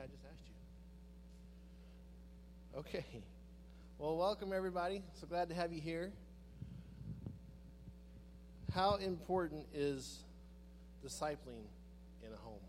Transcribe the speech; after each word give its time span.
I 0.00 0.06
just 0.06 0.24
asked 0.32 0.48
you. 2.74 2.80
Okay. 2.80 3.04
Well, 3.98 4.16
welcome 4.16 4.50
everybody. 4.50 5.02
So 5.20 5.26
glad 5.26 5.50
to 5.50 5.54
have 5.54 5.74
you 5.74 5.80
here. 5.82 6.10
How 8.72 8.94
important 8.94 9.66
is 9.74 10.20
discipling 11.04 11.66
in 12.26 12.32
a 12.32 12.36
home? 12.42 12.62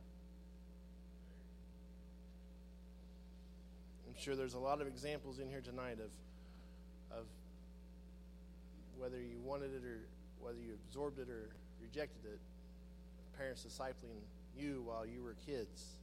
I'm 4.09 4.21
sure 4.21 4.35
there's 4.35 4.55
a 4.55 4.59
lot 4.59 4.81
of 4.81 4.87
examples 4.87 5.39
in 5.39 5.47
here 5.47 5.61
tonight 5.61 5.99
of 6.01 7.17
of 7.17 7.27
whether 8.97 9.21
you 9.21 9.39
wanted 9.41 9.73
it 9.73 9.85
or 9.85 9.99
whether 10.41 10.59
you 10.59 10.73
absorbed 10.85 11.17
it 11.19 11.29
or 11.29 11.47
rejected 11.81 12.25
it. 12.25 12.41
Parents 13.37 13.65
discipling 13.65 14.19
you 14.53 14.83
while 14.85 15.05
you 15.05 15.23
were 15.23 15.35
kids. 15.45 16.00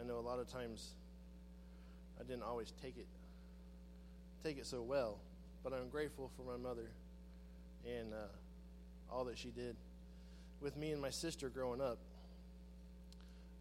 I 0.00 0.04
know 0.04 0.18
a 0.18 0.20
lot 0.20 0.38
of 0.38 0.50
times 0.50 0.94
I 2.20 2.24
didn't 2.24 2.42
always 2.42 2.72
take 2.82 2.96
it 2.96 3.06
take 4.44 4.58
it 4.58 4.66
so 4.66 4.82
well, 4.82 5.18
but 5.64 5.72
I'm 5.72 5.88
grateful 5.88 6.30
for 6.36 6.42
my 6.42 6.56
mother 6.56 6.90
and 7.84 8.12
uh, 8.12 9.12
all 9.12 9.24
that 9.24 9.36
she 9.36 9.50
did 9.50 9.76
with 10.60 10.76
me 10.76 10.92
and 10.92 11.02
my 11.02 11.10
sister 11.10 11.48
growing 11.48 11.80
up. 11.80 11.98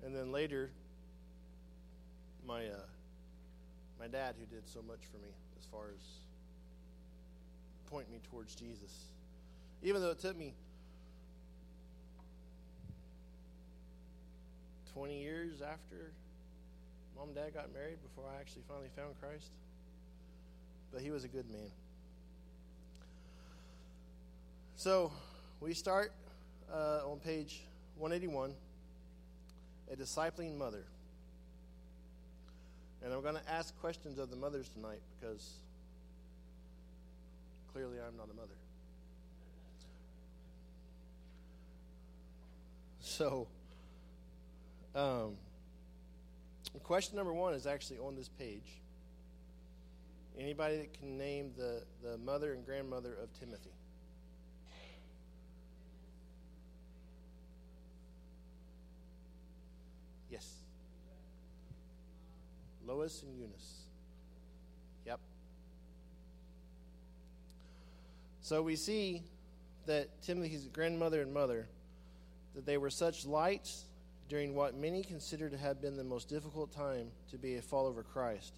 And 0.05 0.15
then 0.15 0.31
later, 0.31 0.69
my 2.45 2.67
uh, 2.67 2.85
my 3.99 4.07
dad, 4.07 4.35
who 4.39 4.45
did 4.45 4.67
so 4.67 4.81
much 4.81 4.99
for 5.11 5.17
me 5.17 5.29
as 5.59 5.65
far 5.65 5.87
as 5.89 6.03
point 7.89 8.11
me 8.11 8.19
towards 8.29 8.53
Jesus, 8.53 9.05
even 9.81 10.01
though 10.01 10.11
it 10.11 10.19
took 10.19 10.37
me 10.37 10.53
20 14.93 15.19
years 15.19 15.61
after 15.61 16.11
mom 17.17 17.29
and 17.29 17.35
dad 17.35 17.53
got 17.53 17.73
married 17.73 17.97
before 18.01 18.25
I 18.31 18.39
actually 18.39 18.61
finally 18.67 18.89
found 18.95 19.19
Christ. 19.19 19.51
But 20.91 21.01
he 21.01 21.11
was 21.11 21.23
a 21.23 21.27
good 21.27 21.49
man. 21.49 21.69
So 24.75 25.11
we 25.59 25.73
start 25.73 26.11
uh, 26.71 27.01
on 27.09 27.19
page 27.19 27.61
181 27.97 28.53
a 29.91 29.95
discipling 29.95 30.57
mother. 30.57 30.83
And 33.03 33.13
I'm 33.13 33.21
going 33.21 33.35
to 33.35 33.49
ask 33.49 33.77
questions 33.79 34.19
of 34.19 34.29
the 34.29 34.35
mothers 34.35 34.69
tonight 34.69 35.01
because 35.19 35.53
clearly 37.71 37.97
I'm 37.97 38.17
not 38.17 38.27
a 38.31 38.35
mother. 38.35 38.53
So, 42.99 43.47
um, 44.93 45.37
question 46.83 47.17
number 47.17 47.33
one 47.33 47.53
is 47.53 47.67
actually 47.67 47.99
on 47.99 48.15
this 48.15 48.29
page. 48.29 48.81
Anybody 50.39 50.77
that 50.77 50.93
can 50.93 51.17
name 51.17 51.51
the, 51.57 51.83
the 52.03 52.17
mother 52.19 52.53
and 52.53 52.65
grandmother 52.65 53.13
of 53.21 53.33
Timothy? 53.39 53.71
Yes. 60.29 60.47
Lois 62.85 63.23
and 63.23 63.35
Eunice. 63.37 63.81
Yep. 65.05 65.19
So 68.41 68.61
we 68.61 68.75
see 68.75 69.23
that 69.87 70.21
Timothy's 70.21 70.67
grandmother 70.67 71.21
and 71.21 71.33
mother 71.33 71.67
that 72.55 72.65
they 72.65 72.77
were 72.77 72.89
such 72.89 73.25
lights 73.25 73.86
during 74.29 74.53
what 74.53 74.75
many 74.75 75.03
consider 75.03 75.49
to 75.49 75.57
have 75.57 75.81
been 75.81 75.95
the 75.95 76.03
most 76.03 76.27
difficult 76.27 76.71
time 76.71 77.07
to 77.31 77.37
be 77.37 77.55
a 77.55 77.61
follower 77.61 78.01
of 78.01 78.11
Christ. 78.11 78.53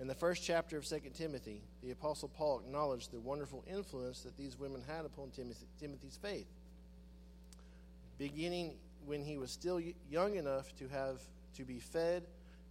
In 0.00 0.08
the 0.08 0.14
first 0.14 0.42
chapter 0.42 0.76
of 0.76 0.84
2 0.84 1.00
Timothy, 1.14 1.62
the 1.82 1.92
Apostle 1.92 2.28
Paul 2.28 2.60
acknowledged 2.60 3.12
the 3.12 3.20
wonderful 3.20 3.62
influence 3.70 4.22
that 4.22 4.36
these 4.36 4.58
women 4.58 4.82
had 4.88 5.04
upon 5.04 5.30
Timothy, 5.30 5.66
Timothy's 5.78 6.18
faith. 6.20 6.48
Beginning 8.18 8.74
when 9.06 9.22
he 9.22 9.36
was 9.36 9.50
still 9.50 9.80
young 10.10 10.36
enough 10.36 10.74
to 10.78 10.88
have 10.88 11.20
to 11.56 11.64
be 11.64 11.78
fed, 11.78 12.24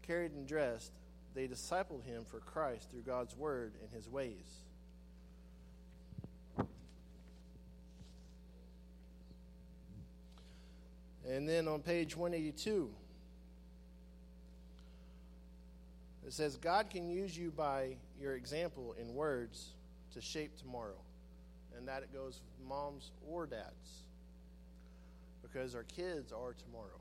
carried, 0.05 0.31
and 0.31 0.47
dressed, 0.47 0.91
they 1.33 1.47
discipled 1.47 2.03
him 2.03 2.25
for 2.25 2.39
Christ 2.39 2.89
through 2.91 3.01
God's 3.01 3.35
word 3.37 3.73
and 3.81 3.89
his 3.91 4.09
ways. 4.09 4.63
And 11.31 11.47
then 11.47 11.69
on 11.69 11.79
page 11.79 12.17
182, 12.17 12.89
it 16.27 16.33
says, 16.33 16.57
God 16.57 16.89
can 16.89 17.09
use 17.09 17.37
you 17.37 17.51
by 17.51 17.95
your 18.19 18.35
example 18.35 18.93
in 18.99 19.15
words 19.15 19.69
to 20.13 20.19
shape 20.19 20.57
tomorrow. 20.57 20.99
And 21.77 21.87
that 21.87 22.03
it 22.03 22.13
goes 22.13 22.41
moms 22.67 23.11
or 23.25 23.47
dads. 23.47 24.03
Because 25.41 25.73
our 25.73 25.83
kids 25.83 26.33
are 26.33 26.53
tomorrow. 26.53 26.99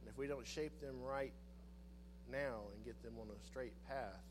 And 0.00 0.08
if 0.08 0.16
we 0.16 0.28
don't 0.28 0.46
shape 0.46 0.80
them 0.80 0.94
right 1.02 1.32
now 2.30 2.60
and 2.72 2.84
get 2.84 3.02
them 3.02 3.14
on 3.20 3.26
a 3.26 3.44
straight 3.44 3.74
path, 3.88 4.22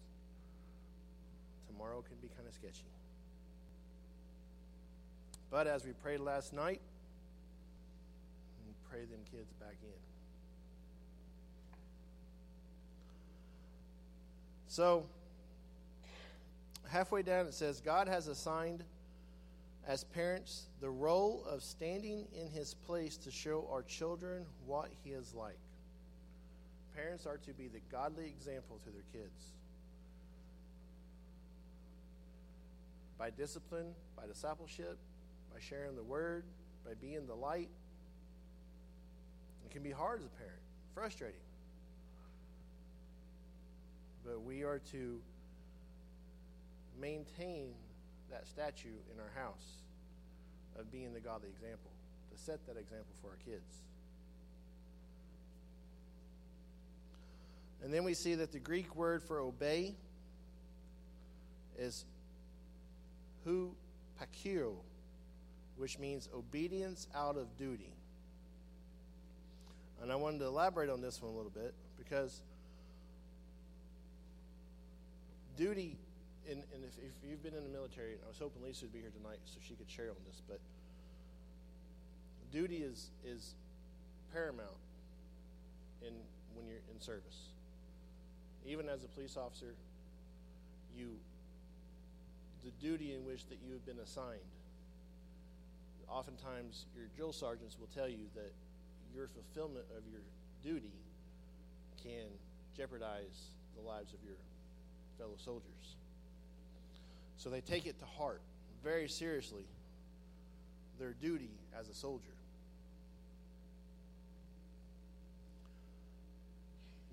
tomorrow 1.67 2.01
can 2.01 2.15
be 2.21 2.29
kind 2.33 2.47
of 2.47 2.53
sketchy. 2.53 2.87
But 5.51 5.67
as 5.67 5.83
we 5.83 5.91
prayed 5.91 6.21
last 6.21 6.53
night, 6.53 6.79
pray 8.95 9.03
them 9.05 9.19
kids 9.29 9.51
back 9.59 9.75
in. 9.83 9.89
So, 14.67 15.05
halfway 16.89 17.21
down 17.21 17.45
it 17.45 17.53
says, 17.53 17.81
God 17.81 18.07
has 18.07 18.27
assigned 18.27 18.85
as 19.85 20.05
parents 20.05 20.67
the 20.79 20.89
role 20.89 21.43
of 21.49 21.61
standing 21.61 22.25
in 22.33 22.47
his 22.47 22.73
place 22.73 23.17
to 23.17 23.31
show 23.31 23.67
our 23.69 23.81
children 23.81 24.45
what 24.65 24.89
he 25.03 25.09
is 25.09 25.33
like. 25.33 25.59
Parents 26.95 27.25
are 27.25 27.37
to 27.39 27.51
be 27.51 27.67
the 27.67 27.81
godly 27.91 28.27
example 28.27 28.79
to 28.85 28.91
their 28.91 29.03
kids. 29.11 29.51
By 33.17 33.29
discipline, 33.29 33.87
by 34.15 34.25
discipleship, 34.25 34.97
by 35.53 35.59
sharing 35.59 35.97
the 35.97 36.03
word, 36.03 36.45
by 36.85 36.93
being 36.93 37.27
the 37.27 37.35
light, 37.35 37.69
it 39.65 39.71
can 39.71 39.83
be 39.83 39.91
hard 39.91 40.19
as 40.19 40.25
a 40.25 40.29
parent, 40.29 40.61
frustrating. 40.93 41.39
But 44.23 44.41
we 44.41 44.63
are 44.63 44.79
to 44.91 45.19
maintain 46.99 47.73
that 48.31 48.47
statue 48.47 48.95
in 49.13 49.19
our 49.19 49.43
house 49.43 49.83
of 50.79 50.91
being 50.91 51.13
the 51.13 51.19
godly 51.19 51.49
example, 51.49 51.91
to 52.31 52.41
set 52.41 52.65
that 52.67 52.77
example 52.77 53.13
for 53.21 53.29
our 53.29 53.37
kids. 53.45 53.83
And 57.83 57.93
then 57.93 58.03
we 58.03 58.13
see 58.13 58.35
that 58.35 58.51
the 58.51 58.59
Greek 58.59 58.95
word 58.95 59.21
for 59.21 59.39
obey 59.39 59.95
is 61.77 62.05
hu 63.43 63.75
pakio, 64.19 64.73
which 65.77 65.99
means 65.99 66.29
obedience 66.33 67.07
out 67.13 67.37
of 67.37 67.57
duty. 67.57 67.93
And 70.05 70.11
I 70.11 70.17
wanted 70.17 70.37
to 70.37 70.45
elaborate 70.45 70.91
on 70.91 71.01
this 71.01 71.19
one 71.19 71.33
a 71.33 71.35
little 71.35 71.49
bit 71.49 71.73
because 71.97 72.41
duty, 75.57 75.97
and, 76.47 76.61
and 76.75 76.83
if, 76.83 76.95
if, 76.99 77.27
you've 77.27 77.41
been 77.41 77.55
in 77.55 77.63
the 77.63 77.69
military, 77.69 78.11
and 78.11 78.21
I 78.23 78.27
was 78.27 78.37
hoping 78.37 78.61
Lisa 78.61 78.85
would 78.85 78.93
be 78.93 78.99
here 78.99 79.09
tonight 79.09 79.39
so 79.45 79.57
she 79.67 79.73
could 79.73 79.89
share 79.89 80.11
on 80.11 80.21
this, 80.27 80.43
but 80.47 80.59
duty 82.51 82.83
is, 82.83 83.09
is 83.25 83.55
paramount 84.31 84.77
in, 86.03 86.13
when 86.53 86.67
you're 86.67 86.85
in 86.93 87.01
service. 87.01 87.49
Even 88.63 88.87
as 88.87 89.03
a 89.03 89.07
police 89.07 89.35
officer, 89.35 89.73
you 90.95 91.17
the 92.63 92.69
duty 92.79 93.15
in 93.15 93.25
which 93.25 93.47
that 93.47 93.57
you 93.65 93.73
have 93.73 93.85
been 93.87 94.03
assigned. 94.03 94.37
Oftentimes, 96.07 96.85
your 96.95 97.07
drill 97.15 97.33
sergeants 97.33 97.77
will 97.79 97.89
tell 97.95 98.07
you 98.07 98.29
that 98.35 98.53
your 99.15 99.27
fulfillment 99.27 99.85
of 99.97 100.03
your 100.11 100.21
duty 100.61 100.93
can 102.03 102.27
jeopardize 102.75 103.49
the 103.75 103.81
lives 103.81 104.13
of 104.13 104.19
your 104.23 104.35
fellow 105.17 105.35
soldiers. 105.37 105.95
So 107.37 107.49
they 107.49 107.61
take 107.61 107.85
it 107.85 107.99
to 107.99 108.05
heart 108.05 108.41
very 108.83 109.07
seriously, 109.07 109.65
their 110.99 111.13
duty 111.13 111.51
as 111.79 111.89
a 111.89 111.93
soldier. 111.93 112.35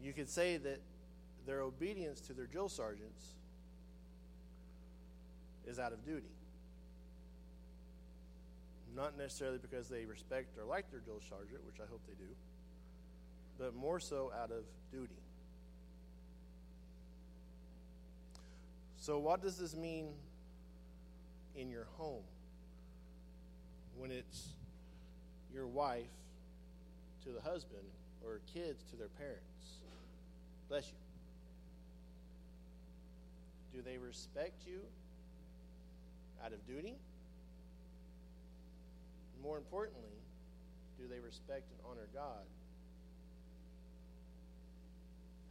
You 0.02 0.12
could 0.12 0.28
say 0.28 0.56
that 0.56 0.80
their 1.46 1.60
obedience 1.60 2.20
to 2.22 2.32
their 2.32 2.46
drill 2.46 2.68
sergeants 2.68 3.22
is 5.66 5.78
out 5.78 5.92
of 5.92 6.04
duty. 6.04 6.26
Not 8.94 9.16
necessarily 9.16 9.58
because 9.58 9.88
they 9.88 10.04
respect 10.04 10.58
or 10.58 10.64
like 10.64 10.90
their 10.90 11.00
drill 11.00 11.20
sergeant, 11.28 11.64
which 11.66 11.76
I 11.80 11.90
hope 11.90 12.00
they 12.06 12.14
do, 12.14 12.30
but 13.58 13.74
more 13.74 13.98
so 13.98 14.30
out 14.38 14.50
of 14.50 14.64
duty. 14.90 15.14
So, 18.96 19.18
what 19.18 19.42
does 19.42 19.56
this 19.56 19.74
mean 19.74 20.08
in 21.56 21.70
your 21.70 21.86
home 21.96 22.22
when 23.96 24.10
it's 24.10 24.48
your 25.52 25.66
wife 25.66 26.04
to 27.24 27.30
the 27.30 27.40
husband 27.40 27.82
or 28.24 28.40
kids 28.52 28.84
to 28.90 28.96
their 28.96 29.08
parents? 29.08 29.80
Bless 30.68 30.86
you. 30.86 30.94
Do 33.74 33.82
they 33.82 33.98
respect 33.98 34.66
you 34.66 34.80
out 36.44 36.52
of 36.52 36.64
duty? 36.66 36.96
More 39.42 39.58
importantly, 39.58 40.14
do 40.98 41.08
they 41.08 41.18
respect 41.18 41.70
and 41.70 41.80
honor 41.90 42.06
God 42.14 42.46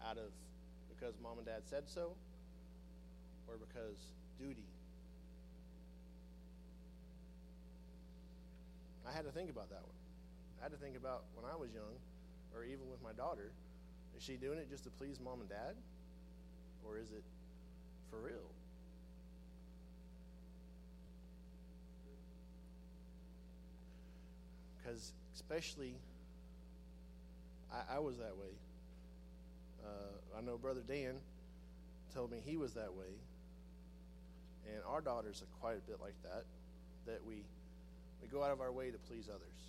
out 0.08 0.18
of 0.18 0.32
because 0.90 1.16
mom 1.22 1.38
and 1.38 1.46
dad 1.46 1.64
said 1.66 1.84
so 1.88 2.16
or 3.48 3.56
because 3.58 4.00
duty? 4.40 4.66
I 9.08 9.12
had 9.12 9.26
to 9.26 9.32
think 9.32 9.50
about 9.50 9.70
that 9.70 9.84
one. 9.84 10.00
I 10.60 10.64
had 10.64 10.72
to 10.72 10.78
think 10.78 10.96
about 10.96 11.24
when 11.36 11.44
I 11.44 11.58
was 11.58 11.74
young, 11.74 12.00
or 12.56 12.64
even 12.64 12.90
with 12.90 13.02
my 13.04 13.12
daughter, 13.12 13.52
is 14.16 14.24
she 14.24 14.38
doing 14.38 14.58
it 14.58 14.70
just 14.70 14.84
to 14.86 14.90
please 14.90 15.20
mom 15.20 15.42
and 15.42 15.50
dad? 15.50 15.76
Or 16.88 16.98
is 16.98 17.12
it 17.12 17.24
for 18.10 18.22
real? 18.22 18.48
Because, 24.82 25.12
especially, 25.36 25.96
I, 27.72 27.96
I, 27.96 28.00
was 28.00 28.18
that 28.18 28.36
way. 28.36 28.54
Uh, 29.84 30.38
I 30.38 30.42
know 30.42 30.58
Brother 30.58 30.82
Dan 30.88 31.16
told 32.14 32.32
me 32.32 32.40
he 32.44 32.58
was 32.58 32.74
that 32.74 32.94
way. 32.94 33.14
And 34.74 34.82
our 34.88 35.02
daughters 35.02 35.42
are 35.42 35.60
quite 35.60 35.78
a 35.78 35.90
bit 35.90 36.00
like 36.02 36.16
that, 36.24 36.46
that 37.06 37.20
we, 37.26 37.44
we 38.22 38.28
go 38.28 38.44
out 38.44 38.52
of 38.52 38.62
our 38.62 38.72
way 38.72 38.92
to 38.92 38.98
please 38.98 39.28
others. 39.30 39.62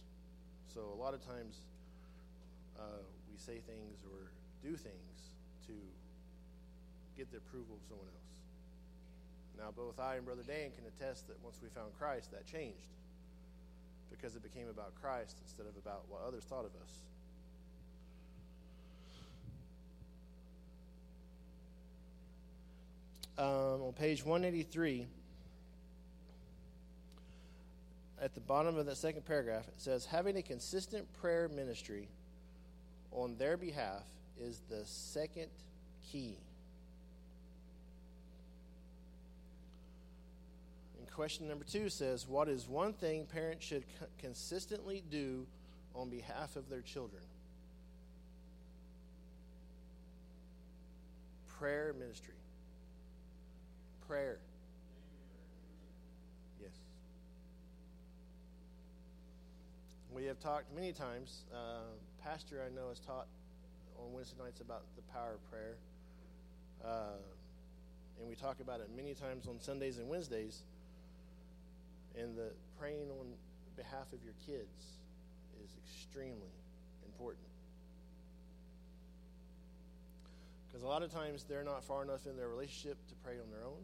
So, 0.73 0.81
a 0.95 0.99
lot 0.99 1.15
of 1.15 1.25
times, 1.27 1.57
uh, 2.79 3.05
we 3.31 3.39
say 3.39 3.61
things 3.67 4.01
or 4.11 4.33
do 4.63 4.77
things 4.77 5.37
to 5.67 5.73
get 7.17 7.31
the 7.31 7.39
approval 7.39 7.77
of 7.77 7.83
someone 7.89 8.09
else. 8.09 8.23
Now, 9.59 9.71
both 9.71 10.01
I 10.01 10.17
and 10.17 10.25
Brother 10.25 10.43
Dan 10.47 10.73
can 10.73 10.85
attest 10.89 11.29
that 11.29 11.37
once 11.43 11.61
we 11.63 11.69
found 11.69 11.93
Christ, 11.99 12.33
that 12.33 12.47
changed 12.47 12.89
because 14.13 14.37
it 14.37 14.43
became 14.43 14.69
about 14.69 14.95
Christ 15.01 15.37
instead 15.43 15.67
of 15.67 15.77
about 15.77 16.03
what 16.09 16.21
others 16.27 16.45
thought 16.45 16.65
of 16.65 16.71
us. 16.83 16.99
Um, 23.39 23.83
on 23.83 23.93
page 23.95 24.25
183, 24.25 25.07
at 28.21 28.35
the 28.35 28.41
bottom 28.41 28.77
of 28.77 28.87
that 28.87 28.97
second 28.97 29.25
paragraph, 29.25 29.67
it 29.67 29.81
says, 29.81 30.05
having 30.05 30.37
a 30.37 30.43
consistent 30.43 31.13
prayer 31.21 31.49
ministry 31.49 32.09
on 33.11 33.37
their 33.37 33.57
behalf 33.57 34.05
is 34.39 34.61
the 34.69 34.83
second 34.85 35.49
key. 36.11 36.37
Question 41.13 41.49
number 41.49 41.65
two 41.65 41.89
says, 41.89 42.27
What 42.27 42.49
is 42.49 42.67
one 42.67 42.93
thing 42.93 43.27
parents 43.27 43.65
should 43.65 43.85
co- 43.99 44.07
consistently 44.19 45.03
do 45.11 45.47
on 45.95 46.09
behalf 46.09 46.57
of 46.57 46.69
their 46.69 46.81
children? 46.81 47.23
Prayer 51.59 51.95
ministry. 51.99 52.35
Prayer. 54.09 54.39
Yes. 56.61 56.73
We 60.15 60.25
have 60.25 60.41
talked 60.41 60.75
many 60.75 60.93
times. 60.93 61.45
Uh, 61.55 61.83
Pastor, 62.25 62.65
I 62.67 62.75
know, 62.75 62.89
has 62.89 62.99
taught 63.01 63.27
on 63.99 64.13
Wednesday 64.13 64.43
nights 64.43 64.61
about 64.61 64.83
the 64.97 65.03
power 65.13 65.35
of 65.35 65.51
prayer. 65.51 65.77
Uh, 66.85 67.19
and 68.19 68.29
we 68.29 68.35
talk 68.35 68.61
about 68.61 68.81
it 68.81 68.89
many 68.97 69.15
times 69.15 69.47
on 69.47 69.61
Sundays 69.61 69.99
and 69.99 70.09
Wednesdays. 70.09 70.63
And 72.19 72.37
the 72.37 72.53
praying 72.79 73.11
on 73.11 73.27
behalf 73.77 74.13
of 74.13 74.23
your 74.23 74.35
kids 74.47 75.01
is 75.65 75.71
extremely 75.87 76.53
important. 77.07 77.47
Because 80.67 80.83
a 80.83 80.87
lot 80.87 81.03
of 81.03 81.13
times 81.13 81.45
they're 81.49 81.65
not 81.65 81.85
far 81.85 82.03
enough 82.03 82.27
in 82.27 82.37
their 82.37 82.49
relationship 82.49 82.97
to 83.09 83.15
pray 83.25 83.35
on 83.35 83.51
their 83.51 83.65
own 83.65 83.83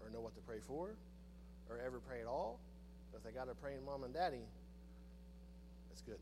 or 0.00 0.10
know 0.10 0.20
what 0.20 0.34
to 0.36 0.40
pray 0.42 0.58
for 0.60 0.90
or 1.68 1.80
ever 1.84 1.98
pray 1.98 2.20
at 2.20 2.26
all. 2.26 2.60
But 3.10 3.18
if 3.18 3.24
they 3.24 3.30
got 3.30 3.48
a 3.48 3.54
praying 3.54 3.84
mom 3.84 4.04
and 4.04 4.12
daddy, 4.12 4.42
that's 5.90 6.02
good. 6.02 6.18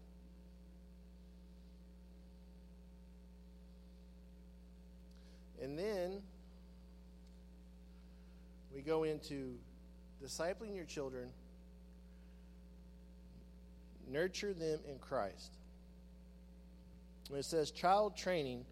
And 5.63 5.79
then 5.79 6.21
we 8.75 8.81
go 8.81 9.05
into 9.05 9.55
discipling 10.23 10.75
your 10.75 10.85
children, 10.85 11.29
nurture 14.09 14.53
them 14.53 14.81
in 14.89 14.99
Christ. 14.99 15.53
When 17.29 17.41
it 17.41 17.45
says 17.45 17.71
child 17.71 18.17
training 18.17 18.65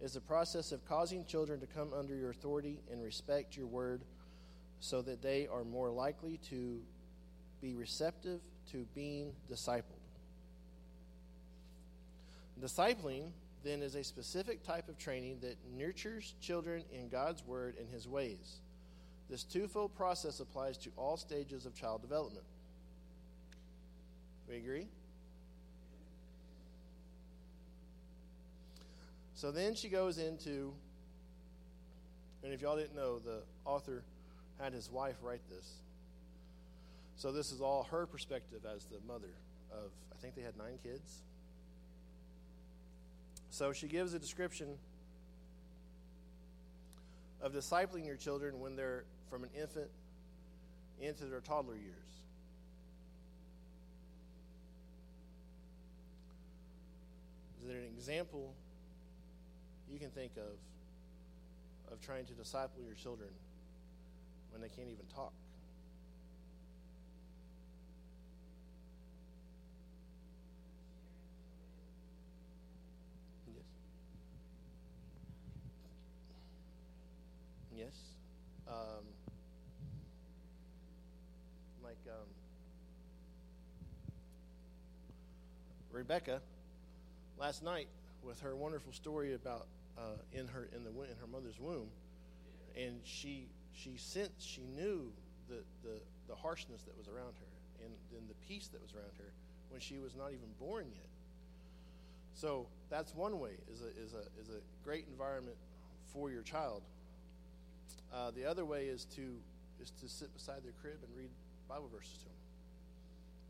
is 0.00 0.14
the 0.14 0.20
process 0.20 0.72
of 0.72 0.84
causing 0.86 1.24
children 1.24 1.60
to 1.60 1.66
come 1.66 1.92
under 1.96 2.14
your 2.14 2.30
authority 2.30 2.80
and 2.90 3.02
respect 3.02 3.56
your 3.56 3.66
word 3.66 4.02
so 4.80 5.00
that 5.02 5.22
they 5.22 5.46
are 5.46 5.64
more 5.64 5.90
likely 5.90 6.38
to 6.50 6.80
be 7.60 7.74
receptive 7.74 8.40
to 8.72 8.84
being 8.94 9.32
discipled. 9.50 9.82
Discipling 12.60 13.30
then 13.64 13.82
is 13.82 13.94
a 13.94 14.04
specific 14.04 14.64
type 14.64 14.88
of 14.88 14.98
training 14.98 15.38
that 15.40 15.56
nurtures 15.76 16.34
children 16.40 16.82
in 16.92 17.08
God's 17.08 17.44
Word 17.44 17.76
and 17.78 17.88
His 17.88 18.08
ways. 18.08 18.60
This 19.32 19.44
twofold 19.44 19.94
process 19.94 20.40
applies 20.40 20.76
to 20.76 20.90
all 20.94 21.16
stages 21.16 21.64
of 21.64 21.74
child 21.74 22.02
development. 22.02 22.44
We 24.46 24.56
agree? 24.56 24.88
So 29.32 29.50
then 29.50 29.74
she 29.74 29.88
goes 29.88 30.18
into, 30.18 30.74
and 32.44 32.52
if 32.52 32.60
y'all 32.60 32.76
didn't 32.76 32.94
know, 32.94 33.20
the 33.20 33.38
author 33.64 34.02
had 34.60 34.74
his 34.74 34.92
wife 34.92 35.16
write 35.22 35.40
this. 35.48 35.76
So 37.16 37.32
this 37.32 37.52
is 37.52 37.62
all 37.62 37.84
her 37.84 38.04
perspective 38.04 38.66
as 38.66 38.84
the 38.84 38.98
mother 39.10 39.32
of, 39.70 39.92
I 40.12 40.20
think 40.20 40.34
they 40.34 40.42
had 40.42 40.58
nine 40.58 40.78
kids. 40.82 41.22
So 43.48 43.72
she 43.72 43.86
gives 43.86 44.12
a 44.12 44.18
description 44.18 44.76
of 47.40 47.54
discipling 47.54 48.04
your 48.04 48.16
children 48.16 48.60
when 48.60 48.76
they're 48.76 49.04
from 49.32 49.44
an 49.44 49.50
infant 49.58 49.88
into 51.00 51.24
their 51.24 51.40
toddler 51.40 51.74
years. 51.74 52.20
Is 57.62 57.66
there 57.66 57.78
an 57.78 57.86
example 57.96 58.52
you 59.90 59.98
can 59.98 60.10
think 60.10 60.32
of 60.36 60.52
of 61.90 62.02
trying 62.02 62.26
to 62.26 62.34
disciple 62.34 62.82
your 62.84 62.94
children 62.94 63.30
when 64.50 64.60
they 64.60 64.68
can't 64.68 64.88
even 64.88 65.06
talk? 65.14 65.32
Yes. 77.74 77.94
Um, 78.68 79.04
like 81.82 81.98
um, 82.08 82.28
Rebecca 85.92 86.40
last 87.38 87.62
night 87.62 87.88
with 88.22 88.40
her 88.40 88.56
wonderful 88.56 88.92
story 88.92 89.34
about 89.34 89.66
uh, 89.98 90.16
in 90.32 90.48
her 90.48 90.68
in 90.74 90.84
the 90.84 90.90
in 90.90 91.16
her 91.20 91.26
mother's 91.30 91.60
womb, 91.60 91.88
and 92.76 93.00
she 93.04 93.46
she 93.74 93.96
sensed 93.96 94.40
she 94.40 94.62
knew 94.62 95.12
the 95.48 95.62
the, 95.82 96.00
the 96.28 96.34
harshness 96.34 96.82
that 96.82 96.96
was 96.96 97.08
around 97.08 97.34
her 97.38 97.84
and 97.84 97.92
then 98.12 98.22
the 98.28 98.34
peace 98.46 98.68
that 98.68 98.80
was 98.80 98.92
around 98.94 99.12
her 99.18 99.32
when 99.70 99.80
she 99.80 99.98
was 99.98 100.14
not 100.14 100.28
even 100.28 100.48
born 100.58 100.86
yet. 100.92 101.08
So 102.34 102.66
that's 102.88 103.14
one 103.14 103.38
way 103.38 103.52
is 103.72 103.82
a 103.82 103.88
is 104.02 104.14
a 104.14 104.24
is 104.40 104.48
a 104.48 104.60
great 104.84 105.06
environment 105.10 105.56
for 106.12 106.30
your 106.30 106.42
child. 106.42 106.82
Uh, 108.12 108.30
the 108.30 108.44
other 108.44 108.64
way 108.64 108.86
is 108.86 109.04
to 109.16 109.36
is 109.80 109.90
to 110.00 110.08
sit 110.08 110.32
beside 110.32 110.64
their 110.64 110.72
crib 110.80 110.98
and 111.02 111.16
read 111.16 111.30
Bible 111.68 111.88
verses 111.92 112.18
to 112.18 112.24
them, 112.24 112.34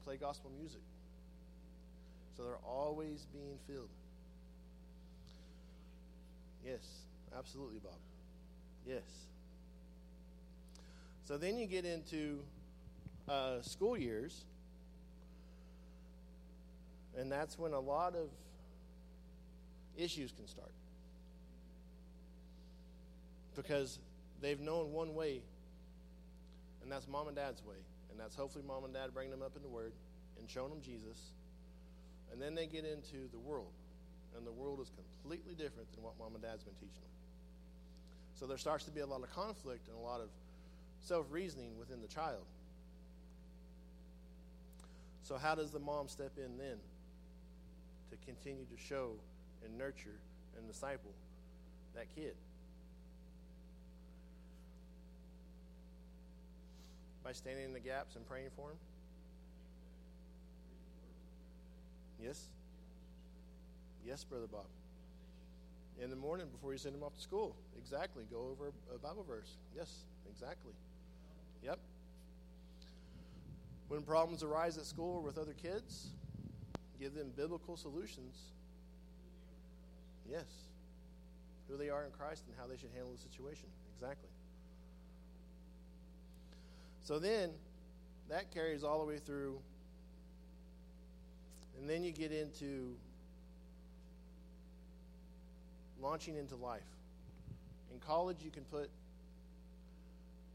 play 0.04 0.16
gospel 0.16 0.50
music, 0.56 0.80
so 2.36 2.44
they're 2.44 2.56
always 2.66 3.26
being 3.32 3.58
filled. 3.66 3.88
Yes, 6.64 6.80
absolutely, 7.36 7.78
Bob. 7.78 7.98
Yes. 8.86 9.02
So 11.24 11.36
then 11.36 11.58
you 11.58 11.66
get 11.66 11.84
into 11.84 12.40
uh, 13.28 13.62
school 13.62 13.96
years, 13.96 14.44
and 17.16 17.30
that's 17.30 17.58
when 17.58 17.72
a 17.72 17.80
lot 17.80 18.14
of 18.14 18.28
issues 19.96 20.32
can 20.32 20.46
start. 20.46 20.72
Because 23.54 23.98
they've 24.40 24.60
known 24.60 24.92
one 24.92 25.14
way, 25.14 25.42
and 26.82 26.90
that's 26.90 27.06
mom 27.06 27.26
and 27.28 27.36
dad's 27.36 27.62
way. 27.64 27.76
And 28.10 28.20
that's 28.20 28.34
hopefully 28.34 28.64
mom 28.66 28.84
and 28.84 28.92
dad 28.92 29.10
bringing 29.14 29.30
them 29.30 29.42
up 29.42 29.56
in 29.56 29.62
the 29.62 29.68
Word 29.68 29.92
and 30.38 30.48
showing 30.48 30.70
them 30.70 30.82
Jesus. 30.82 31.32
And 32.32 32.40
then 32.40 32.54
they 32.54 32.66
get 32.66 32.84
into 32.84 33.28
the 33.30 33.38
world, 33.38 33.72
and 34.36 34.46
the 34.46 34.52
world 34.52 34.80
is 34.80 34.90
completely 34.90 35.54
different 35.54 35.92
than 35.92 36.02
what 36.02 36.14
mom 36.18 36.34
and 36.34 36.42
dad's 36.42 36.64
been 36.64 36.74
teaching 36.74 37.02
them. 37.02 37.12
So 38.34 38.46
there 38.46 38.58
starts 38.58 38.84
to 38.86 38.90
be 38.90 39.00
a 39.00 39.06
lot 39.06 39.22
of 39.22 39.30
conflict 39.30 39.88
and 39.88 39.96
a 39.96 40.00
lot 40.00 40.20
of 40.20 40.28
self 41.00 41.26
reasoning 41.30 41.78
within 41.78 42.00
the 42.00 42.08
child. 42.08 42.44
So, 45.22 45.36
how 45.36 45.54
does 45.54 45.70
the 45.70 45.78
mom 45.78 46.08
step 46.08 46.32
in 46.36 46.58
then 46.58 46.78
to 48.10 48.16
continue 48.26 48.64
to 48.64 48.82
show 48.82 49.12
and 49.64 49.78
nurture 49.78 50.18
and 50.56 50.66
disciple 50.66 51.12
that 51.94 52.06
kid? 52.14 52.34
By 57.22 57.32
standing 57.32 57.66
in 57.66 57.72
the 57.72 57.80
gaps 57.80 58.16
and 58.16 58.26
praying 58.26 58.50
for 58.56 58.70
him? 58.70 58.76
Yes? 62.22 62.48
Yes, 64.06 64.24
Brother 64.24 64.46
Bob. 64.46 64.66
In 66.02 66.10
the 66.10 66.16
morning 66.16 66.46
before 66.52 66.72
you 66.72 66.78
send 66.78 66.94
him 66.94 67.02
off 67.02 67.14
to 67.14 67.20
school. 67.20 67.56
Exactly. 67.76 68.24
Go 68.30 68.48
over 68.50 68.72
a 68.94 68.98
Bible 68.98 69.24
verse. 69.26 69.56
Yes, 69.76 70.04
exactly. 70.30 70.72
Yep. 71.62 71.78
When 73.88 74.02
problems 74.02 74.42
arise 74.42 74.78
at 74.78 74.86
school 74.86 75.16
or 75.16 75.22
with 75.22 75.38
other 75.38 75.52
kids, 75.52 76.08
give 76.98 77.14
them 77.14 77.30
biblical 77.36 77.76
solutions. 77.76 78.36
Yes. 80.28 80.46
Who 81.68 81.76
they 81.76 81.90
are 81.90 82.04
in 82.04 82.10
Christ 82.12 82.44
and 82.46 82.56
how 82.58 82.66
they 82.66 82.76
should 82.76 82.90
handle 82.94 83.12
the 83.12 83.18
situation. 83.18 83.66
Exactly. 83.96 84.30
So 87.04 87.18
then, 87.18 87.50
that 88.28 88.52
carries 88.52 88.84
all 88.84 89.00
the 89.00 89.04
way 89.04 89.18
through. 89.18 89.58
And 91.78 91.88
then 91.88 92.04
you 92.04 92.12
get 92.12 92.32
into 92.32 92.96
launching 96.00 96.36
into 96.36 96.56
life. 96.56 96.82
In 97.92 98.00
college, 98.00 98.38
you 98.42 98.50
can 98.50 98.64
put 98.64 98.90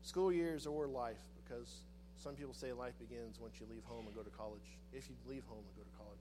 school 0.04 0.32
years 0.32 0.66
or 0.66 0.88
life 0.88 1.18
because 1.44 1.82
some 2.16 2.36
people 2.36 2.54
say 2.54 2.72
life 2.74 2.94
begins 3.00 3.40
once 3.40 3.56
you 3.60 3.66
leave 3.70 3.84
home 3.86 4.06
and 4.06 4.16
go 4.16 4.22
to 4.22 4.30
college, 4.30 4.78
if 4.94 5.10
you 5.10 5.16
leave 5.28 5.44
home 5.48 5.64
and 5.68 5.76
go 5.76 5.84
to 5.84 5.98
college. 5.98 6.18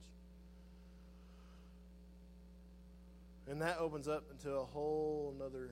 And 3.48 3.62
that 3.62 3.78
opens 3.78 4.08
up 4.08 4.24
into 4.30 4.50
a 4.56 4.64
whole 4.64 5.34
other 5.44 5.70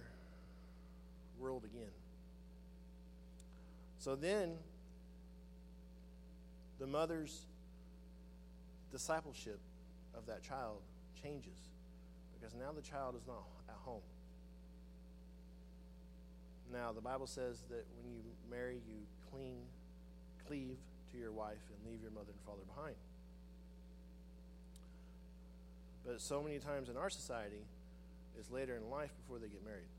world 1.38 1.64
again. 1.64 1.90
So 3.98 4.14
then, 4.14 4.54
the 6.78 6.86
mother's 6.86 7.46
discipleship 8.94 9.58
of 10.16 10.24
that 10.26 10.40
child 10.40 10.78
changes 11.20 11.58
because 12.32 12.54
now 12.54 12.70
the 12.70 12.80
child 12.80 13.16
is 13.16 13.26
not 13.26 13.42
at 13.68 13.74
home. 13.74 14.06
Now, 16.72 16.92
the 16.92 17.00
Bible 17.00 17.26
says 17.26 17.58
that 17.70 17.84
when 17.98 18.12
you 18.12 18.20
marry, 18.48 18.76
you 18.86 19.02
cling, 19.30 19.56
cleave 20.46 20.78
to 21.10 21.18
your 21.18 21.32
wife 21.32 21.58
and 21.74 21.90
leave 21.90 22.02
your 22.02 22.12
mother 22.12 22.30
and 22.30 22.40
father 22.46 22.62
behind. 22.74 22.94
But 26.06 26.20
so 26.20 26.40
many 26.40 26.60
times 26.60 26.88
in 26.88 26.96
our 26.96 27.10
society, 27.10 27.66
it's 28.38 28.50
later 28.50 28.76
in 28.76 28.90
life 28.90 29.10
before 29.22 29.38
they 29.40 29.48
get 29.48 29.64
married. 29.64 29.90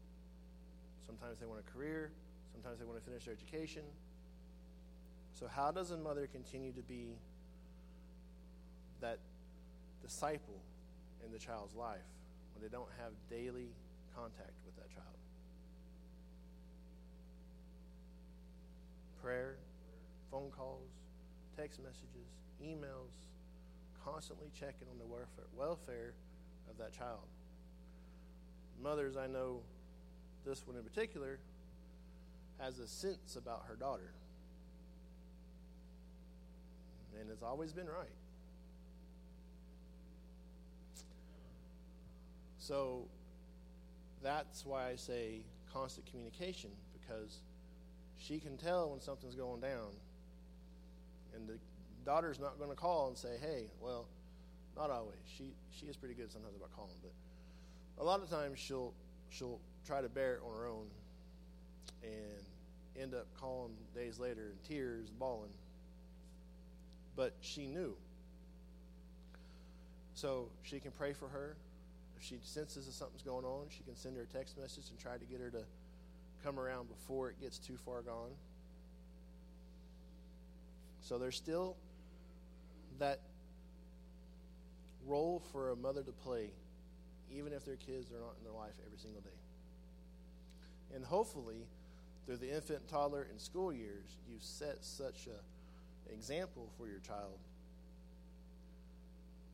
Sometimes 1.05 1.39
they 1.39 1.45
want 1.45 1.59
a 1.59 1.71
career, 1.77 2.11
sometimes 2.53 2.79
they 2.79 2.85
want 2.85 2.97
to 2.97 3.05
finish 3.05 3.25
their 3.25 3.33
education. 3.33 3.83
So, 5.37 5.47
how 5.47 5.71
does 5.71 5.91
a 5.91 5.97
mother 5.97 6.27
continue 6.31 6.71
to 6.71 6.81
be 6.81 7.17
that 9.01 9.19
disciple 10.01 10.61
in 11.25 11.31
the 11.31 11.39
child's 11.39 11.75
life 11.75 12.05
when 12.53 12.61
they 12.61 12.69
don't 12.69 12.89
have 13.01 13.11
daily 13.29 13.69
contact 14.15 14.53
with 14.65 14.75
that 14.77 14.89
child? 14.89 15.17
Prayer, 19.21 19.57
phone 20.31 20.51
calls, 20.51 20.89
text 21.57 21.79
messages, 21.81 22.29
emails, 22.63 23.13
constantly 24.03 24.47
checking 24.53 24.87
on 24.91 24.97
the 24.99 25.57
welfare, 25.57 26.13
of 26.69 26.77
that 26.77 26.91
child. 26.91 27.27
Mothers, 28.81 29.17
I 29.17 29.27
know 29.27 29.61
this 30.45 30.65
one 30.65 30.75
in 30.75 30.83
particular, 30.83 31.39
has 32.59 32.79
a 32.79 32.87
sense 32.87 33.35
about 33.35 33.65
her 33.67 33.75
daughter. 33.75 34.13
And 37.19 37.29
it's 37.29 37.43
always 37.43 37.73
been 37.73 37.87
right. 37.87 38.09
So 42.65 43.05
that's 44.23 44.65
why 44.65 44.89
I 44.89 44.95
say 44.95 45.41
constant 45.71 46.07
communication 46.07 46.71
because 46.99 47.41
she 48.17 48.39
can 48.39 48.57
tell 48.57 48.89
when 48.89 48.99
something's 48.99 49.35
going 49.35 49.61
down. 49.61 49.91
And 51.35 51.47
the 51.47 51.59
daughter's 52.05 52.39
not 52.39 52.57
going 52.57 52.71
to 52.71 52.75
call 52.75 53.09
and 53.09 53.15
say, 53.15 53.35
hey, 53.39 53.65
well, 53.79 54.07
not 54.75 54.89
always. 54.89 55.19
She, 55.37 55.53
she 55.69 55.85
is 55.85 55.95
pretty 55.95 56.15
good 56.15 56.31
sometimes 56.31 56.55
about 56.55 56.75
calling, 56.75 56.95
but 57.03 57.11
a 58.01 58.03
lot 58.03 58.23
of 58.23 58.31
times 58.31 58.57
she'll, 58.57 58.95
she'll 59.29 59.59
try 59.85 60.01
to 60.01 60.09
bear 60.09 60.35
it 60.35 60.41
on 60.43 60.57
her 60.57 60.65
own 60.65 60.87
and 62.01 62.99
end 62.99 63.13
up 63.13 63.27
calling 63.39 63.73
days 63.93 64.17
later 64.17 64.53
in 64.53 64.67
tears, 64.67 65.11
bawling. 65.11 65.53
But 67.15 67.35
she 67.41 67.67
knew. 67.67 67.95
So 70.15 70.47
she 70.63 70.79
can 70.79 70.89
pray 70.89 71.13
for 71.13 71.27
her. 71.27 71.57
She 72.27 72.39
senses 72.41 72.87
that 72.87 72.93
something's 72.93 73.21
going 73.21 73.45
on, 73.45 73.67
she 73.69 73.83
can 73.83 73.95
send 73.95 74.15
her 74.17 74.23
a 74.23 74.25
text 74.25 74.57
message 74.57 74.85
and 74.89 74.97
try 74.97 75.17
to 75.17 75.25
get 75.25 75.39
her 75.39 75.51
to 75.51 75.63
come 76.43 76.59
around 76.59 76.89
before 76.89 77.29
it 77.29 77.39
gets 77.39 77.59
too 77.59 77.77
far 77.77 78.01
gone. 78.01 78.31
So 81.01 81.19
there's 81.19 81.35
still 81.35 81.75
that 82.97 83.19
role 85.05 85.43
for 85.51 85.69
a 85.69 85.75
mother 85.75 86.01
to 86.01 86.11
play, 86.11 86.49
even 87.31 87.53
if 87.53 87.63
their 87.63 87.75
kids 87.75 88.11
are 88.11 88.19
not 88.19 88.33
in 88.39 88.43
their 88.43 88.59
life 88.59 88.73
every 88.87 88.97
single 88.97 89.21
day. 89.21 90.95
And 90.95 91.05
hopefully, 91.05 91.67
through 92.25 92.37
the 92.37 92.51
infant, 92.51 92.87
toddler, 92.87 93.27
and 93.29 93.39
school 93.39 93.71
years, 93.71 94.17
you 94.27 94.37
set 94.39 94.83
such 94.83 95.27
an 95.27 96.13
example 96.13 96.71
for 96.75 96.87
your 96.87 96.99
child 96.99 97.37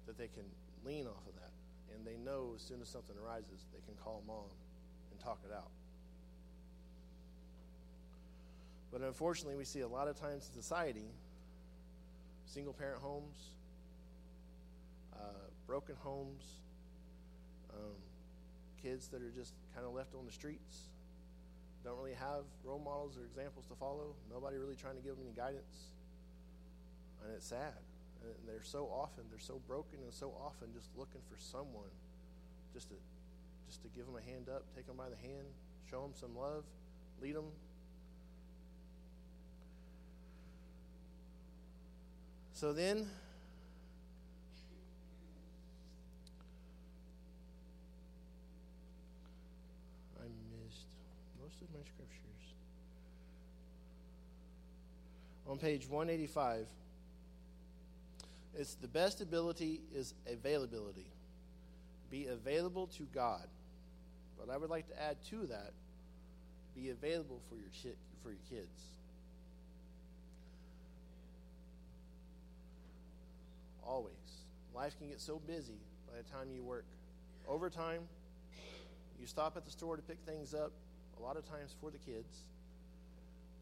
that 0.08 0.18
they 0.18 0.28
can 0.28 0.46
lean 0.86 1.06
off 1.06 1.28
of 1.28 1.36
that. 1.36 1.41
And 1.96 2.06
they 2.06 2.18
know 2.18 2.54
as 2.56 2.62
soon 2.62 2.82
as 2.82 2.88
something 2.88 3.16
arises, 3.24 3.66
they 3.74 3.82
can 3.86 3.96
call 4.04 4.24
mom 4.26 4.50
and 5.12 5.20
talk 5.20 5.40
it 5.46 5.54
out. 5.54 5.72
But 8.92 9.02
unfortunately, 9.02 9.56
we 9.56 9.66
see 9.66 9.82
a 9.82 9.88
lot 9.88 10.08
of 10.08 10.20
times 10.20 10.50
in 10.54 10.62
society 10.62 11.10
single 12.46 12.74
parent 12.74 13.02
homes, 13.02 13.38
uh, 15.16 15.48
broken 15.66 15.96
homes, 16.00 16.44
um, 17.74 17.96
kids 18.84 19.08
that 19.08 19.22
are 19.22 19.32
just 19.32 19.54
kind 19.74 19.86
of 19.86 19.94
left 19.94 20.14
on 20.16 20.26
the 20.26 20.32
streets, 20.32 20.90
don't 21.86 21.98
really 21.98 22.14
have 22.14 22.44
role 22.64 22.82
models 22.84 23.18
or 23.18 23.24
examples 23.24 23.66
to 23.68 23.76
follow. 23.76 24.16
Nobody 24.30 24.58
really 24.58 24.76
trying 24.76 24.96
to 24.96 25.02
give 25.02 25.16
them 25.16 25.26
any 25.26 25.36
guidance. 25.36 25.92
And 27.24 27.34
it's 27.36 27.48
sad. 27.48 27.74
And 28.24 28.48
they're 28.48 28.64
so 28.64 28.88
often, 28.94 29.24
they're 29.30 29.40
so 29.40 29.60
broken 29.68 30.00
and 30.04 30.14
so 30.14 30.34
often 30.40 30.70
just 30.74 30.90
looking 30.96 31.22
for 31.30 31.38
someone 31.40 31.90
just 32.74 32.90
to 32.90 32.96
just 33.68 33.82
to 33.84 33.90
give 33.96 34.06
them 34.06 34.16
a 34.16 34.22
hand 34.22 34.50
up, 34.50 34.64
take 34.76 34.86
them 34.86 34.98
by 34.98 35.10
the 35.10 35.16
hand, 35.16 35.48
show 35.90 36.02
them 36.02 36.12
some 36.14 36.36
love, 36.36 36.64
lead 37.22 37.36
them 37.36 37.46
So 42.62 42.74
then, 42.74 43.08
I 50.20 50.26
missed 50.54 50.86
most 51.42 51.60
of 51.60 51.74
my 51.74 51.80
scriptures. 51.80 52.54
On 55.48 55.58
page 55.58 55.88
185, 55.88 56.68
it's 58.58 58.76
the 58.76 58.88
best 58.88 59.22
ability 59.22 59.82
is 59.94 60.14
availability. 60.28 61.08
Be 62.10 62.28
available 62.28 62.88
to 62.98 63.04
God. 63.14 63.48
But 64.40 64.54
I 64.54 64.58
would 64.58 64.70
like 64.70 64.88
to 64.88 65.02
add 65.02 65.18
to 65.30 65.48
that 65.48 65.72
be 66.76 66.90
available 66.90 67.42
for 67.50 67.56
your, 67.56 67.70
for 68.24 68.30
your 68.30 68.40
kids. 68.50 68.82
Always. 73.86 74.14
Life 74.74 74.98
can 74.98 75.10
get 75.10 75.20
so 75.20 75.42
busy 75.46 75.80
by 76.10 76.18
the 76.18 76.24
time 76.24 76.52
you 76.54 76.64
work 76.64 76.86
overtime. 77.48 78.02
You 79.20 79.28
stop 79.28 79.58
at 79.58 79.66
the 79.66 79.72
store 79.72 79.98
to 79.98 80.02
pick 80.02 80.18
things 80.26 80.54
up, 80.54 80.72
a 81.20 81.22
lot 81.22 81.38
of 81.38 81.48
times 81.48 81.76
for 81.80 81.92
the 81.92 81.98
kids. 81.98 82.46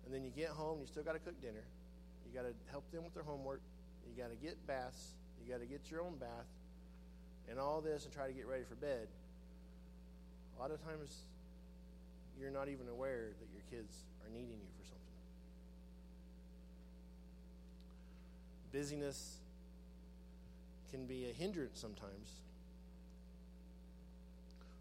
And 0.05 0.13
then 0.13 0.24
you 0.24 0.29
get 0.29 0.50
home, 0.50 0.79
you 0.81 0.88
still 0.88 1.03
got 1.03 1.13
to 1.13 1.19
cook 1.19 1.41
dinner. 1.41 1.63
You 2.25 2.39
got 2.39 2.48
to 2.48 2.53
help 2.72 2.89
them 2.91 3.03
with 3.03 3.13
their 3.13 3.24
homework. 3.24 3.62
Got 4.19 4.31
to 4.31 4.35
get 4.35 4.67
baths. 4.67 5.13
You 5.41 5.49
got 5.49 5.61
to 5.61 5.65
get 5.65 5.89
your 5.89 6.01
own 6.01 6.17
bath 6.17 6.49
and 7.49 7.57
all 7.57 7.79
this 7.79 8.03
and 8.03 8.13
try 8.13 8.27
to 8.27 8.33
get 8.33 8.47
ready 8.47 8.65
for 8.67 8.75
bed. 8.75 9.07
A 10.57 10.61
lot 10.61 10.71
of 10.71 10.83
times 10.83 11.15
you're 12.38 12.51
not 12.51 12.67
even 12.67 12.89
aware 12.89 13.29
that 13.39 13.47
your 13.53 13.61
kids 13.71 13.95
are 14.25 14.29
needing 14.29 14.49
you 14.49 14.67
for 14.77 14.85
something. 14.85 14.99
Busyness 18.73 19.38
can 20.91 21.05
be 21.05 21.29
a 21.29 21.33
hindrance 21.33 21.79
sometimes. 21.79 22.41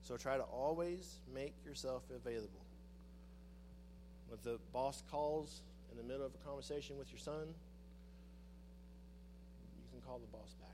So 0.02 0.16
try 0.16 0.36
to 0.36 0.42
always 0.42 1.14
make 1.32 1.54
yourself 1.64 2.02
available. 2.12 2.64
When 4.28 4.40
the 4.42 4.58
boss 4.72 5.04
calls 5.12 5.60
in 5.92 5.96
the 5.96 6.02
middle 6.02 6.26
of 6.26 6.32
a 6.34 6.44
conversation 6.44 6.98
with 6.98 7.12
your 7.12 7.20
son, 7.20 7.54
call 10.08 10.18
the 10.18 10.26
boss 10.26 10.54
back. 10.60 10.68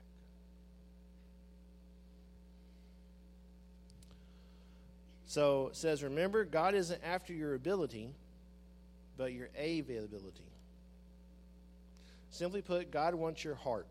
So 5.27 5.67
it 5.67 5.75
says, 5.75 6.03
remember, 6.03 6.45
God 6.45 6.73
isn't 6.73 7.01
after 7.03 7.33
your 7.33 7.55
ability, 7.55 8.13
but 9.17 9.33
your 9.33 9.49
availability. 9.57 10.45
Simply 12.29 12.61
put, 12.61 12.91
God 12.91 13.15
wants 13.15 13.43
your 13.43 13.55
heart. 13.55 13.87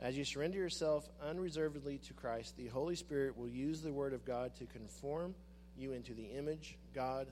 As 0.00 0.16
you 0.18 0.24
surrender 0.24 0.58
yourself 0.58 1.08
unreservedly 1.24 1.98
to 2.06 2.12
Christ, 2.14 2.56
the 2.56 2.68
Holy 2.68 2.96
Spirit 2.96 3.36
will 3.36 3.48
use 3.48 3.82
the 3.82 3.92
Word 3.92 4.12
of 4.12 4.24
God 4.24 4.54
to 4.56 4.64
conform 4.66 5.34
you 5.76 5.92
into 5.92 6.12
the 6.14 6.24
image 6.36 6.76
God, 6.94 7.28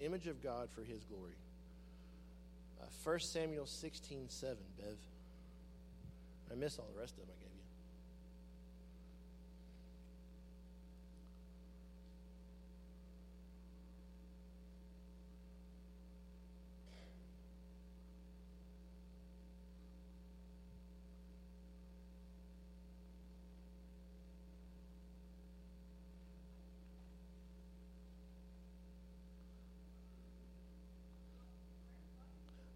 image 0.00 0.26
of 0.26 0.42
God 0.42 0.68
for 0.74 0.82
His 0.82 1.02
glory. 1.04 1.36
Uh, 2.80 2.86
1 3.04 3.20
Samuel 3.20 3.66
16, 3.66 4.26
7, 4.28 4.56
Bev. 4.78 4.96
I 6.50 6.54
miss 6.54 6.78
all 6.78 6.88
the 6.94 7.00
rest 7.00 7.14
of 7.14 7.20
them 7.20 7.28
I 7.30 7.42
gave 7.42 7.52
you. 7.52 7.56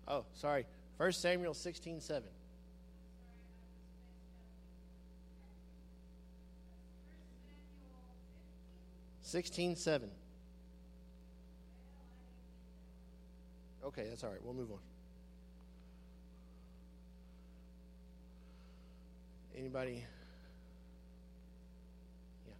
Oh, 0.09 0.25
sorry. 0.35 0.67
1 0.97 1.13
Samuel 1.13 1.55
16 1.55 2.01
7. 2.01 2.29
Sixteen 9.31 9.77
seven. 9.77 10.11
Okay, 13.85 14.07
that's 14.09 14.25
all 14.25 14.31
right. 14.31 14.41
We'll 14.43 14.55
move 14.55 14.73
on. 14.73 14.81
Anybody? 19.57 20.05
Yeah. 22.45 22.55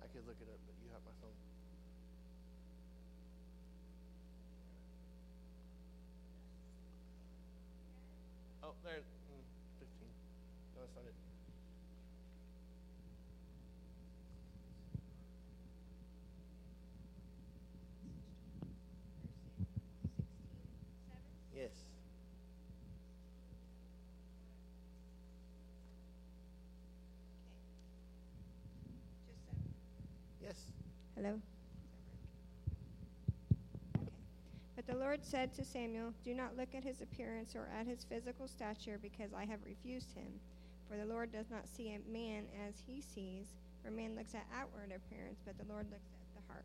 I 0.00 0.06
could 0.16 0.26
look 0.26 0.36
it 0.40 0.48
up, 0.48 0.60
but 0.64 0.74
you 0.82 0.88
have 0.94 1.02
my 1.04 1.12
phone. 1.20 1.36
Oh, 8.64 8.72
there. 8.82 8.94
Mm, 8.94 9.44
15. 9.78 10.08
No, 10.74 10.80
that's 10.80 10.96
not 10.96 11.04
it. 11.04 11.12
Yes. 21.54 21.70
Yes. 30.42 30.56
Hello? 31.22 31.38
But 34.74 34.86
the 34.88 34.96
Lord 34.96 35.24
said 35.24 35.54
to 35.54 35.64
Samuel, 35.64 36.12
Do 36.24 36.34
not 36.34 36.56
look 36.56 36.74
at 36.74 36.82
his 36.82 37.00
appearance 37.00 37.54
or 37.54 37.68
at 37.78 37.86
his 37.86 38.02
physical 38.02 38.48
stature, 38.48 38.98
because 39.00 39.32
I 39.32 39.44
have 39.44 39.60
refused 39.64 40.12
him. 40.14 40.26
For 40.90 40.96
the 40.96 41.04
Lord 41.04 41.30
does 41.30 41.48
not 41.48 41.68
see 41.68 41.94
a 41.94 42.12
man 42.12 42.46
as 42.66 42.74
he 42.84 43.00
sees, 43.00 43.46
for 43.84 43.92
man 43.92 44.16
looks 44.16 44.34
at 44.34 44.44
outward 44.58 44.92
appearance, 44.96 45.38
but 45.46 45.56
the 45.58 45.72
Lord 45.72 45.86
looks 45.92 46.08
at 46.10 46.42
the 46.42 46.52
heart. 46.52 46.64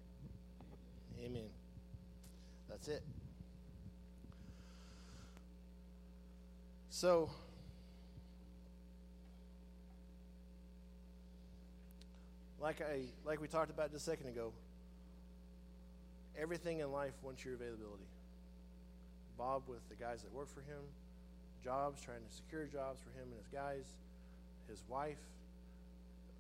Amen. 1.24 1.50
That's 2.68 2.88
it. 2.88 3.04
So, 6.90 7.30
like 12.62 12.82
I 12.82 13.02
like 13.26 13.42
we 13.42 13.48
talked 13.48 13.70
about 13.70 13.92
just 13.92 14.08
a 14.08 14.10
second 14.10 14.28
ago, 14.28 14.52
everything 16.40 16.80
in 16.80 16.92
life 16.92 17.14
wants 17.22 17.44
your 17.46 17.54
availability. 17.54 18.08
Bob 19.38 19.64
with 19.68 19.88
the 19.90 19.96
guys 19.96 20.24
that 20.24 20.34
work 20.34 20.50
for 20.54 20.62
him, 20.62 20.82
jobs, 21.64 22.02
trying 22.02 22.22
to 22.28 22.36
secure 22.36 22.66
jobs 22.66 23.00
for 23.02 23.10
him 23.20 23.28
and 23.30 23.38
his 23.38 23.48
guys, 23.54 23.86
his 24.68 24.82
wife, 24.90 25.22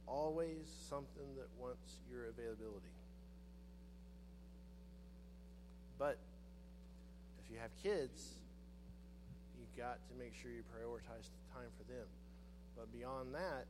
always 0.08 0.65
something 0.89 1.36
that 1.38 1.47
wants 1.60 2.01
your 2.10 2.25
availability. 2.30 2.89
But 5.99 6.17
if 7.43 7.51
you 7.51 7.60
have 7.60 7.71
kids, 7.84 8.38
you've 9.60 9.77
got 9.77 9.99
to 10.10 10.13
make 10.17 10.34
sure 10.41 10.49
you 10.49 10.63
prioritize 10.73 11.30
the 11.30 11.43
time 11.53 11.69
for 11.77 11.86
them. 11.91 12.06
But 12.75 12.91
beyond 12.91 13.34
that, 13.34 13.65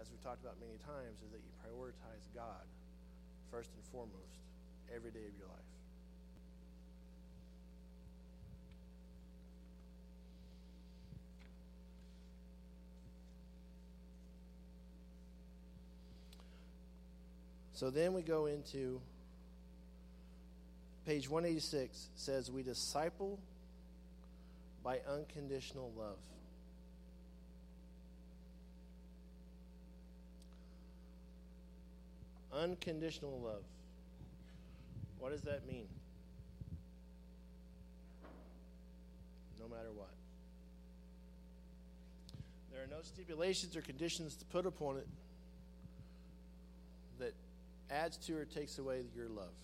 as 0.00 0.08
we've 0.10 0.22
talked 0.22 0.42
about 0.42 0.56
many 0.60 0.78
times, 0.86 1.20
is 1.20 1.30
that 1.30 1.40
you 1.44 1.52
prioritize 1.60 2.24
God 2.34 2.64
first 3.50 3.70
and 3.74 3.84
foremost 3.92 4.40
every 4.94 5.10
day 5.10 5.26
of 5.26 5.36
your 5.38 5.48
life. 5.48 5.60
So 17.74 17.88
then 17.88 18.12
we 18.12 18.20
go 18.20 18.44
into 18.44 19.00
page 21.06 21.30
186 21.30 22.08
says 22.14 22.50
we 22.50 22.62
disciple 22.62 23.38
by 24.84 25.00
unconditional 25.08 25.90
love. 25.96 26.18
Unconditional 32.60 33.40
love. 33.42 33.62
What 35.18 35.32
does 35.32 35.40
that 35.42 35.66
mean? 35.66 35.86
No 39.58 39.66
matter 39.66 39.90
what. 39.94 40.10
There 42.70 42.82
are 42.82 42.86
no 42.86 43.02
stipulations 43.02 43.76
or 43.76 43.80
conditions 43.80 44.36
to 44.36 44.44
put 44.44 44.66
upon 44.66 44.98
it 44.98 45.08
that 47.18 47.32
adds 47.90 48.18
to 48.26 48.36
or 48.36 48.44
takes 48.44 48.78
away 48.78 49.04
your 49.16 49.28
love. 49.28 49.54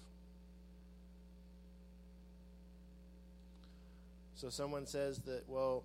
So 4.36 4.48
someone 4.48 4.86
says 4.86 5.18
that, 5.26 5.42
well, 5.48 5.84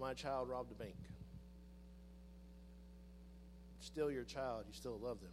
my 0.00 0.12
child 0.12 0.48
robbed 0.48 0.72
a 0.72 0.74
bank. 0.74 0.96
Still 3.80 4.10
your 4.10 4.24
child, 4.24 4.64
you 4.66 4.74
still 4.74 4.98
love 5.00 5.20
them. 5.20 5.30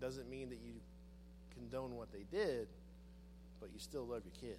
Doesn't 0.00 0.28
mean 0.28 0.50
that 0.50 0.58
you 0.62 0.72
condone 1.54 1.96
what 1.96 2.12
they 2.12 2.24
did, 2.30 2.68
but 3.60 3.70
you 3.72 3.78
still 3.78 4.04
love 4.06 4.22
your 4.24 4.50
kid. 4.50 4.58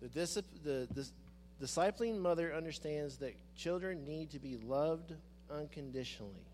The, 0.00 0.42
the, 0.62 0.88
the, 0.92 1.08
discipling 1.62 2.20
mother 2.20 2.54
understands 2.54 3.16
that 3.18 3.34
children 3.56 4.04
need 4.04 4.30
to 4.30 4.38
be 4.38 4.56
loved 4.56 5.14
unconditionally. 5.50 6.46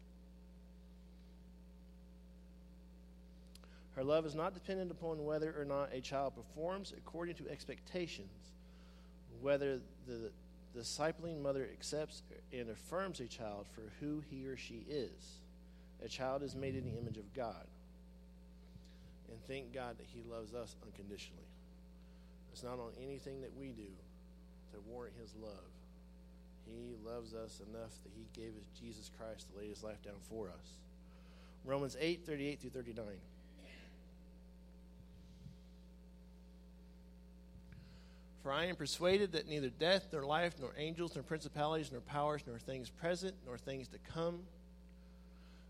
Her 3.97 4.05
love 4.05 4.25
is 4.25 4.35
not 4.35 4.55
dependent 4.55 4.91
upon 4.91 5.25
whether 5.25 5.55
or 5.59 5.65
not 5.65 5.91
a 5.93 6.01
child 6.01 6.35
performs 6.37 6.93
according 6.97 7.35
to 7.37 7.49
expectations, 7.51 8.31
whether 9.41 9.81
the 10.07 10.31
discipling 10.77 11.43
mother 11.43 11.69
accepts 11.73 12.23
and 12.53 12.71
affirms 12.71 13.21
a 13.21 13.27
child 13.27 13.67
for 13.75 13.83
who 14.01 14.23
he 14.31 14.47
or 14.47 14.57
she 14.57 14.85
is. 14.89 15.41
A 16.05 16.09
child 16.09 16.43
is 16.43 16.55
made 16.55 16.77
in 16.77 16.85
the 16.85 16.99
image 16.99 17.19
of 17.19 17.35
God. 17.35 17.67
And 19.31 19.39
thank 19.47 19.73
God 19.73 19.99
that 19.99 20.07
he 20.07 20.23
loves 20.23 20.55
us 20.55 20.77
unconditionally. 20.85 21.43
It's 22.53 22.63
not 22.63 22.79
on 22.79 22.93
anything 23.03 23.41
that 23.43 23.57
we 23.57 23.69
do 23.69 23.91
to 24.73 24.81
warrant 24.87 25.15
his 25.21 25.35
love. 25.41 25.71
He 26.67 26.95
loves 27.05 27.35
us 27.35 27.61
enough 27.69 27.93
that 28.05 28.13
he 28.15 28.27
gave 28.41 28.51
us 28.57 28.67
Jesus 28.81 29.11
Christ 29.19 29.47
to 29.51 29.59
lay 29.59 29.69
his 29.69 29.83
life 29.83 30.03
down 30.03 30.21
for 30.29 30.49
us. 30.49 30.79
Romans 31.65 31.97
8 32.01 32.25
38 32.25 32.61
through 32.61 32.71
39. 32.71 33.07
For 38.43 38.53
I 38.53 38.67
am 38.67 38.77
persuaded 38.77 39.33
that 39.33 39.49
neither 39.49 39.69
death, 39.69 40.09
nor 40.13 40.25
life, 40.25 40.55
nor 40.61 40.73
angels, 40.79 41.15
nor 41.15 41.23
principalities, 41.23 41.93
nor 41.93 42.01
powers, 42.01 42.43
nor 42.47 42.59
things 42.59 42.89
present, 42.89 43.35
nor 43.47 43.59
things 43.59 43.89
to 43.89 43.99
come, 44.15 44.41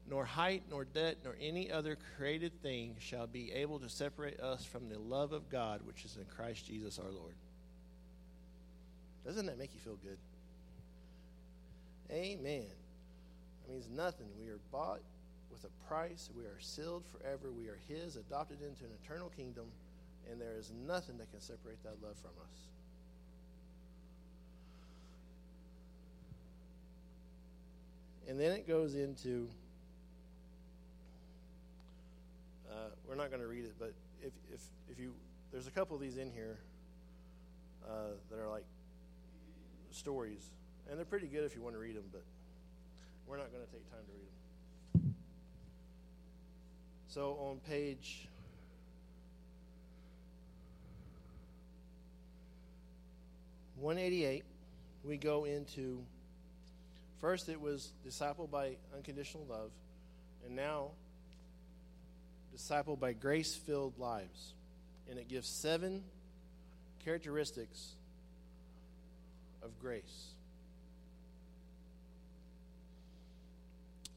nor 0.08 0.24
height, 0.24 0.62
nor 0.70 0.84
depth, 0.84 1.24
nor 1.24 1.36
any 1.40 1.70
other 1.70 1.96
created 2.16 2.52
thing 2.62 2.94
shall 3.00 3.26
be 3.26 3.52
able 3.52 3.80
to 3.80 3.88
separate 3.88 4.38
us 4.40 4.64
from 4.64 4.88
the 4.88 4.98
love 4.98 5.32
of 5.32 5.48
God 5.48 5.80
which 5.84 6.04
is 6.04 6.16
in 6.16 6.24
Christ 6.26 6.66
Jesus 6.66 6.98
our 6.98 7.10
Lord. 7.10 7.34
Doesn't 9.24 9.46
that 9.46 9.58
make 9.58 9.74
you 9.74 9.80
feel 9.80 9.98
good? 10.02 10.18
Amen. 12.10 12.66
That 13.66 13.72
means 13.72 13.88
nothing. 13.94 14.26
We 14.40 14.48
are 14.48 14.60
bought 14.72 15.00
with 15.50 15.64
a 15.64 15.88
price. 15.88 16.30
We 16.36 16.44
are 16.44 16.58
sealed 16.60 17.04
forever. 17.06 17.50
We 17.52 17.68
are 17.68 17.78
His, 17.88 18.16
adopted 18.16 18.58
into 18.62 18.84
an 18.84 18.90
eternal 19.04 19.30
kingdom 19.36 19.66
and 20.28 20.40
there 20.40 20.56
is 20.58 20.72
nothing 20.86 21.18
that 21.18 21.30
can 21.30 21.40
separate 21.40 21.82
that 21.84 21.96
love 22.02 22.16
from 22.16 22.30
us. 22.42 22.58
And 28.28 28.38
then 28.38 28.52
it 28.52 28.68
goes 28.68 28.94
into, 28.94 29.48
uh, 32.70 32.90
we're 33.08 33.16
not 33.16 33.30
going 33.30 33.42
to 33.42 33.48
read 33.48 33.64
it, 33.64 33.74
but 33.78 33.92
if, 34.22 34.32
if, 34.52 34.60
if 34.88 35.00
you, 35.00 35.12
there's 35.50 35.66
a 35.66 35.70
couple 35.72 35.96
of 35.96 36.02
these 36.02 36.16
in 36.16 36.30
here 36.30 36.58
uh, 37.88 38.14
that 38.30 38.38
are 38.38 38.48
like 38.48 38.64
stories, 39.90 40.44
and 40.88 40.96
they're 40.96 41.04
pretty 41.04 41.26
good 41.26 41.42
if 41.44 41.56
you 41.56 41.62
want 41.62 41.74
to 41.74 41.80
read 41.80 41.96
them, 41.96 42.04
but 42.12 42.22
we're 43.26 43.36
not 43.36 43.50
going 43.52 43.64
to 43.64 43.72
take 43.72 43.90
time 43.90 44.00
to 44.06 44.12
read 44.12 45.02
them. 45.02 45.14
So 47.08 47.36
on 47.40 47.58
page 47.68 48.28
188, 53.80 54.44
we 55.04 55.16
go 55.16 55.44
into 55.46 56.04
first 57.18 57.48
it 57.48 57.60
was 57.60 57.92
discipled 58.06 58.50
by 58.50 58.76
unconditional 58.94 59.46
love, 59.48 59.70
and 60.44 60.54
now 60.54 60.88
discipled 62.54 63.00
by 63.00 63.12
grace 63.12 63.54
filled 63.54 63.98
lives. 63.98 64.54
And 65.08 65.18
it 65.18 65.28
gives 65.28 65.48
seven 65.48 66.04
characteristics 67.04 67.94
of 69.62 69.78
grace. 69.80 70.34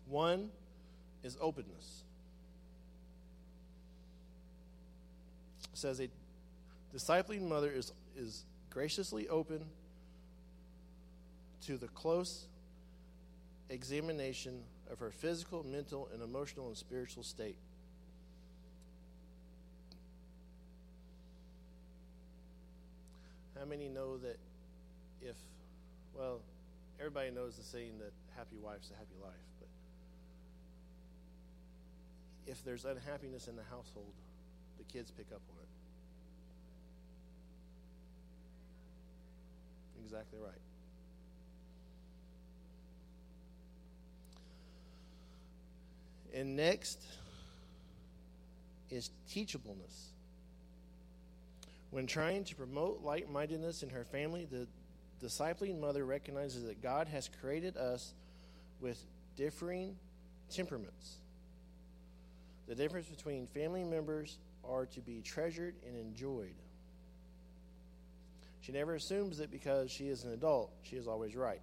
One 0.07 0.49
is 1.23 1.37
openness. 1.39 2.03
It 5.71 5.77
says 5.79 6.01
a 6.01 6.09
discipling 6.95 7.47
mother 7.47 7.71
is, 7.71 7.91
is 8.15 8.43
graciously 8.73 9.29
open 9.29 9.63
to 11.63 11.77
the 11.77 11.87
close 11.89 12.47
examination 13.69 14.63
of 14.91 14.99
her 14.99 15.11
physical, 15.11 15.63
mental, 15.63 16.09
and 16.11 16.23
emotional 16.23 16.67
and 16.67 16.75
spiritual 16.75 17.23
state. 17.23 17.55
How 23.57 23.65
many 23.65 23.87
know 23.87 24.17
that 24.17 24.39
if, 25.21 25.35
well, 26.17 26.41
everybody 26.99 27.29
knows 27.29 27.55
the 27.55 27.63
saying 27.63 27.99
that 27.99 28.11
happy 28.35 28.57
wife's 28.61 28.89
a 28.89 28.95
happy 28.95 29.15
life, 29.23 29.33
but 29.59 29.69
if 32.47 32.65
there's 32.65 32.85
unhappiness 32.85 33.47
in 33.47 33.55
the 33.55 33.63
household, 33.69 34.13
the 34.79 34.83
kids 34.83 35.11
pick 35.11 35.27
up 35.31 35.41
on 35.49 35.61
it. 35.61 35.82
Exactly 40.13 40.39
right. 40.39 40.53
And 46.35 46.55
next 46.55 46.99
is 48.91 49.09
teachableness. 49.31 50.09
When 51.89 52.05
trying 52.05 52.43
to 52.45 52.55
promote 52.55 53.03
like 53.03 53.29
mindedness 53.29 53.81
in 53.81 53.89
her 53.89 54.03
family, 54.03 54.47
the 54.51 54.67
discipling 55.23 55.79
mother 55.79 56.05
recognizes 56.05 56.65
that 56.65 56.81
God 56.81 57.07
has 57.07 57.29
created 57.41 57.77
us 57.77 58.13
with 58.81 59.03
differing 59.35 59.95
temperaments. 60.51 61.17
The 62.67 62.75
difference 62.75 63.07
between 63.07 63.47
family 63.47 63.83
members 63.83 64.37
are 64.67 64.85
to 64.87 65.01
be 65.01 65.21
treasured 65.21 65.75
and 65.87 65.97
enjoyed. 65.97 66.55
She 68.63 68.71
never 68.71 68.95
assumes 68.95 69.39
that 69.39 69.51
because 69.51 69.91
she 69.91 70.07
is 70.07 70.23
an 70.23 70.31
adult, 70.31 70.71
she 70.83 70.95
is 70.95 71.05
always 71.05 71.35
right. 71.35 71.59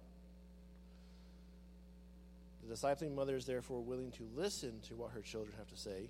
The 2.63 2.75
discipling 2.75 3.15
mother 3.15 3.35
is 3.35 3.45
therefore 3.45 3.81
willing 3.81 4.11
to 4.11 4.27
listen 4.35 4.79
to 4.87 4.95
what 4.95 5.11
her 5.11 5.21
children 5.21 5.55
have 5.57 5.67
to 5.69 5.77
say 5.77 6.09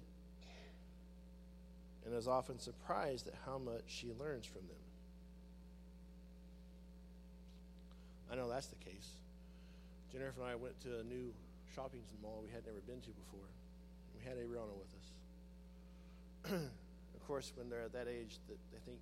and 2.06 2.14
is 2.14 2.28
often 2.28 2.60
surprised 2.60 3.28
at 3.28 3.36
how 3.46 3.58
much 3.58 3.84
she 3.88 4.12
learns 4.20 4.46
from 4.46 4.64
them. 4.68 4.84
I 8.30 8.36
know 8.36 8.50
that's 8.50 8.68
the 8.68 8.76
case. 8.76 9.12
Jennifer 10.12 10.42
and 10.42 10.50
I 10.50 10.56
went 10.56 10.78
to 10.82 11.00
a 11.00 11.04
new 11.04 11.34
shopping 11.74 12.02
mall 12.22 12.44
we 12.44 12.52
had 12.52 12.66
never 12.66 12.80
been 12.86 13.00
to 13.00 13.12
before. 13.12 13.48
We 14.14 14.28
had 14.28 14.38
Ariana 14.38 14.76
with 14.76 16.52
us. 16.52 16.52
of 17.16 17.28
course, 17.28 17.54
when 17.56 17.70
they're 17.70 17.84
at 17.84 17.94
that 17.94 18.10
age, 18.10 18.40
that 18.50 18.58
they 18.74 18.80
think 18.86 19.00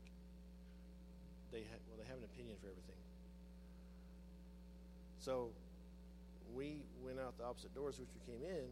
they 1.52 1.62
ha- 1.62 1.82
well 1.88 1.98
they 2.02 2.08
have 2.08 2.18
an 2.18 2.24
opinion 2.26 2.58
for 2.62 2.68
everything. 2.68 2.96
So 5.20 5.50
we 6.56 6.82
went 7.04 7.20
out 7.20 7.38
the 7.38 7.46
opposite 7.46 7.74
doors, 7.76 8.00
which 8.00 8.10
we 8.16 8.34
came 8.34 8.44
in, 8.44 8.66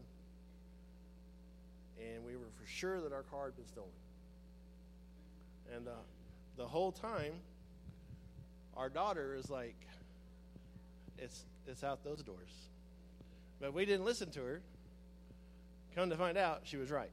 and 2.04 2.24
we 2.24 2.36
were 2.36 2.50
for 2.60 2.66
sure 2.68 3.00
that 3.00 3.12
our 3.12 3.22
car 3.22 3.46
had 3.46 3.56
been 3.56 3.66
stolen. 3.66 3.90
And 5.74 5.86
uh, 5.86 5.92
the 6.56 6.66
whole 6.66 6.92
time, 6.92 7.34
our 8.76 8.88
daughter 8.88 9.34
is 9.34 9.50
like, 9.50 9.76
"It's 11.18 11.44
it's 11.66 11.84
out 11.84 12.02
those 12.04 12.22
doors," 12.22 12.68
but 13.60 13.74
we 13.74 13.84
didn't 13.84 14.04
listen 14.04 14.30
to 14.30 14.40
her. 14.40 14.62
Come 15.94 16.10
to 16.10 16.16
find 16.16 16.38
out, 16.38 16.60
she 16.64 16.76
was 16.76 16.90
right. 16.90 17.10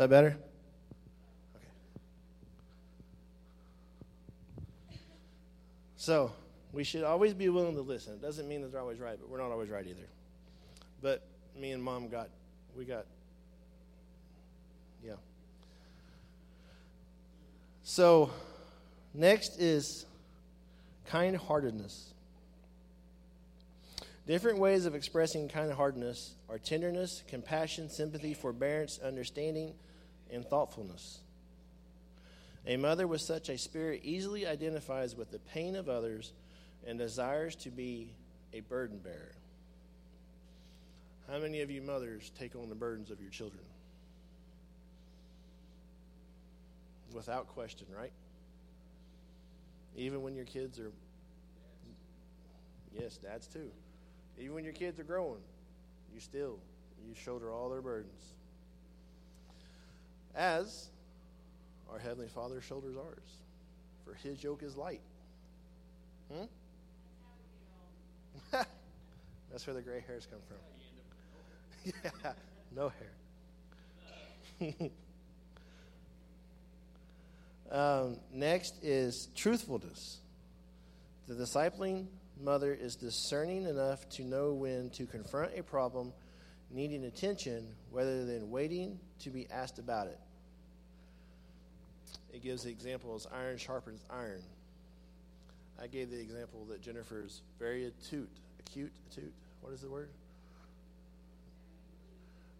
That 0.00 0.08
better? 0.08 0.34
Okay. 1.56 1.66
So, 5.98 6.32
we 6.72 6.84
should 6.84 7.04
always 7.04 7.34
be 7.34 7.50
willing 7.50 7.74
to 7.74 7.82
listen. 7.82 8.14
It 8.14 8.22
doesn't 8.22 8.48
mean 8.48 8.62
that 8.62 8.72
they're 8.72 8.80
always 8.80 8.98
right, 8.98 9.18
but 9.20 9.28
we're 9.28 9.36
not 9.36 9.50
always 9.50 9.68
right 9.68 9.86
either. 9.86 10.08
But 11.02 11.22
me 11.54 11.72
and 11.72 11.82
mom 11.82 12.08
got, 12.08 12.30
we 12.74 12.86
got, 12.86 13.04
yeah. 15.04 15.16
So, 17.82 18.30
next 19.12 19.60
is 19.60 20.06
kind 21.08 21.36
heartedness. 21.36 22.14
Different 24.26 24.60
ways 24.60 24.86
of 24.86 24.94
expressing 24.94 25.46
kind 25.48 25.70
heartedness 25.70 26.36
are 26.48 26.58
tenderness, 26.58 27.22
compassion, 27.28 27.90
sympathy, 27.90 28.32
forbearance, 28.32 28.98
understanding, 29.04 29.74
and 30.32 30.44
thoughtfulness. 30.44 31.20
A 32.66 32.76
mother 32.76 33.06
with 33.06 33.20
such 33.20 33.48
a 33.48 33.58
spirit 33.58 34.02
easily 34.04 34.46
identifies 34.46 35.16
with 35.16 35.30
the 35.30 35.38
pain 35.38 35.76
of 35.76 35.88
others 35.88 36.32
and 36.86 36.98
desires 36.98 37.56
to 37.56 37.70
be 37.70 38.12
a 38.52 38.60
burden 38.60 38.98
bearer. 38.98 39.34
How 41.30 41.38
many 41.38 41.60
of 41.60 41.70
you 41.70 41.80
mothers 41.80 42.30
take 42.38 42.56
on 42.56 42.68
the 42.68 42.74
burdens 42.74 43.10
of 43.10 43.20
your 43.20 43.30
children? 43.30 43.62
Without 47.12 47.48
question, 47.48 47.86
right? 47.96 48.12
Even 49.96 50.22
when 50.22 50.34
your 50.34 50.44
kids 50.44 50.78
are. 50.78 50.92
Yes, 52.98 53.16
dads 53.16 53.46
too. 53.46 53.70
Even 54.38 54.54
when 54.54 54.64
your 54.64 54.72
kids 54.72 54.98
are 54.98 55.04
growing, 55.04 55.40
you 56.12 56.20
still 56.20 56.58
you 57.06 57.14
shoulder 57.14 57.50
all 57.50 57.68
their 57.68 57.82
burdens. 57.82 58.34
As 60.34 60.90
our 61.90 61.98
Heavenly 61.98 62.28
Father 62.28 62.60
shoulders 62.60 62.96
ours. 62.96 63.40
For 64.04 64.14
his 64.14 64.42
yoke 64.42 64.62
is 64.62 64.76
light. 64.76 65.00
Hmm? 66.32 66.44
That's 69.50 69.66
where 69.66 69.74
the 69.74 69.82
gray 69.82 70.02
hairs 70.06 70.26
come 70.30 70.40
from. 70.46 70.58
yeah, 72.24 72.32
no 72.74 72.92
hair. 74.60 74.70
um, 77.70 78.18
next 78.32 78.74
is 78.82 79.28
truthfulness. 79.34 80.18
The 81.26 81.34
discipling 81.34 82.06
mother 82.40 82.72
is 82.72 82.96
discerning 82.96 83.64
enough 83.64 84.08
to 84.10 84.22
know 84.22 84.52
when 84.52 84.90
to 84.90 85.06
confront 85.06 85.58
a 85.58 85.62
problem 85.62 86.12
needing 86.70 87.04
attention 87.04 87.66
rather 87.90 88.24
than 88.24 88.50
waiting 88.50 88.98
to 89.20 89.30
be 89.30 89.48
asked 89.50 89.78
about 89.78 90.06
it. 90.06 90.18
It 92.32 92.42
gives 92.42 92.62
the 92.62 92.70
example 92.70 93.14
as 93.14 93.26
iron 93.34 93.58
sharpens 93.58 94.04
iron. 94.08 94.42
I 95.82 95.86
gave 95.86 96.10
the 96.10 96.20
example 96.20 96.64
that 96.66 96.80
Jennifer's 96.80 97.42
very 97.58 97.86
acute, 97.86 98.30
acute, 98.60 98.92
acute. 99.10 99.32
What 99.62 99.72
is 99.72 99.80
the 99.80 99.90
word? 99.90 100.10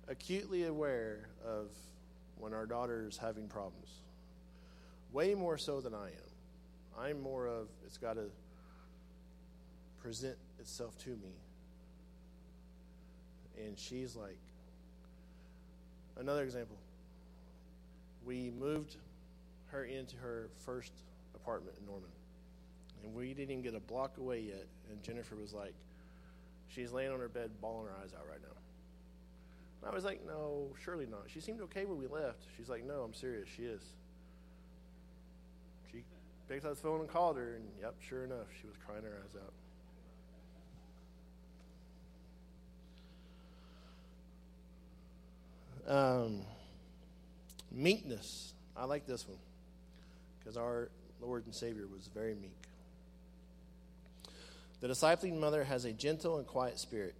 Acutely 0.08 0.64
aware 0.64 1.28
of 1.46 1.68
when 2.38 2.52
our 2.52 2.66
daughter 2.66 3.06
is 3.06 3.16
having 3.16 3.46
problems. 3.46 3.88
Way 5.12 5.34
more 5.34 5.58
so 5.58 5.80
than 5.80 5.94
I 5.94 6.06
am. 6.06 6.98
I'm 6.98 7.20
more 7.20 7.46
of 7.46 7.68
it's 7.86 7.98
got 7.98 8.14
to 8.14 8.30
present 10.02 10.36
itself 10.58 10.98
to 11.04 11.10
me. 11.10 11.34
And 13.66 13.78
she's 13.78 14.16
like, 14.16 14.38
another 16.18 16.42
example. 16.42 16.76
We 18.24 18.50
moved 18.58 18.96
her 19.70 19.84
into 19.84 20.16
her 20.16 20.48
first 20.64 20.92
apartment 21.34 21.76
in 21.80 21.86
Norman. 21.86 22.10
And 23.02 23.14
we 23.14 23.28
didn't 23.28 23.50
even 23.50 23.62
get 23.62 23.74
a 23.74 23.80
block 23.80 24.18
away 24.18 24.40
yet. 24.40 24.66
And 24.90 25.02
Jennifer 25.02 25.36
was 25.36 25.52
like, 25.52 25.74
she's 26.68 26.92
laying 26.92 27.12
on 27.12 27.20
her 27.20 27.28
bed, 27.28 27.50
bawling 27.60 27.86
her 27.86 27.94
eyes 28.02 28.12
out 28.14 28.26
right 28.28 28.40
now. 28.42 28.56
And 29.82 29.90
I 29.90 29.94
was 29.94 30.04
like, 30.04 30.20
no, 30.26 30.68
surely 30.84 31.06
not. 31.06 31.22
She 31.28 31.40
seemed 31.40 31.60
okay 31.62 31.84
when 31.84 31.98
we 31.98 32.06
left. 32.06 32.44
She's 32.56 32.68
like, 32.68 32.84
no, 32.84 33.02
I'm 33.02 33.14
serious. 33.14 33.48
She 33.56 33.62
is. 33.62 33.80
She 35.90 36.04
picked 36.48 36.64
up 36.66 36.74
the 36.74 36.80
phone 36.80 37.00
and 37.00 37.08
called 37.08 37.36
her, 37.36 37.54
and 37.54 37.64
yep, 37.80 37.94
sure 38.06 38.24
enough, 38.24 38.46
she 38.60 38.66
was 38.66 38.76
crying 38.84 39.04
her 39.04 39.22
eyes 39.24 39.36
out. 39.36 39.52
Um, 45.86 46.42
meekness. 47.70 48.52
I 48.76 48.84
like 48.84 49.06
this 49.06 49.26
one 49.26 49.38
because 50.38 50.56
our 50.56 50.90
Lord 51.20 51.44
and 51.46 51.54
Savior 51.54 51.86
was 51.86 52.08
very 52.14 52.34
meek. 52.34 52.56
The 54.80 54.88
discipling 54.88 55.38
mother 55.38 55.64
has 55.64 55.84
a 55.84 55.92
gentle 55.92 56.38
and 56.38 56.46
quiet 56.46 56.78
spirit, 56.78 57.14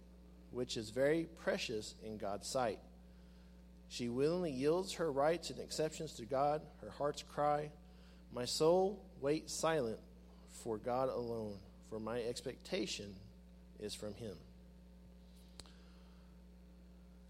which 0.51 0.77
is 0.77 0.89
very 0.89 1.27
precious 1.43 1.93
in 2.03 2.17
God's 2.17 2.47
sight. 2.47 2.79
She 3.89 4.09
willingly 4.09 4.51
yields 4.51 4.93
her 4.93 5.11
rights 5.11 5.49
and 5.49 5.59
exceptions 5.59 6.13
to 6.13 6.25
God. 6.25 6.61
Her 6.81 6.89
heart's 6.89 7.23
cry, 7.23 7.69
My 8.33 8.45
soul 8.45 9.03
waits 9.19 9.53
silent 9.53 9.99
for 10.63 10.77
God 10.77 11.09
alone, 11.09 11.57
for 11.89 11.99
my 11.99 12.21
expectation 12.21 13.13
is 13.79 13.93
from 13.93 14.13
Him. 14.15 14.35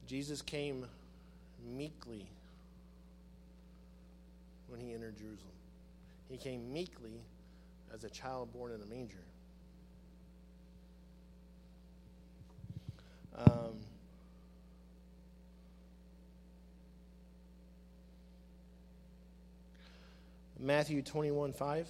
Jesus 0.07 0.41
came 0.41 0.85
meekly 1.65 2.25
when 4.67 4.79
he 4.79 4.93
entered 4.93 5.17
Jerusalem. 5.17 5.51
He 6.29 6.37
came 6.37 6.71
meekly 6.71 7.21
as 7.93 8.03
a 8.03 8.09
child 8.09 8.53
born 8.53 8.71
in 8.71 8.81
a 8.81 8.85
manger. 8.85 9.17
Um, 13.37 13.79
Matthew 20.59 21.01
21 21.01 21.53
5. 21.53 21.87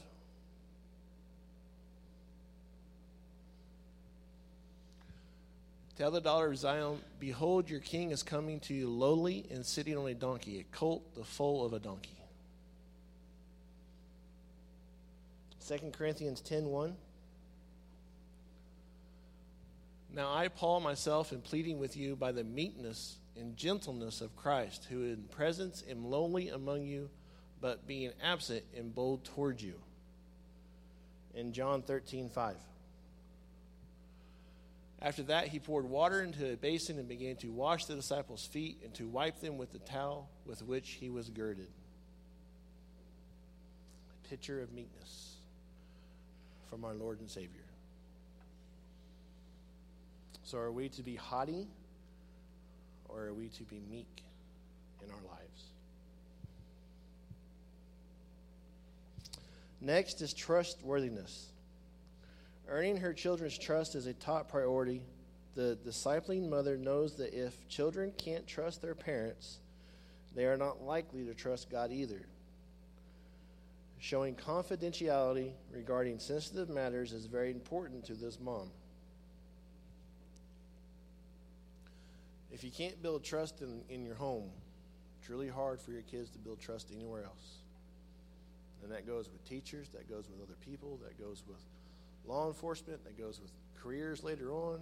Tell 6.01 6.09
the 6.09 6.19
daughter 6.19 6.47
of 6.47 6.57
Zion, 6.57 6.97
Behold, 7.19 7.69
your 7.69 7.79
king 7.79 8.09
is 8.09 8.23
coming 8.23 8.59
to 8.61 8.73
you 8.73 8.89
lowly 8.89 9.45
and 9.51 9.63
sitting 9.63 9.95
on 9.95 10.07
a 10.07 10.15
donkey, 10.15 10.59
a 10.59 10.63
colt, 10.75 11.13
the 11.13 11.23
foal 11.23 11.63
of 11.63 11.73
a 11.73 11.79
donkey. 11.79 12.17
2 15.67 15.91
Corinthians 15.91 16.41
10:1 16.41 16.95
Now 20.15 20.33
I 20.33 20.47
Paul 20.47 20.79
myself 20.79 21.31
am 21.31 21.41
pleading 21.41 21.77
with 21.77 21.95
you 21.95 22.15
by 22.15 22.31
the 22.31 22.43
meekness 22.43 23.19
and 23.35 23.55
gentleness 23.55 24.21
of 24.21 24.35
Christ 24.35 24.85
who 24.85 25.03
in 25.03 25.25
presence 25.25 25.83
am 25.87 26.09
lowly 26.09 26.49
among 26.49 26.81
you 26.81 27.11
but 27.61 27.85
being 27.85 28.11
absent 28.23 28.63
am 28.75 28.89
bold 28.89 29.23
toward 29.23 29.61
you. 29.61 29.75
In 31.35 31.53
John 31.53 31.83
13:5 31.83 32.55
After 35.01 35.23
that 35.23 35.47
he 35.47 35.59
poured 35.59 35.85
water 35.85 36.21
into 36.21 36.53
a 36.53 36.55
basin 36.55 36.99
and 36.99 37.07
began 37.07 37.35
to 37.37 37.47
wash 37.47 37.85
the 37.85 37.95
disciples' 37.95 38.45
feet 38.45 38.81
and 38.83 38.93
to 38.95 39.07
wipe 39.07 39.39
them 39.39 39.57
with 39.57 39.71
the 39.71 39.79
towel 39.79 40.29
with 40.45 40.61
which 40.61 40.91
he 40.91 41.09
was 41.09 41.29
girded. 41.29 41.69
A 44.11 44.27
picture 44.29 44.61
of 44.61 44.71
meekness 44.71 45.37
from 46.69 46.85
our 46.85 46.93
Lord 46.93 47.19
and 47.19 47.29
Savior. 47.29 47.65
So, 50.43 50.59
are 50.59 50.71
we 50.71 50.89
to 50.89 51.01
be 51.01 51.15
haughty 51.15 51.67
or 53.09 53.23
are 53.23 53.33
we 53.33 53.47
to 53.49 53.63
be 53.63 53.81
meek 53.89 54.23
in 55.03 55.09
our 55.09 55.21
lives? 55.31 55.63
Next 59.79 60.21
is 60.21 60.33
trustworthiness. 60.33 61.50
Earning 62.71 62.95
her 62.95 63.11
children's 63.11 63.57
trust 63.57 63.95
is 63.95 64.07
a 64.07 64.13
top 64.13 64.49
priority. 64.49 65.01
The 65.55 65.77
discipling 65.85 66.49
mother 66.49 66.77
knows 66.77 67.17
that 67.17 67.33
if 67.33 67.67
children 67.67 68.13
can't 68.17 68.47
trust 68.47 68.81
their 68.81 68.95
parents, 68.95 69.59
they 70.33 70.45
are 70.45 70.55
not 70.55 70.81
likely 70.81 71.25
to 71.25 71.33
trust 71.33 71.69
God 71.69 71.91
either. 71.91 72.21
Showing 73.99 74.35
confidentiality 74.35 75.51
regarding 75.69 76.17
sensitive 76.19 76.69
matters 76.69 77.11
is 77.11 77.25
very 77.25 77.51
important 77.51 78.05
to 78.05 78.13
this 78.13 78.39
mom. 78.39 78.71
If 82.53 82.63
you 82.63 82.71
can't 82.71 83.03
build 83.03 83.25
trust 83.25 83.61
in, 83.61 83.81
in 83.89 84.05
your 84.05 84.15
home, 84.15 84.49
it's 85.19 85.29
really 85.29 85.49
hard 85.49 85.81
for 85.81 85.91
your 85.91 86.03
kids 86.03 86.29
to 86.29 86.39
build 86.39 86.61
trust 86.61 86.87
anywhere 86.95 87.25
else. 87.25 87.57
And 88.81 88.89
that 88.93 89.05
goes 89.05 89.29
with 89.29 89.43
teachers, 89.43 89.89
that 89.89 90.09
goes 90.09 90.29
with 90.29 90.41
other 90.41 90.57
people, 90.65 90.97
that 91.03 91.19
goes 91.19 91.43
with 91.45 91.59
law 92.25 92.47
enforcement, 92.47 93.03
that 93.03 93.17
goes 93.17 93.39
with 93.39 93.51
careers 93.81 94.23
later 94.23 94.51
on. 94.51 94.79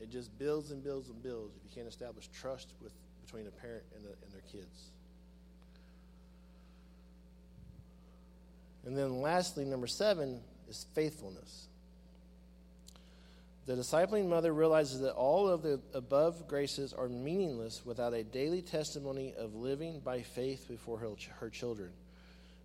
It 0.00 0.10
just 0.10 0.36
builds 0.38 0.70
and 0.70 0.82
builds 0.82 1.08
and 1.08 1.22
builds 1.22 1.56
if 1.56 1.64
you 1.64 1.70
can't 1.74 1.88
establish 1.88 2.28
trust 2.28 2.72
with, 2.82 2.92
between 3.24 3.46
a 3.46 3.50
parent 3.50 3.84
and, 3.96 4.04
and 4.04 4.32
their 4.32 4.42
kids. 4.52 4.90
And 8.84 8.96
then 8.96 9.20
lastly, 9.20 9.64
number 9.64 9.88
seven 9.88 10.40
is 10.68 10.86
faithfulness. 10.94 11.66
The 13.66 13.74
discipling 13.74 14.28
mother 14.28 14.52
realizes 14.52 15.00
that 15.00 15.14
all 15.14 15.48
of 15.48 15.62
the 15.62 15.80
above 15.92 16.46
graces 16.46 16.92
are 16.92 17.08
meaningless 17.08 17.84
without 17.84 18.14
a 18.14 18.22
daily 18.22 18.62
testimony 18.62 19.34
of 19.36 19.56
living 19.56 19.98
by 19.98 20.22
faith 20.22 20.68
before 20.68 20.98
her, 20.98 21.10
her 21.40 21.50
children. 21.50 21.90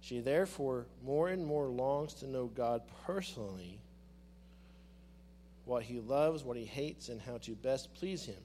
She 0.01 0.19
therefore 0.19 0.87
more 1.05 1.29
and 1.29 1.45
more 1.45 1.67
longs 1.67 2.15
to 2.15 2.27
know 2.27 2.47
God 2.47 2.81
personally, 3.05 3.79
what 5.65 5.83
he 5.83 5.99
loves, 5.99 6.43
what 6.43 6.57
he 6.57 6.65
hates, 6.65 7.09
and 7.09 7.21
how 7.21 7.37
to 7.39 7.51
best 7.51 7.93
please 7.93 8.25
him. 8.25 8.43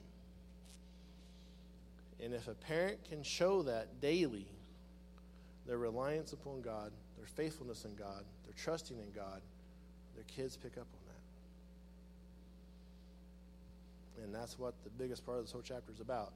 And 2.23 2.33
if 2.33 2.47
a 2.47 2.53
parent 2.53 3.03
can 3.09 3.23
show 3.23 3.63
that 3.63 3.99
daily, 4.01 4.47
their 5.65 5.79
reliance 5.79 6.31
upon 6.31 6.61
God, 6.61 6.91
their 7.17 7.25
faithfulness 7.25 7.85
in 7.85 7.95
God, 7.95 8.23
their 8.45 8.53
trusting 8.55 8.97
in 8.97 9.11
God, 9.11 9.41
their 10.15 10.25
kids 10.25 10.55
pick 10.57 10.77
up 10.77 10.87
on 10.93 10.99
that. 14.17 14.23
And 14.23 14.33
that's 14.33 14.57
what 14.59 14.73
the 14.83 14.89
biggest 14.91 15.25
part 15.25 15.39
of 15.39 15.43
this 15.43 15.51
whole 15.51 15.61
chapter 15.63 15.91
is 15.91 15.99
about. 15.99 16.33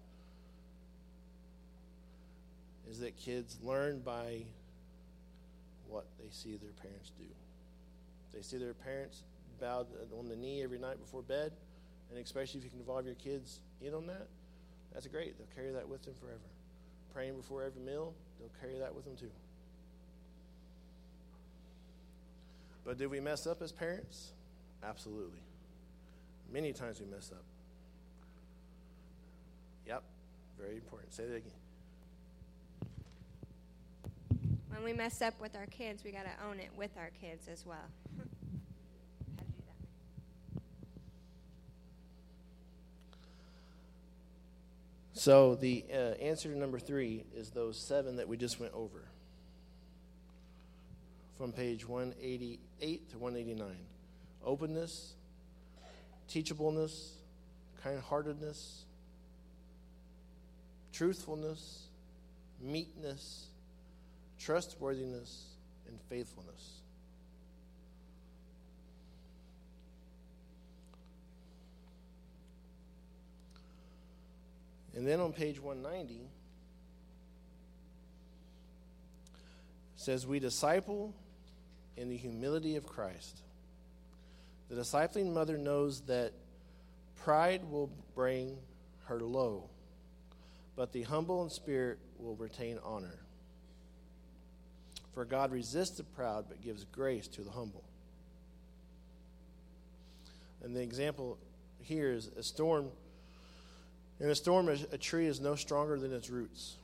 Is 2.89 2.99
that 2.99 3.15
kids 3.17 3.57
learn 3.63 3.99
by 3.99 4.41
what 5.91 6.05
they 6.17 6.29
see 6.29 6.57
their 6.57 6.71
parents 6.81 7.11
do. 7.17 7.25
They 8.33 8.41
see 8.41 8.57
their 8.57 8.73
parents 8.73 9.23
bowed 9.59 9.87
on 10.17 10.29
the 10.29 10.35
knee 10.35 10.63
every 10.63 10.79
night 10.79 10.99
before 10.99 11.21
bed, 11.21 11.51
and 12.09 12.17
especially 12.19 12.59
if 12.59 12.63
you 12.63 12.69
can 12.69 12.79
involve 12.79 13.05
your 13.05 13.15
kids 13.15 13.59
in 13.81 13.93
on 13.93 14.07
that, 14.07 14.27
that's 14.93 15.07
great. 15.07 15.37
They'll 15.37 15.55
carry 15.55 15.71
that 15.73 15.87
with 15.87 16.03
them 16.03 16.13
forever. 16.19 16.39
Praying 17.13 17.35
before 17.35 17.63
every 17.63 17.81
meal, 17.81 18.13
they'll 18.39 18.49
carry 18.59 18.79
that 18.79 18.95
with 18.95 19.05
them 19.05 19.15
too. 19.15 19.31
But 22.83 22.97
did 22.97 23.07
we 23.07 23.19
mess 23.19 23.45
up 23.45 23.61
as 23.61 23.71
parents? 23.71 24.31
Absolutely. 24.83 25.41
Many 26.51 26.73
times 26.73 26.99
we 26.99 27.05
mess 27.05 27.31
up. 27.31 27.43
Yep, 29.87 30.03
very 30.59 30.75
important. 30.75 31.13
Say 31.13 31.25
that 31.25 31.35
again. 31.35 31.60
When 34.71 34.83
we 34.83 34.93
mess 34.93 35.21
up 35.21 35.39
with 35.39 35.55
our 35.55 35.67
kids, 35.67 36.03
we 36.03 36.11
got 36.11 36.23
to 36.23 36.45
own 36.49 36.59
it 36.59 36.69
with 36.75 36.91
our 36.97 37.11
kids 37.21 37.47
as 37.47 37.65
well. 37.65 37.77
So 45.13 45.53
the 45.53 45.85
uh, 45.93 45.95
answer 46.19 46.51
to 46.51 46.57
number 46.57 46.79
three 46.79 47.25
is 47.35 47.51
those 47.51 47.77
seven 47.77 48.15
that 48.15 48.27
we 48.27 48.37
just 48.37 48.59
went 48.59 48.73
over 48.73 49.03
from 51.37 51.51
page 51.51 51.87
188 51.87 53.09
to 53.11 53.17
189 53.19 53.75
openness, 54.43 55.13
teachableness, 56.27 57.11
kind 57.83 57.99
heartedness, 57.99 58.85
truthfulness, 60.91 61.83
meekness, 62.59 63.50
trustworthiness, 64.43 65.45
and 65.87 65.99
faithfulness. 66.09 66.81
And 74.95 75.07
then 75.07 75.19
on 75.19 75.31
page 75.31 75.59
190, 75.59 76.21
says, 79.95 80.27
We 80.27 80.39
disciple 80.39 81.13
in 81.95 82.09
the 82.09 82.17
humility 82.17 82.75
of 82.75 82.85
Christ. 82.85 83.39
The 84.69 84.75
discipling 84.75 85.33
mother 85.33 85.57
knows 85.57 86.01
that 86.01 86.33
pride 87.23 87.63
will 87.69 87.89
bring 88.15 88.57
her 89.05 89.19
low, 89.19 89.69
but 90.75 90.91
the 90.91 91.03
humble 91.03 91.43
in 91.43 91.49
spirit 91.49 91.99
will 92.17 92.35
retain 92.35 92.79
honor. 92.83 93.20
For 95.13 95.25
God 95.25 95.51
resists 95.51 95.97
the 95.97 96.03
proud, 96.03 96.45
but 96.47 96.61
gives 96.61 96.85
grace 96.85 97.27
to 97.29 97.41
the 97.41 97.51
humble. 97.51 97.83
And 100.63 100.75
the 100.75 100.81
example 100.81 101.37
here 101.79 102.11
is 102.11 102.27
a 102.37 102.43
storm. 102.43 102.89
In 104.19 104.29
a 104.29 104.35
storm, 104.35 104.69
a 104.69 104.97
tree 104.97 105.25
is 105.25 105.41
no 105.41 105.55
stronger 105.55 105.99
than 105.99 106.13
its 106.13 106.29
roots. 106.29 106.77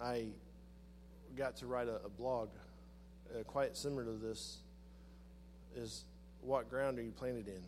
I 0.00 0.26
got 1.36 1.56
to 1.56 1.66
write 1.66 1.88
a, 1.88 2.00
a 2.04 2.08
blog 2.08 2.48
uh, 3.34 3.42
quite 3.44 3.76
similar 3.76 4.04
to 4.04 4.12
this 4.12 4.58
is 5.76 6.04
what 6.40 6.70
ground 6.70 6.98
are 6.98 7.02
you 7.02 7.10
planted 7.10 7.48
in? 7.48 7.62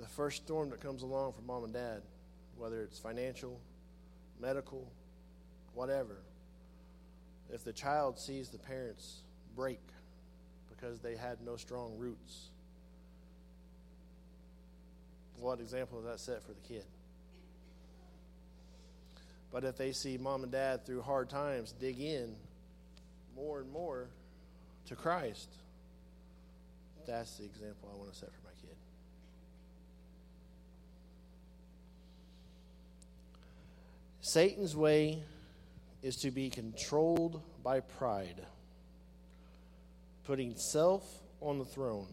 The 0.00 0.06
first 0.06 0.44
storm 0.44 0.70
that 0.70 0.80
comes 0.80 1.02
along 1.02 1.32
for 1.32 1.42
mom 1.42 1.64
and 1.64 1.72
dad, 1.72 2.02
whether 2.58 2.82
it's 2.82 2.98
financial, 2.98 3.60
medical, 4.40 4.90
whatever, 5.74 6.18
if 7.52 7.64
the 7.64 7.72
child 7.72 8.18
sees 8.18 8.48
the 8.48 8.58
parents 8.58 9.22
break 9.56 9.80
because 10.68 11.00
they 11.00 11.16
had 11.16 11.40
no 11.40 11.56
strong 11.56 11.96
roots, 11.96 12.48
what 15.40 15.60
example 15.60 16.00
does 16.00 16.10
that 16.10 16.20
set 16.20 16.42
for 16.42 16.52
the 16.52 16.60
kid? 16.60 16.84
But 19.50 19.64
if 19.64 19.76
they 19.76 19.92
see 19.92 20.18
mom 20.18 20.42
and 20.42 20.52
dad 20.52 20.84
through 20.84 21.02
hard 21.02 21.30
times 21.30 21.72
dig 21.72 22.00
in 22.00 22.34
more 23.34 23.60
and 23.60 23.70
more 23.70 24.08
to 24.86 24.96
Christ, 24.96 25.48
that's 27.06 27.38
the 27.38 27.44
example 27.44 27.88
I 27.92 27.96
want 27.96 28.12
to 28.12 28.18
set 28.18 28.28
for 28.28 28.44
my 28.44 28.50
kid. 28.60 28.76
Satan's 34.28 34.76
way 34.76 35.22
is 36.02 36.16
to 36.16 36.30
be 36.30 36.50
controlled 36.50 37.40
by 37.64 37.80
pride, 37.80 38.44
putting 40.24 40.54
self 40.54 41.02
on 41.40 41.58
the 41.58 41.64
throne, 41.64 42.12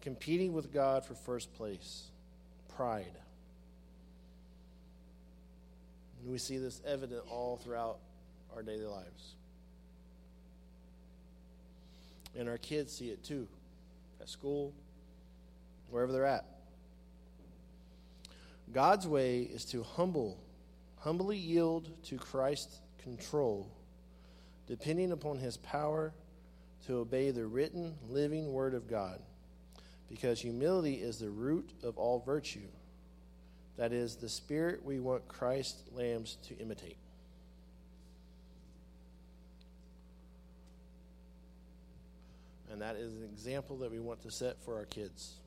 competing 0.00 0.52
with 0.52 0.72
God 0.72 1.04
for 1.04 1.14
first 1.14 1.54
place, 1.54 2.08
pride. 2.74 3.16
And 6.20 6.32
we 6.32 6.38
see 6.38 6.58
this 6.58 6.82
evident 6.84 7.22
all 7.30 7.58
throughout 7.58 7.98
our 8.56 8.64
daily 8.64 8.86
lives. 8.86 9.36
And 12.36 12.48
our 12.48 12.58
kids 12.58 12.92
see 12.92 13.10
it 13.10 13.22
too 13.22 13.46
at 14.20 14.28
school, 14.28 14.74
wherever 15.90 16.10
they're 16.10 16.26
at. 16.26 16.49
God's 18.72 19.06
way 19.06 19.40
is 19.40 19.64
to 19.66 19.82
humble, 19.82 20.38
humbly 20.98 21.36
yield 21.36 21.90
to 22.04 22.16
Christ's 22.16 22.80
control, 23.02 23.68
depending 24.66 25.12
upon 25.12 25.38
his 25.38 25.56
power 25.56 26.12
to 26.86 26.98
obey 26.98 27.30
the 27.30 27.46
written, 27.46 27.94
living 28.08 28.52
word 28.52 28.74
of 28.74 28.88
God, 28.88 29.20
because 30.08 30.40
humility 30.40 30.94
is 30.94 31.18
the 31.18 31.30
root 31.30 31.72
of 31.82 31.98
all 31.98 32.20
virtue. 32.20 32.68
That 33.76 33.92
is 33.92 34.16
the 34.16 34.28
spirit 34.28 34.84
we 34.84 35.00
want 35.00 35.26
Christ's 35.26 35.82
lambs 35.92 36.36
to 36.48 36.58
imitate. 36.58 36.96
And 42.70 42.80
that 42.82 42.96
is 42.96 43.12
an 43.14 43.24
example 43.24 43.78
that 43.78 43.90
we 43.90 43.98
want 43.98 44.22
to 44.22 44.30
set 44.30 44.62
for 44.62 44.76
our 44.76 44.84
kids. 44.84 45.39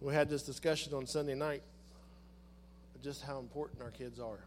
We 0.00 0.14
had 0.14 0.28
this 0.28 0.42
discussion 0.42 0.94
on 0.94 1.06
Sunday 1.06 1.34
night 1.34 1.62
just 3.02 3.22
how 3.22 3.38
important 3.38 3.82
our 3.82 3.90
kids 3.90 4.18
are. 4.18 4.44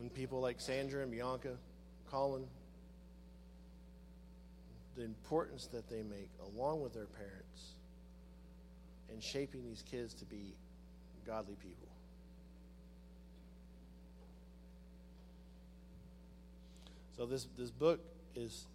And 0.00 0.12
people 0.12 0.40
like 0.40 0.60
Sandra 0.60 1.02
and 1.02 1.10
Bianca, 1.10 1.56
Colin, 2.10 2.46
the 4.96 5.04
importance 5.04 5.66
that 5.68 5.88
they 5.88 6.02
make 6.02 6.30
along 6.42 6.82
with 6.82 6.92
their 6.92 7.06
parents 7.06 7.74
in 9.12 9.20
shaping 9.20 9.64
these 9.64 9.82
kids 9.88 10.14
to 10.14 10.24
be 10.24 10.54
godly 11.26 11.54
people. 11.54 11.88
So 17.16 17.26
this 17.26 17.48
this 17.56 17.70
book 17.70 18.00
is 18.36 18.66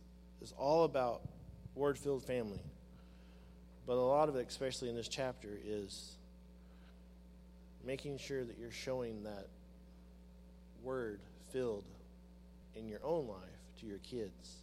is 0.41 0.53
all 0.57 0.83
about 0.83 1.21
word 1.75 1.97
filled 1.97 2.25
family. 2.25 2.59
But 3.85 3.93
a 3.93 4.01
lot 4.01 4.29
of 4.29 4.35
it, 4.35 4.47
especially 4.47 4.89
in 4.89 4.95
this 4.95 5.07
chapter, 5.07 5.59
is 5.65 6.13
making 7.85 8.17
sure 8.17 8.43
that 8.43 8.57
you're 8.57 8.71
showing 8.71 9.23
that 9.23 9.47
word 10.83 11.19
filled 11.51 11.83
in 12.75 12.87
your 12.87 12.99
own 13.03 13.27
life 13.27 13.39
to 13.79 13.85
your 13.85 13.99
kids. 13.99 14.57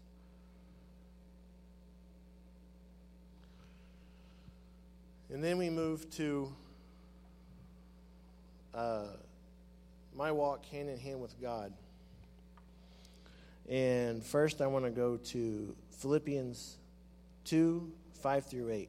And 5.33 5.45
then 5.45 5.59
we 5.59 5.71
move 5.71 6.11
to 6.17 6.53
uh, 8.75 9.05
my 10.17 10.33
walk 10.33 10.65
hand 10.67 10.89
in 10.89 10.99
hand 10.99 11.21
with 11.21 11.41
God. 11.41 11.73
And 13.69 14.25
first, 14.25 14.61
I 14.61 14.67
want 14.67 14.87
to 14.87 14.91
go 14.91 15.17
to 15.17 15.77
Philippians 15.99 16.79
2 17.45 17.93
5 18.23 18.47
through 18.47 18.71
8. 18.71 18.89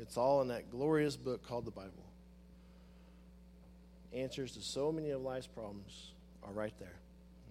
It's 0.00 0.16
all 0.16 0.40
in 0.42 0.48
that 0.48 0.70
glorious 0.70 1.16
book 1.16 1.46
called 1.46 1.64
the 1.64 1.72
Bible. 1.72 2.04
Answers 4.12 4.52
to 4.52 4.60
so 4.62 4.92
many 4.92 5.10
of 5.10 5.20
life's 5.22 5.48
problems 5.48 6.12
are 6.44 6.52
right 6.52 6.72
there 6.78 6.98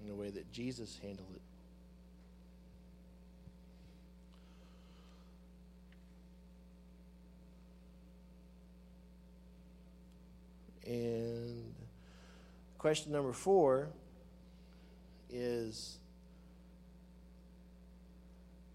in 0.02 0.08
the 0.08 0.16
way 0.16 0.30
that 0.30 0.52
Jesus 0.52 0.98
handled 1.02 1.28
it. 1.36 1.42
And 10.90 11.74
question 12.78 13.12
number 13.12 13.34
four 13.34 13.90
is 15.30 15.98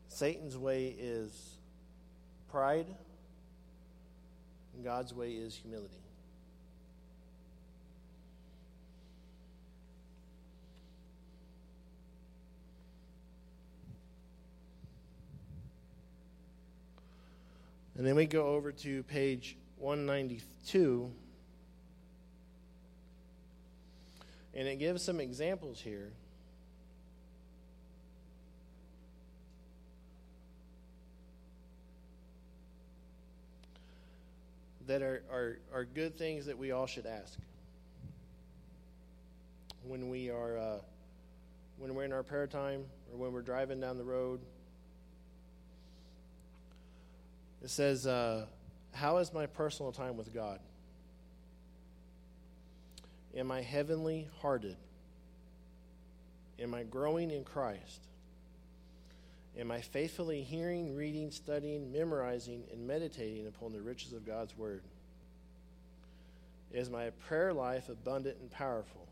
Satan's 0.08 0.58
way 0.58 0.94
is 0.98 1.56
pride, 2.50 2.86
and 4.74 4.84
God's 4.84 5.12
way 5.14 5.32
is 5.32 5.54
humility. 5.54 6.02
And 17.96 18.06
then 18.06 18.16
we 18.16 18.26
go 18.26 18.46
over 18.46 18.72
to 18.72 19.02
page 19.04 19.56
192. 19.78 21.10
And 24.54 24.68
it 24.68 24.78
gives 24.78 25.04
some 25.04 25.20
examples 25.20 25.80
here. 25.80 26.12
That 34.92 35.00
are, 35.00 35.22
are, 35.32 35.58
are 35.72 35.84
good 35.86 36.18
things 36.18 36.44
that 36.44 36.58
we 36.58 36.70
all 36.70 36.86
should 36.86 37.06
ask 37.06 37.38
when 39.86 40.10
we 40.10 40.28
are 40.28 40.58
uh, 40.58 40.78
when 41.78 41.94
we're 41.94 42.04
in 42.04 42.12
our 42.12 42.22
prayer 42.22 42.46
time 42.46 42.84
or 43.10 43.16
when 43.16 43.32
we're 43.32 43.40
driving 43.40 43.80
down 43.80 43.96
the 43.96 44.04
road. 44.04 44.40
It 47.62 47.70
says, 47.70 48.06
uh, 48.06 48.44
"How 48.92 49.16
is 49.16 49.32
my 49.32 49.46
personal 49.46 49.92
time 49.92 50.18
with 50.18 50.34
God?" 50.34 50.60
Am 53.34 53.50
I 53.50 53.62
heavenly 53.62 54.28
hearted? 54.42 54.76
Am 56.58 56.74
I 56.74 56.82
growing 56.82 57.30
in 57.30 57.44
Christ? 57.44 58.08
Am 59.58 59.70
I 59.70 59.80
faithfully 59.80 60.42
hearing, 60.42 60.94
reading, 60.96 61.30
studying, 61.30 61.92
memorizing, 61.92 62.64
and 62.72 62.86
meditating 62.86 63.46
upon 63.46 63.72
the 63.72 63.80
riches 63.80 64.12
of 64.12 64.26
God's 64.26 64.56
Word? 64.56 64.82
Is 66.72 66.88
my 66.88 67.10
prayer 67.28 67.52
life 67.52 67.90
abundant 67.90 68.38
and 68.40 68.50
powerful? 68.50 69.06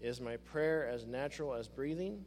Is 0.00 0.20
my 0.20 0.38
prayer 0.38 0.88
as 0.88 1.06
natural 1.06 1.52
as 1.54 1.68
breathing? 1.68 2.24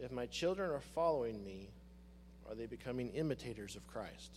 If 0.00 0.10
my 0.10 0.26
children 0.26 0.70
are 0.70 0.82
following 0.94 1.44
me, 1.44 1.68
are 2.48 2.54
they 2.54 2.66
becoming 2.66 3.10
imitators 3.10 3.76
of 3.76 3.86
Christ? 3.86 4.36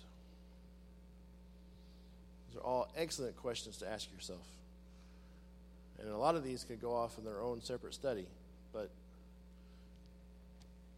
These 2.47 2.57
are 2.61 2.63
all 2.63 2.91
excellent 2.95 3.37
questions 3.37 3.77
to 3.77 3.89
ask 3.89 4.11
yourself. 4.11 4.45
And 5.99 6.09
a 6.09 6.17
lot 6.17 6.35
of 6.35 6.43
these 6.43 6.63
could 6.63 6.81
go 6.81 6.93
off 6.93 7.17
in 7.17 7.25
their 7.25 7.41
own 7.41 7.61
separate 7.61 7.93
study, 7.93 8.27
but 8.71 8.89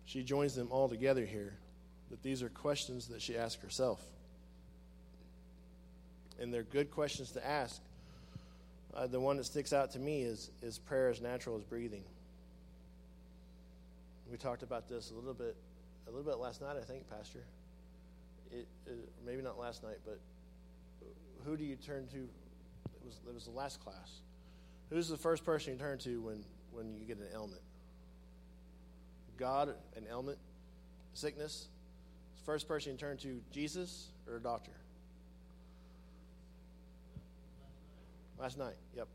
she 0.06 0.24
joins 0.24 0.56
them 0.56 0.68
all 0.72 0.89
together 0.89 1.26
here. 1.26 1.54
That 2.10 2.22
these 2.22 2.43
are 2.43 2.49
questions 2.49 3.08
that 3.08 3.22
she 3.22 3.38
asks 3.38 3.62
herself. 3.62 4.01
And 6.39 6.54
they're 6.54 6.64
good 6.64 6.91
questions 6.91 7.32
to 7.32 7.45
ask. 7.45 7.82
Uh, 8.93 9.08
the 9.08 9.20
one 9.20 9.38
that 9.38 9.45
sticks 9.45 9.74
out 9.74 9.91
to 9.91 9.99
me 9.99 10.22
is, 10.22 10.51
is 10.62 10.78
prayer 10.78 11.10
as 11.10 11.22
natural 11.22 11.58
as 11.58 11.64
breathing. 11.64 12.04
We 14.30 14.38
talked 14.38 14.64
about 14.64 14.88
this 14.88 15.12
a 15.12 15.16
little 15.16 15.34
bit, 15.34 15.56
a 16.08 16.12
little 16.12 16.30
bit 16.30 16.38
last 16.39 16.62
night, 16.62 16.76
I 16.78 16.84
think, 16.84 17.10
Pastor. 17.10 17.39
It, 18.51 18.68
it, 18.86 19.10
maybe 19.26 19.41
not 19.41 19.58
last 19.60 19.84
night, 19.84 19.97
but 20.06 20.20
who 21.45 21.58
do 21.58 21.64
you 21.64 21.76
turn 21.76 22.08
to? 22.10 22.18
It 22.18 23.06
was, 23.06 23.20
it 23.28 23.34
was 23.34 23.45
the 23.45 23.51
last 23.51 23.84
class. 23.84 24.22
Who's 24.89 25.08
the 25.08 25.18
first 25.18 25.43
person 25.43 25.74
you 25.74 25.80
turn 25.80 25.97
to 25.99 26.22
when, 26.22 26.43
when 26.72 26.97
you 26.99 27.06
get 27.06 27.18
an 27.18 27.28
ailment? 27.34 27.62
God, 29.38 29.73
an 29.95 30.05
ailment, 30.09 30.38
sickness. 31.13 31.67
First 32.45 32.67
person 32.67 32.93
you 32.93 32.97
turn 32.97 33.17
to, 33.17 33.41
Jesus 33.51 34.09
or 34.27 34.38
a 34.38 34.41
doctor? 34.41 34.71
Last 38.39 38.57
night, 38.57 38.75
yep. 38.95 39.07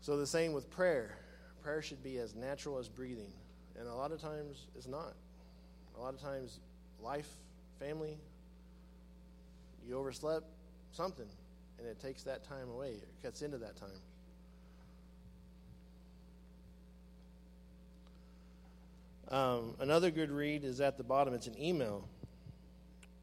So 0.00 0.18
the 0.18 0.26
same 0.26 0.52
with 0.52 0.70
prayer. 0.70 1.16
Prayer 1.62 1.80
should 1.80 2.02
be 2.02 2.18
as 2.18 2.34
natural 2.34 2.78
as 2.78 2.88
breathing. 2.88 3.32
And 3.78 3.88
a 3.88 3.94
lot 3.94 4.12
of 4.12 4.20
times 4.20 4.66
it's 4.76 4.86
not. 4.86 5.14
A 5.96 6.00
lot 6.00 6.12
of 6.12 6.20
times 6.20 6.60
life, 7.00 7.30
family, 7.78 8.18
you 9.86 9.96
overslept 9.96 10.46
something, 10.92 11.28
and 11.78 11.86
it 11.86 12.00
takes 12.00 12.22
that 12.24 12.44
time 12.44 12.68
away. 12.68 12.90
It 12.90 13.08
cuts 13.22 13.42
into 13.42 13.58
that 13.58 13.76
time. 13.76 14.00
Um, 19.34 19.74
another 19.80 20.12
good 20.12 20.30
read 20.30 20.62
is 20.62 20.80
at 20.80 20.96
the 20.96 21.02
bottom. 21.02 21.34
It's 21.34 21.48
an 21.48 21.60
email. 21.60 22.08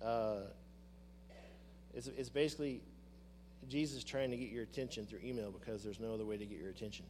Uh, 0.03 0.41
it's, 1.93 2.07
it's 2.07 2.27
basically 2.27 2.81
Jesus 3.69 4.03
trying 4.03 4.29
to 4.31 4.35
get 4.35 4.49
your 4.49 4.63
attention 4.63 5.05
through 5.05 5.19
email 5.23 5.51
because 5.51 5.85
there's 5.85 6.01
no 6.01 6.13
other 6.13 6.25
way 6.25 6.35
to 6.35 6.45
get 6.45 6.59
your 6.59 6.69
attention. 6.69 7.05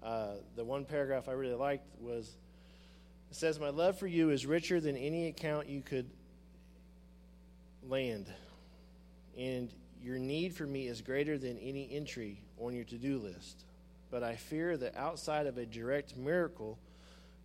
Uh, 0.00 0.34
the 0.54 0.62
one 0.62 0.84
paragraph 0.84 1.28
I 1.28 1.32
really 1.32 1.56
liked 1.56 1.88
was 2.00 2.36
it 3.32 3.36
says, 3.36 3.58
My 3.58 3.70
love 3.70 3.98
for 3.98 4.06
you 4.06 4.30
is 4.30 4.46
richer 4.46 4.80
than 4.80 4.96
any 4.96 5.26
account 5.26 5.68
you 5.68 5.82
could 5.82 6.08
land, 7.88 8.32
and 9.36 9.72
your 10.00 10.20
need 10.20 10.54
for 10.54 10.66
me 10.66 10.86
is 10.86 11.00
greater 11.00 11.36
than 11.36 11.58
any 11.58 11.88
entry 11.90 12.44
on 12.60 12.76
your 12.76 12.84
to 12.84 12.96
do 12.96 13.18
list. 13.18 13.64
But 14.16 14.22
I 14.22 14.36
fear 14.36 14.78
that 14.78 14.96
outside 14.96 15.46
of 15.46 15.58
a 15.58 15.66
direct 15.66 16.16
miracle, 16.16 16.78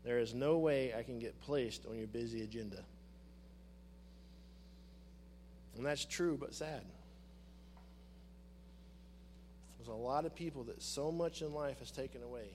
there 0.05 0.19
is 0.19 0.33
no 0.33 0.57
way 0.57 0.93
I 0.97 1.03
can 1.03 1.19
get 1.19 1.37
placed 1.41 1.85
on 1.85 1.97
your 1.97 2.07
busy 2.07 2.43
agenda. 2.43 2.81
And 5.75 5.85
that's 5.85 6.05
true, 6.05 6.37
but 6.39 6.53
sad. 6.53 6.81
There's 9.77 9.89
a 9.89 9.91
lot 9.91 10.23
of 10.23 10.33
people 10.33 10.63
that 10.63 10.81
so 10.81 11.11
much 11.11 11.41
in 11.41 11.53
life 11.53 11.79
has 11.79 11.91
taken 11.91 12.23
away 12.23 12.47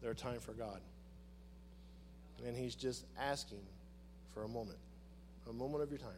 their 0.00 0.14
time 0.14 0.40
for 0.40 0.52
God. 0.52 0.80
And 2.46 2.56
He's 2.56 2.74
just 2.74 3.04
asking 3.20 3.60
for 4.32 4.44
a 4.44 4.48
moment, 4.48 4.78
a 5.50 5.52
moment 5.52 5.82
of 5.82 5.90
your 5.90 5.98
time. 5.98 6.12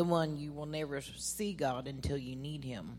The 0.00 0.04
one 0.04 0.38
you 0.38 0.50
will 0.50 0.64
never 0.64 1.02
see 1.02 1.52
God 1.52 1.86
until 1.86 2.16
you 2.16 2.34
need 2.34 2.64
Him. 2.64 2.96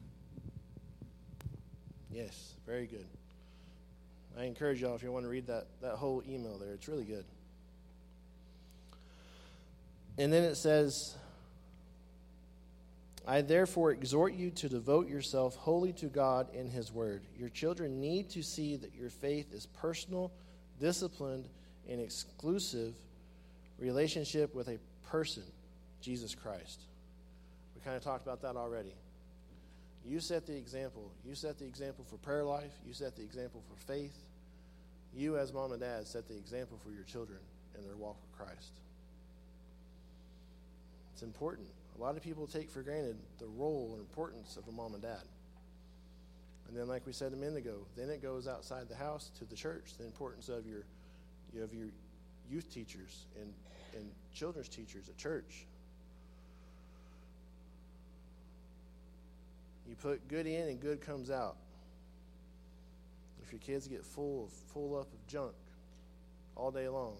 Yes, 2.11 2.53
very 2.67 2.85
good. 2.85 3.07
I 4.37 4.43
encourage 4.43 4.81
y'all 4.81 4.93
if 4.93 5.01
you 5.01 5.11
want 5.11 5.25
to 5.25 5.29
read 5.29 5.47
that, 5.47 5.65
that 5.81 5.95
whole 5.95 6.21
email 6.29 6.59
there, 6.59 6.73
it's 6.73 6.87
really 6.87 7.05
good. 7.05 7.25
And 10.19 10.31
then 10.31 10.43
it 10.43 10.57
says, 10.57 11.15
I 13.27 13.41
therefore 13.41 13.93
exhort 13.93 14.35
you 14.35 14.51
to 14.51 14.69
devote 14.69 15.09
yourself 15.09 15.55
wholly 15.55 15.93
to 15.93 16.05
God 16.05 16.53
in 16.53 16.69
His 16.69 16.91
Word. 16.91 17.23
Your 17.35 17.49
children 17.49 17.99
need 17.99 18.29
to 18.29 18.43
see 18.43 18.75
that 18.75 18.93
your 18.93 19.09
faith 19.09 19.51
is 19.51 19.65
personal, 19.65 20.31
disciplined, 20.79 21.49
and 21.89 21.99
exclusive 21.99 22.93
relationship 23.79 24.53
with 24.53 24.67
a 24.67 24.77
person, 25.07 25.45
Jesus 25.99 26.35
Christ. 26.35 26.81
We 27.81 27.85
kind 27.85 27.97
of 27.97 28.03
talked 28.03 28.23
about 28.23 28.43
that 28.43 28.55
already. 28.55 28.93
You 30.05 30.19
set 30.19 30.45
the 30.45 30.55
example. 30.55 31.11
You 31.25 31.33
set 31.33 31.57
the 31.57 31.65
example 31.65 32.05
for 32.07 32.17
prayer 32.17 32.43
life. 32.43 32.71
You 32.85 32.93
set 32.93 33.15
the 33.15 33.23
example 33.23 33.63
for 33.67 33.75
faith. 33.91 34.15
You, 35.15 35.37
as 35.37 35.51
mom 35.51 35.71
and 35.71 35.81
dad, 35.81 36.05
set 36.07 36.27
the 36.27 36.37
example 36.37 36.79
for 36.83 36.91
your 36.91 37.03
children 37.03 37.39
in 37.77 37.83
their 37.83 37.95
walk 37.95 38.17
with 38.21 38.37
Christ. 38.37 38.71
It's 41.13 41.23
important. 41.23 41.67
A 41.97 42.01
lot 42.01 42.15
of 42.15 42.23
people 42.23 42.45
take 42.45 42.69
for 42.69 42.81
granted 42.83 43.17
the 43.39 43.47
role 43.47 43.89
and 43.93 43.99
importance 43.99 44.57
of 44.57 44.67
a 44.67 44.71
mom 44.71 44.93
and 44.93 45.01
dad. 45.01 45.23
And 46.67 46.77
then, 46.77 46.87
like 46.87 47.05
we 47.05 47.13
said 47.13 47.33
a 47.33 47.35
minute 47.35 47.57
ago, 47.57 47.85
then 47.97 48.09
it 48.09 48.21
goes 48.21 48.47
outside 48.47 48.89
the 48.89 48.95
house 48.95 49.31
to 49.39 49.45
the 49.45 49.55
church. 49.55 49.93
The 49.97 50.05
importance 50.05 50.49
of 50.49 50.65
your, 50.65 50.85
you 51.53 51.61
have 51.61 51.73
your 51.73 51.87
youth 52.49 52.71
teachers 52.71 53.25
and, 53.39 53.51
and 53.95 54.09
children's 54.33 54.69
teachers 54.69 55.09
at 55.09 55.17
church 55.17 55.65
put 59.95 60.27
good 60.27 60.47
in 60.47 60.67
and 60.67 60.79
good 60.79 61.01
comes 61.01 61.29
out. 61.29 61.55
If 63.43 63.51
your 63.51 63.59
kids 63.59 63.87
get 63.87 64.05
full 64.05 64.45
of, 64.45 64.51
full 64.73 64.97
up 64.97 65.11
of 65.11 65.27
junk 65.27 65.53
all 66.55 66.71
day 66.71 66.87
long. 66.87 67.17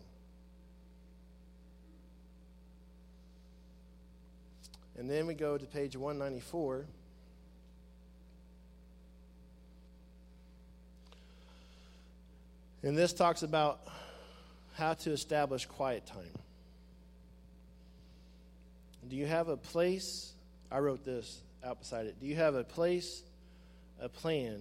And 4.97 5.09
then 5.09 5.26
we 5.26 5.34
go 5.34 5.57
to 5.57 5.65
page 5.65 5.95
194. 5.95 6.86
And 12.84 12.97
this 12.97 13.13
talks 13.13 13.43
about 13.43 13.82
how 14.76 14.93
to 14.93 15.11
establish 15.11 15.65
quiet 15.65 16.05
time. 16.05 16.34
Do 19.07 19.15
you 19.15 19.26
have 19.26 19.49
a 19.49 19.57
place? 19.57 20.34
I 20.72 20.80
wrote 20.80 21.03
this 21.03 21.41
out 21.64 21.80
beside 21.80 22.05
it. 22.07 22.20
Do 22.20 22.28
you 22.28 22.36
have 22.36 22.55
a 22.55 22.64
place, 22.64 23.24
a 23.99 24.09
plan 24.09 24.59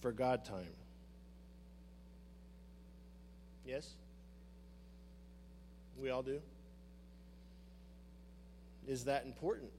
for 0.00 0.12
God 0.12 0.44
time? 0.44 0.66
Yes? 3.66 3.88
We 6.00 6.10
all 6.10 6.22
do? 6.22 6.40
Is 8.86 9.04
that 9.04 9.24
important? 9.24 9.70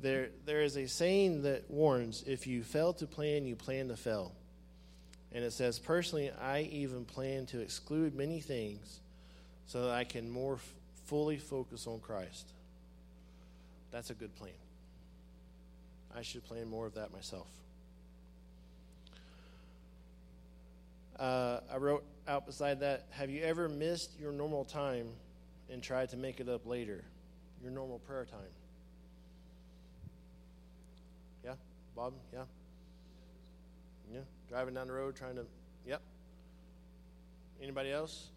There, 0.00 0.28
there 0.46 0.62
is 0.62 0.76
a 0.76 0.86
saying 0.86 1.42
that 1.42 1.70
warns 1.70 2.22
if 2.26 2.46
you 2.46 2.62
fail 2.62 2.92
to 2.94 3.06
plan, 3.06 3.46
you 3.46 3.56
plan 3.56 3.88
to 3.88 3.96
fail. 3.96 4.32
And 5.32 5.44
it 5.44 5.52
says, 5.52 5.78
Personally, 5.78 6.30
I 6.30 6.62
even 6.62 7.04
plan 7.04 7.46
to 7.46 7.60
exclude 7.60 8.14
many 8.14 8.40
things 8.40 9.00
so 9.66 9.84
that 9.84 9.90
I 9.90 10.04
can 10.04 10.30
more 10.30 10.54
f- 10.54 10.74
fully 11.06 11.36
focus 11.36 11.86
on 11.86 12.00
Christ. 12.00 12.48
That's 13.90 14.10
a 14.10 14.14
good 14.14 14.34
plan. 14.36 14.52
I 16.16 16.22
should 16.22 16.44
plan 16.44 16.68
more 16.68 16.86
of 16.86 16.94
that 16.94 17.12
myself. 17.12 17.48
Uh, 21.18 21.60
I 21.72 21.76
wrote 21.78 22.04
out 22.28 22.46
beside 22.46 22.80
that 22.80 23.06
Have 23.10 23.30
you 23.30 23.42
ever 23.42 23.68
missed 23.68 24.12
your 24.20 24.32
normal 24.32 24.64
time 24.64 25.08
and 25.70 25.82
tried 25.82 26.10
to 26.10 26.16
make 26.16 26.40
it 26.40 26.48
up 26.48 26.66
later? 26.66 27.04
Your 27.62 27.72
normal 27.72 27.98
prayer 27.98 28.24
time? 28.24 28.40
Yeah? 31.44 31.54
Bob? 31.98 32.12
Yeah? 32.32 32.44
Yeah? 34.12 34.20
Driving 34.48 34.74
down 34.74 34.86
the 34.86 34.92
road 34.92 35.16
trying 35.16 35.34
to. 35.34 35.44
Yep. 35.84 36.00
Anybody 37.60 37.90
else? 37.90 38.28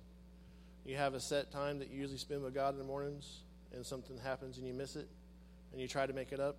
You 0.84 0.96
have 0.96 1.14
a 1.14 1.20
set 1.20 1.52
time 1.52 1.78
that 1.78 1.92
you 1.92 2.00
usually 2.00 2.18
spend 2.18 2.42
with 2.42 2.56
God 2.56 2.74
in 2.74 2.80
the 2.80 2.84
mornings 2.84 3.42
and 3.72 3.86
something 3.86 4.18
happens 4.18 4.58
and 4.58 4.66
you 4.66 4.74
miss 4.74 4.96
it 4.96 5.08
and 5.72 5.80
you 5.80 5.88
try 5.88 6.08
to 6.08 6.14
make 6.14 6.32
it 6.32 6.40
up? 6.40 6.58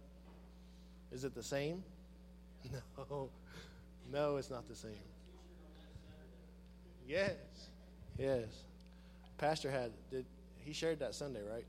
Is 1.10 1.24
it 1.24 1.34
the 1.34 1.42
same? 1.42 1.82
No. 2.96 3.30
No, 4.12 4.36
it's 4.36 4.50
not 4.50 4.68
the 4.68 4.74
same. 4.76 4.92
Yes. 7.08 7.32
Yes. 8.16 8.46
Pastor 9.38 9.70
had 9.70 9.90
did 10.10 10.24
he 10.64 10.72
shared 10.72 11.00
that 11.00 11.14
Sunday, 11.14 11.40
right? 11.42 11.64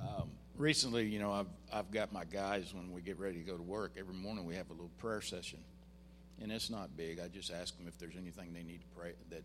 Um, 0.00 0.30
recently, 0.60 1.06
you 1.06 1.18
know, 1.18 1.32
I've 1.32 1.46
I've 1.72 1.90
got 1.90 2.12
my 2.12 2.24
guys 2.24 2.72
when 2.74 2.92
we 2.92 3.00
get 3.00 3.18
ready 3.18 3.38
to 3.38 3.44
go 3.44 3.56
to 3.56 3.62
work. 3.62 3.92
Every 3.98 4.14
morning 4.14 4.44
we 4.44 4.54
have 4.54 4.68
a 4.70 4.72
little 4.72 4.90
prayer 4.98 5.22
session, 5.22 5.58
and 6.40 6.52
it's 6.52 6.70
not 6.70 6.96
big. 6.96 7.18
I 7.18 7.28
just 7.28 7.50
ask 7.50 7.76
them 7.76 7.88
if 7.88 7.98
there's 7.98 8.16
anything 8.16 8.52
they 8.52 8.62
need 8.62 8.80
to 8.82 8.86
pray 8.96 9.12
that 9.30 9.42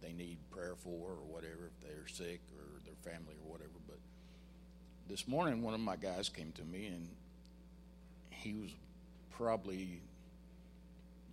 they 0.00 0.12
need 0.12 0.38
prayer 0.50 0.74
for 0.76 1.10
or 1.10 1.24
whatever, 1.26 1.70
if 1.70 1.86
they're 1.86 2.08
sick 2.08 2.40
or 2.56 2.80
their 2.84 3.12
family 3.12 3.34
or 3.44 3.52
whatever. 3.52 3.70
But 3.86 3.98
this 5.08 5.28
morning, 5.28 5.62
one 5.62 5.74
of 5.74 5.80
my 5.80 5.96
guys 5.96 6.28
came 6.28 6.52
to 6.52 6.64
me, 6.64 6.86
and 6.86 7.08
he 8.30 8.54
was 8.54 8.70
probably, 9.36 10.00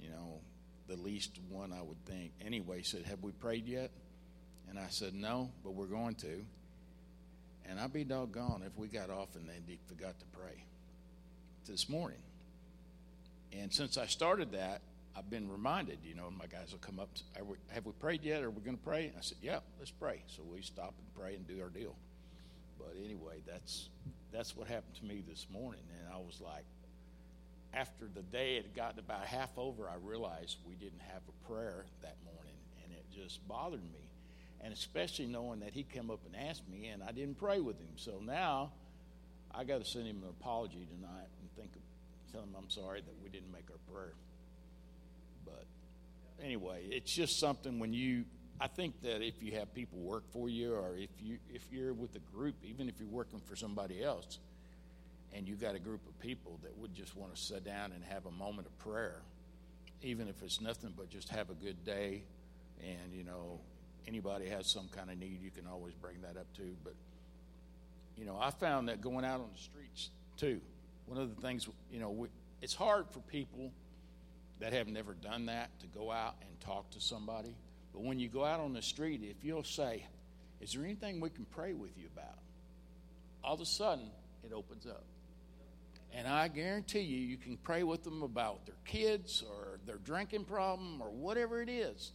you 0.01 0.09
know, 0.09 0.39
the 0.87 0.97
least 0.97 1.39
one 1.49 1.71
I 1.71 1.81
would 1.81 2.03
think. 2.05 2.31
Anyway, 2.45 2.81
said, 2.83 3.03
"Have 3.05 3.23
we 3.23 3.31
prayed 3.31 3.65
yet?" 3.65 3.91
And 4.69 4.77
I 4.77 4.87
said, 4.89 5.13
"No, 5.13 5.51
but 5.63 5.71
we're 5.71 5.85
going 5.85 6.15
to." 6.15 6.45
And 7.69 7.79
I'd 7.79 7.93
be 7.93 8.03
doggone 8.03 8.63
if 8.65 8.77
we 8.77 8.87
got 8.87 9.09
off 9.09 9.35
and 9.35 9.49
they 9.49 9.77
forgot 9.87 10.19
to 10.19 10.25
pray 10.37 10.63
this 11.67 11.89
morning. 11.89 12.19
And 13.51 13.73
since 13.73 13.97
I 13.97 14.05
started 14.05 14.51
that, 14.51 14.81
I've 15.17 15.29
been 15.29 15.49
reminded, 15.49 15.99
you 16.03 16.13
know, 16.13 16.29
my 16.29 16.45
guys 16.45 16.71
will 16.71 16.79
come 16.79 16.99
up, 16.99 17.09
we, 17.41 17.55
have 17.69 17.85
we 17.85 17.93
prayed 17.93 18.23
yet? 18.23 18.43
Are 18.43 18.49
we 18.49 18.61
going 18.61 18.77
to 18.77 18.83
pray? 18.83 19.13
I 19.17 19.21
said, 19.21 19.37
yeah, 19.41 19.59
let's 19.79 19.91
pray. 19.91 20.21
So 20.27 20.43
we 20.43 20.61
stop 20.61 20.93
and 20.97 21.15
pray 21.15 21.35
and 21.35 21.47
do 21.47 21.61
our 21.61 21.69
deal. 21.69 21.95
But 22.77 22.95
anyway, 23.03 23.37
that's 23.47 23.89
that's 24.33 24.55
what 24.55 24.67
happened 24.67 24.95
to 24.95 25.05
me 25.05 25.23
this 25.27 25.47
morning. 25.49 25.81
And 25.97 26.13
I 26.13 26.17
was 26.17 26.41
like, 26.41 26.65
after 27.73 28.09
the 28.13 28.21
day 28.21 28.55
had 28.55 28.75
gotten 28.75 28.99
about 28.99 29.25
half 29.25 29.57
over, 29.57 29.89
I 29.89 29.95
realized 30.03 30.57
we 30.67 30.75
didn't 30.75 31.01
have 31.07 31.21
a 31.29 31.47
prayer 31.47 31.85
that 32.01 32.17
morning. 32.25 32.55
And 32.83 32.93
it 32.93 33.05
just 33.13 33.47
bothered 33.47 33.83
me 33.83 34.04
and 34.65 34.73
especially 34.73 35.27
knowing 35.27 35.59
that 35.59 35.73
he 35.73 35.83
came 35.83 36.09
up 36.09 36.19
and 36.25 36.35
asked 36.49 36.67
me 36.67 36.87
and 36.87 37.03
I 37.03 37.11
didn't 37.11 37.37
pray 37.37 37.59
with 37.59 37.79
him. 37.79 37.91
So 37.97 38.19
now 38.19 38.71
I 39.53 39.63
got 39.63 39.77
to 39.77 39.85
send 39.85 40.07
him 40.07 40.23
an 40.23 40.29
apology 40.29 40.87
tonight 40.91 41.27
and 41.39 41.51
think 41.55 41.69
of, 41.75 42.33
tell 42.33 42.41
him 42.41 42.49
I'm 42.57 42.69
sorry 42.71 43.01
that 43.01 43.13
we 43.23 43.29
didn't 43.29 43.51
make 43.51 43.65
our 43.69 43.93
prayer. 43.93 44.13
But 45.45 45.65
anyway, 46.43 46.81
it's 46.89 47.13
just 47.13 47.39
something 47.39 47.77
when 47.77 47.93
you 47.93 48.25
I 48.59 48.67
think 48.67 49.01
that 49.03 49.21
if 49.21 49.43
you 49.43 49.51
have 49.59 49.71
people 49.73 49.99
work 49.99 50.23
for 50.31 50.49
you 50.49 50.73
or 50.73 50.97
if 50.97 51.11
you 51.21 51.37
if 51.53 51.61
you're 51.71 51.93
with 51.93 52.15
a 52.15 52.35
group, 52.35 52.55
even 52.63 52.89
if 52.89 52.99
you're 52.99 53.07
working 53.09 53.41
for 53.45 53.55
somebody 53.55 54.03
else 54.03 54.39
and 55.31 55.47
you 55.47 55.55
got 55.55 55.75
a 55.75 55.79
group 55.79 56.01
of 56.07 56.19
people 56.19 56.59
that 56.63 56.75
would 56.79 56.95
just 56.95 57.15
want 57.15 57.35
to 57.35 57.39
sit 57.39 57.63
down 57.65 57.91
and 57.91 58.03
have 58.03 58.25
a 58.25 58.31
moment 58.31 58.65
of 58.65 58.75
prayer, 58.79 59.21
even 60.01 60.27
if 60.27 60.41
it's 60.41 60.59
nothing 60.59 60.91
but 60.97 61.07
just 61.11 61.29
have 61.29 61.51
a 61.51 61.53
good 61.53 61.85
day 61.85 62.23
and 62.81 63.13
you 63.13 63.23
know 63.23 63.59
anybody 64.07 64.47
has 64.49 64.67
some 64.67 64.87
kind 64.89 65.09
of 65.09 65.17
need, 65.17 65.41
you 65.41 65.51
can 65.51 65.67
always 65.67 65.93
bring 65.93 66.21
that 66.21 66.37
up 66.37 66.47
too. 66.55 66.75
But, 66.83 66.93
you 68.17 68.25
know, 68.25 68.37
I 68.39 68.51
found 68.51 68.89
that 68.89 69.01
going 69.01 69.25
out 69.25 69.41
on 69.41 69.49
the 69.53 69.61
streets 69.61 70.09
too, 70.37 70.61
one 71.05 71.19
of 71.19 71.35
the 71.35 71.41
things, 71.41 71.67
you 71.91 71.99
know, 71.99 72.09
we, 72.09 72.27
it's 72.61 72.73
hard 72.73 73.05
for 73.11 73.19
people 73.19 73.71
that 74.59 74.73
have 74.73 74.87
never 74.87 75.13
done 75.13 75.47
that 75.47 75.77
to 75.81 75.87
go 75.87 76.11
out 76.11 76.35
and 76.41 76.59
talk 76.61 76.89
to 76.91 77.01
somebody. 77.01 77.55
But 77.93 78.03
when 78.03 78.19
you 78.19 78.27
go 78.27 78.43
out 78.43 78.59
on 78.59 78.73
the 78.73 78.81
street, 78.81 79.21
if 79.23 79.43
you'll 79.43 79.63
say, 79.63 80.05
Is 80.61 80.73
there 80.73 80.83
anything 80.83 81.19
we 81.19 81.29
can 81.29 81.45
pray 81.45 81.73
with 81.73 81.97
you 81.97 82.07
about? 82.13 82.39
All 83.43 83.53
of 83.53 83.61
a 83.61 83.65
sudden, 83.65 84.09
it 84.43 84.53
opens 84.53 84.85
up. 84.85 85.03
And 86.13 86.27
I 86.27 86.47
guarantee 86.47 87.01
you, 87.01 87.19
you 87.19 87.37
can 87.37 87.57
pray 87.57 87.83
with 87.83 88.03
them 88.03 88.23
about 88.23 88.65
their 88.65 88.75
kids 88.85 89.43
or 89.47 89.79
their 89.85 89.97
drinking 89.97 90.45
problem 90.45 91.01
or 91.01 91.09
whatever 91.09 91.61
it 91.61 91.69
is. 91.69 92.13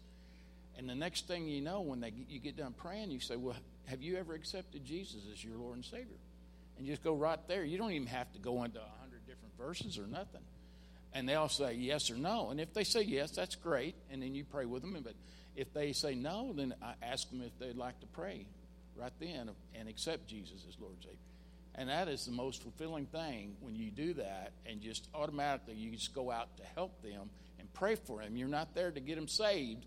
And 0.80 0.88
the 0.88 0.94
next 0.94 1.28
thing 1.28 1.46
you 1.46 1.60
know, 1.60 1.82
when 1.82 2.00
they, 2.00 2.10
you 2.26 2.40
get 2.40 2.56
done 2.56 2.72
praying, 2.72 3.10
you 3.10 3.20
say, 3.20 3.36
Well, 3.36 3.54
have 3.84 4.00
you 4.00 4.16
ever 4.16 4.32
accepted 4.32 4.82
Jesus 4.82 5.20
as 5.30 5.44
your 5.44 5.58
Lord 5.58 5.76
and 5.76 5.84
Savior? 5.84 6.16
And 6.78 6.86
just 6.86 7.04
go 7.04 7.14
right 7.14 7.38
there. 7.48 7.62
You 7.62 7.76
don't 7.76 7.92
even 7.92 8.06
have 8.06 8.32
to 8.32 8.38
go 8.38 8.64
into 8.64 8.78
a 8.78 8.98
hundred 8.98 9.26
different 9.26 9.58
verses 9.58 9.98
or 9.98 10.06
nothing. 10.06 10.40
And 11.12 11.28
they'll 11.28 11.50
say 11.50 11.74
yes 11.74 12.10
or 12.10 12.16
no. 12.16 12.48
And 12.48 12.58
if 12.58 12.72
they 12.72 12.84
say 12.84 13.02
yes, 13.02 13.32
that's 13.32 13.56
great. 13.56 13.94
And 14.10 14.22
then 14.22 14.34
you 14.34 14.42
pray 14.42 14.64
with 14.64 14.80
them. 14.80 14.96
But 15.04 15.16
if 15.54 15.70
they 15.74 15.92
say 15.92 16.14
no, 16.14 16.54
then 16.54 16.72
I 16.80 16.94
ask 17.02 17.28
them 17.28 17.42
if 17.42 17.58
they'd 17.58 17.76
like 17.76 18.00
to 18.00 18.06
pray 18.06 18.46
right 18.96 19.12
then 19.20 19.50
and 19.74 19.86
accept 19.86 20.28
Jesus 20.28 20.64
as 20.66 20.80
Lord 20.80 20.94
and 20.94 21.02
Savior. 21.02 21.18
And 21.74 21.90
that 21.90 22.08
is 22.08 22.24
the 22.24 22.32
most 22.32 22.62
fulfilling 22.62 23.04
thing 23.04 23.54
when 23.60 23.76
you 23.76 23.90
do 23.90 24.14
that 24.14 24.52
and 24.64 24.80
just 24.80 25.08
automatically 25.14 25.74
you 25.74 25.90
just 25.90 26.14
go 26.14 26.30
out 26.30 26.56
to 26.56 26.62
help 26.74 27.02
them 27.02 27.28
and 27.58 27.70
pray 27.74 27.96
for 27.96 28.22
them. 28.22 28.34
You're 28.34 28.48
not 28.48 28.74
there 28.74 28.90
to 28.90 29.00
get 29.00 29.16
them 29.16 29.28
saved 29.28 29.84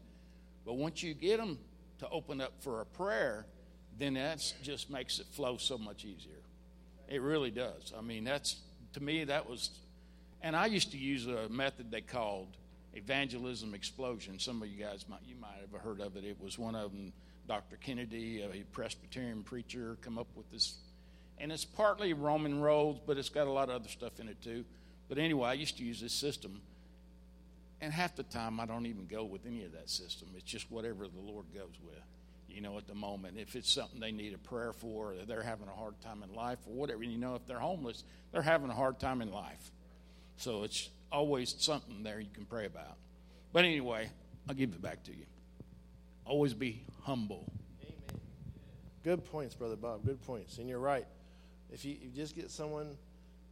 but 0.66 0.76
once 0.76 1.04
you 1.04 1.14
get 1.14 1.38
them 1.38 1.58
to 2.00 2.10
open 2.10 2.42
up 2.42 2.54
for 2.60 2.82
a 2.82 2.86
prayer, 2.86 3.46
then 3.98 4.16
that 4.16 4.54
just 4.62 4.90
makes 4.90 5.20
it 5.20 5.28
flow 5.28 5.58
so 5.58 5.78
much 5.78 6.06
easier. 6.06 6.42
It 7.08 7.22
really 7.22 7.52
does. 7.52 7.94
I 7.98 8.02
mean, 8.02 8.24
that's 8.24 8.58
to 8.94 9.02
me 9.02 9.24
that 9.26 9.50
was, 9.50 9.72
and 10.42 10.56
I 10.56 10.68
used 10.68 10.92
to 10.92 10.98
use 10.98 11.28
a 11.28 11.50
method 11.50 11.92
they 11.92 12.02
called 12.02 12.58
evangelism 12.94 13.74
explosion. 13.74 14.40
Some 14.40 14.62
of 14.62 14.68
you 14.70 14.84
guys 14.84 15.06
might 15.10 15.22
you 15.26 15.36
might 15.36 15.58
have 15.62 15.82
heard 15.82 16.00
of 16.00 16.16
it. 16.16 16.24
It 16.24 16.40
was 16.40 16.58
one 16.58 16.76
of 16.76 16.92
them, 16.92 17.14
Dr. 17.48 17.78
Kennedy, 17.78 18.42
a 18.42 18.64
Presbyterian 18.72 19.44
preacher, 19.44 19.98
come 20.02 20.18
up 20.18 20.28
with 20.36 20.50
this, 20.52 20.78
and 21.38 21.52
it's 21.52 21.66
partly 21.66 22.14
Roman 22.14 22.62
roads, 22.62 23.00
but 23.06 23.18
it's 23.18 23.30
got 23.30 23.48
a 23.48 23.52
lot 23.52 23.70
of 23.70 23.76
other 23.76 23.90
stuff 23.90 24.20
in 24.20 24.28
it 24.28 24.42
too. 24.42 24.64
But 25.10 25.18
anyway, 25.18 25.50
I 25.50 25.54
used 25.54 25.78
to 25.78 25.84
use 25.84 26.00
this 26.02 26.14
system 26.14 26.62
and 27.84 27.94
half 27.94 28.16
the 28.16 28.24
time, 28.24 28.60
I 28.60 28.66
don't 28.66 28.86
even 28.86 29.06
go 29.06 29.26
with 29.26 29.46
any 29.46 29.64
of 29.64 29.74
that 29.74 29.90
system. 29.90 30.30
It's 30.36 30.44
just 30.44 30.72
whatever 30.72 31.08
the 31.08 31.20
Lord 31.20 31.46
goes 31.54 31.78
with, 31.84 32.02
you 32.48 32.62
know, 32.62 32.78
at 32.78 32.88
the 32.88 32.96
moment. 32.96 33.38
If 33.38 33.56
it's 33.56 33.72
something 33.72 34.00
they 34.00 34.12
need 34.12 34.34
a 34.34 34.38
prayer 34.38 34.74
for, 34.74 35.14
or 35.14 35.26
they're 35.26 35.44
having 35.44 35.68
a 35.68 35.76
hard 35.76 36.00
time 36.02 36.24
in 36.24 36.34
life, 36.34 36.60
or 36.68 36.74
whatever, 36.74 37.04
you 37.04 37.18
know, 37.18 37.36
if 37.36 37.46
they're 37.46 37.60
homeless, 37.60 38.04
they're 38.32 38.42
having 38.42 38.70
a 38.70 38.74
hard 38.74 39.00
time 39.00 39.22
in 39.22 39.32
life. 39.32 39.72
So 40.38 40.64
it's 40.64 40.90
always 41.12 41.56
something 41.60 42.04
there 42.04 42.20
you 42.20 42.30
can 42.34 42.46
pray 42.46 42.66
about. 42.66 42.98
But 43.52 43.66
anyway, 43.66 44.10
I'll 44.48 44.56
give 44.56 44.72
it 44.72 44.82
back 44.82 45.04
to 45.04 45.12
you. 45.12 45.26
Always 46.26 46.54
be 46.54 46.84
humble. 47.04 47.52
Amen. 47.82 48.22
Good 49.04 49.26
points, 49.26 49.56
Brother 49.56 49.76
Bob. 49.76 50.06
Good 50.06 50.22
points. 50.24 50.58
And 50.58 50.70
you're 50.70 50.80
right. 50.80 51.06
If 51.72 51.86
you, 51.86 51.96
you 52.02 52.10
just 52.16 52.36
get 52.36 52.50
someone 52.50 52.96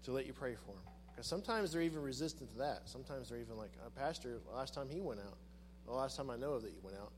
to 0.06 0.12
let 0.12 0.26
you 0.26 0.34
pray 0.34 0.56
for 0.56 0.72
them, 0.72 0.94
because 1.12 1.28
sometimes 1.28 1.72
they're 1.72 1.82
even 1.82 2.02
resistant 2.02 2.50
to 2.52 2.58
that. 2.60 2.82
Sometimes 2.86 3.30
they're 3.30 3.40
even 3.40 3.58
like, 3.58 3.72
a 3.86 3.90
pastor, 3.90 4.40
last 4.54 4.74
time 4.74 4.88
he 4.90 5.02
went 5.02 5.20
out, 5.20 5.38
the 5.86 5.94
last 5.94 6.18
time 6.18 6.30
I 6.30 6.38
know 6.38 6.54
of 6.54 6.64
that 6.64 6.72
he 6.72 6.80
went 6.84 6.98
out, 6.98 7.12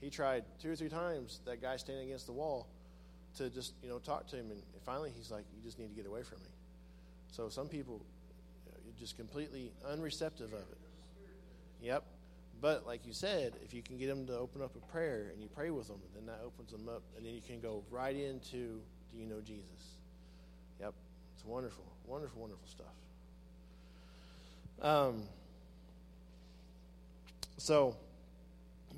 he 0.00 0.10
tried 0.10 0.44
two 0.60 0.70
or 0.70 0.76
three 0.76 0.88
times 0.88 1.40
that 1.44 1.62
guy 1.62 1.76
standing 1.76 2.06
against 2.06 2.26
the 2.26 2.32
wall 2.32 2.68
to 3.36 3.50
just, 3.50 3.74
you 3.82 3.88
know, 3.88 3.98
talk 3.98 4.26
to 4.28 4.36
him. 4.36 4.50
And 4.50 4.62
finally 4.84 5.12
he's 5.16 5.30
like, 5.30 5.44
you 5.56 5.62
just 5.62 5.78
need 5.78 5.88
to 5.88 5.94
get 5.94 6.06
away 6.06 6.22
from 6.22 6.38
me. 6.38 6.50
So 7.30 7.48
some 7.48 7.68
people 7.68 8.00
you 8.66 8.72
know, 8.72 8.78
are 8.78 9.00
just 9.00 9.16
completely 9.16 9.72
unreceptive 9.90 10.52
of 10.52 10.60
it. 10.60 10.78
Yep. 11.82 12.04
But 12.60 12.86
like 12.86 13.06
you 13.06 13.12
said, 13.12 13.54
if 13.64 13.74
you 13.74 13.82
can 13.82 13.98
get 13.98 14.06
them 14.06 14.26
to 14.26 14.38
open 14.38 14.62
up 14.62 14.74
a 14.76 14.92
prayer 14.92 15.30
and 15.32 15.42
you 15.42 15.48
pray 15.54 15.70
with 15.70 15.88
them, 15.88 16.00
then 16.14 16.26
that 16.26 16.40
opens 16.44 16.70
them 16.70 16.88
up, 16.88 17.02
and 17.16 17.26
then 17.26 17.34
you 17.34 17.42
can 17.46 17.60
go 17.60 17.82
right 17.90 18.16
into 18.16 18.80
Do 19.12 19.18
you 19.18 19.26
know 19.26 19.40
Jesus? 19.40 19.98
Yep, 20.80 20.94
it's 21.34 21.44
wonderful, 21.44 21.84
wonderful, 22.06 22.40
wonderful 22.40 22.66
stuff. 22.66 22.94
Um, 24.80 25.22
so 27.56 27.96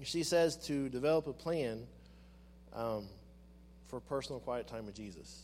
she 0.02 0.22
says 0.22 0.56
to 0.66 0.88
develop 0.88 1.26
a 1.26 1.32
plan 1.32 1.86
um, 2.74 3.04
for 3.88 4.00
personal 4.00 4.40
quiet 4.40 4.66
time 4.66 4.86
with 4.86 4.94
Jesus. 4.94 5.42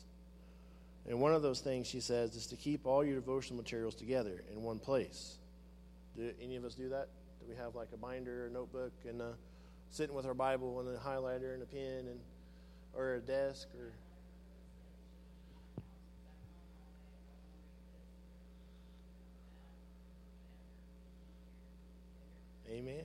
And 1.08 1.20
one 1.20 1.34
of 1.34 1.42
those 1.42 1.60
things 1.60 1.86
she 1.86 2.00
says 2.00 2.34
is 2.36 2.46
to 2.48 2.56
keep 2.56 2.86
all 2.86 3.04
your 3.04 3.16
devotional 3.16 3.56
materials 3.56 3.94
together 3.94 4.44
in 4.52 4.62
one 4.62 4.78
place. 4.78 5.36
Do 6.16 6.30
any 6.40 6.56
of 6.56 6.64
us 6.64 6.74
do 6.74 6.88
that? 6.90 7.08
Do 7.40 7.46
we 7.48 7.56
have 7.56 7.74
like 7.74 7.88
a 7.92 7.96
binder 7.96 8.46
a 8.46 8.50
notebook 8.50 8.92
and 9.08 9.20
sitting 9.90 10.14
with 10.14 10.26
our 10.26 10.34
Bible 10.34 10.80
and 10.80 10.88
a 10.88 10.98
highlighter 10.98 11.54
and 11.54 11.62
a 11.62 11.66
pen 11.66 12.06
and 12.08 12.20
or 12.94 13.14
a 13.14 13.20
desk 13.20 13.68
or 13.78 13.92
Amen. 22.72 23.04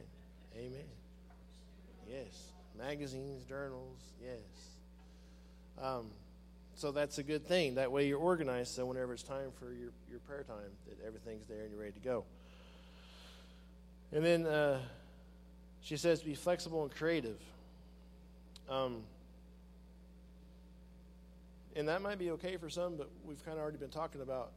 Amen. 0.55 0.85
Yes. 2.09 2.51
Magazines, 2.77 3.43
journals, 3.43 3.99
yes. 4.23 4.39
Um, 5.81 6.05
so 6.75 6.91
that's 6.91 7.17
a 7.17 7.23
good 7.23 7.45
thing. 7.45 7.75
That 7.75 7.91
way 7.91 8.07
you're 8.07 8.19
organized 8.19 8.75
so 8.75 8.85
whenever 8.85 9.13
it's 9.13 9.23
time 9.23 9.51
for 9.59 9.73
your, 9.73 9.89
your 10.09 10.19
prayer 10.19 10.43
time, 10.43 10.71
that 10.87 11.05
everything's 11.05 11.47
there 11.47 11.63
and 11.63 11.71
you're 11.71 11.81
ready 11.81 11.93
to 11.93 11.99
go. 11.99 12.23
And 14.13 14.23
then 14.23 14.45
uh, 14.45 14.79
she 15.81 15.97
says, 15.97 16.21
be 16.21 16.35
flexible 16.35 16.83
and 16.83 16.91
creative. 16.95 17.39
Um, 18.69 19.03
and 21.75 21.89
that 21.89 22.01
might 22.01 22.19
be 22.19 22.31
okay 22.31 22.55
for 22.55 22.69
some, 22.69 22.95
but 22.95 23.09
we've 23.25 23.43
kind 23.43 23.57
of 23.57 23.63
already 23.63 23.77
been 23.77 23.89
talking 23.89 24.21
about 24.21 24.51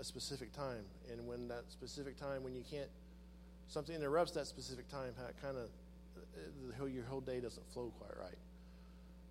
a 0.00 0.04
specific 0.04 0.52
time. 0.52 0.84
And 1.12 1.28
when 1.28 1.46
that 1.48 1.64
specific 1.70 2.16
time, 2.16 2.42
when 2.42 2.54
you 2.54 2.64
can't, 2.68 2.88
something 3.68 3.94
interrupts 3.94 4.32
that 4.32 4.46
specific 4.46 4.88
time, 4.88 5.12
how 5.18 5.26
it 5.26 5.36
kind 5.40 5.56
of, 5.56 5.68
your 6.90 7.04
whole 7.04 7.20
day 7.20 7.40
doesn't 7.40 7.66
flow 7.72 7.92
quite 7.98 8.18
right. 8.18 8.38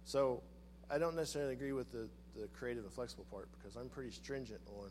So 0.05 0.41
I 0.89 0.97
don't 0.97 1.15
necessarily 1.15 1.53
agree 1.53 1.73
with 1.73 1.91
the, 1.91 2.07
the 2.39 2.47
creative 2.47 2.83
and 2.83 2.93
flexible 2.93 3.25
part 3.29 3.49
because 3.57 3.75
I'm 3.75 3.89
pretty 3.89 4.11
stringent 4.11 4.61
on 4.79 4.89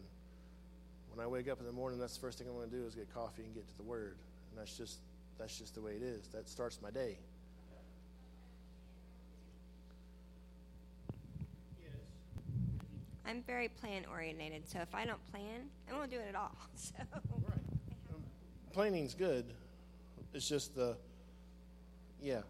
when 1.14 1.24
I 1.24 1.28
wake 1.28 1.48
up 1.48 1.60
in 1.60 1.66
the 1.66 1.72
morning, 1.72 1.98
that's 1.98 2.14
the 2.14 2.20
first 2.20 2.36
thing 2.36 2.46
I'm 2.46 2.54
going 2.54 2.68
to 2.68 2.76
do 2.76 2.84
is 2.84 2.94
get 2.94 3.12
coffee 3.14 3.44
and 3.44 3.54
get 3.54 3.66
to 3.66 3.76
the 3.78 3.84
Word 3.84 4.18
and 4.56 4.60
that's 4.60 4.76
just 4.76 4.98
that's 5.38 5.58
just 5.58 5.74
the 5.74 5.80
way 5.80 5.92
it 5.92 6.02
is. 6.02 6.28
That 6.28 6.48
starts 6.48 6.80
my 6.82 6.90
day. 6.90 7.18
I'm 13.28 13.42
very 13.42 13.68
plan 13.68 14.04
oriented, 14.10 14.68
so 14.68 14.78
if 14.78 14.94
I 14.94 15.04
don't 15.04 15.24
plan, 15.32 15.68
I 15.90 15.96
won't 15.96 16.10
do 16.10 16.18
it 16.18 16.26
at 16.28 16.36
all. 16.36 16.56
So 16.76 16.94
right. 17.02 17.45
Planning's 18.76 19.14
good. 19.14 19.46
It's 20.34 20.46
just 20.46 20.74
the 20.76 20.98
yeah. 22.20 22.42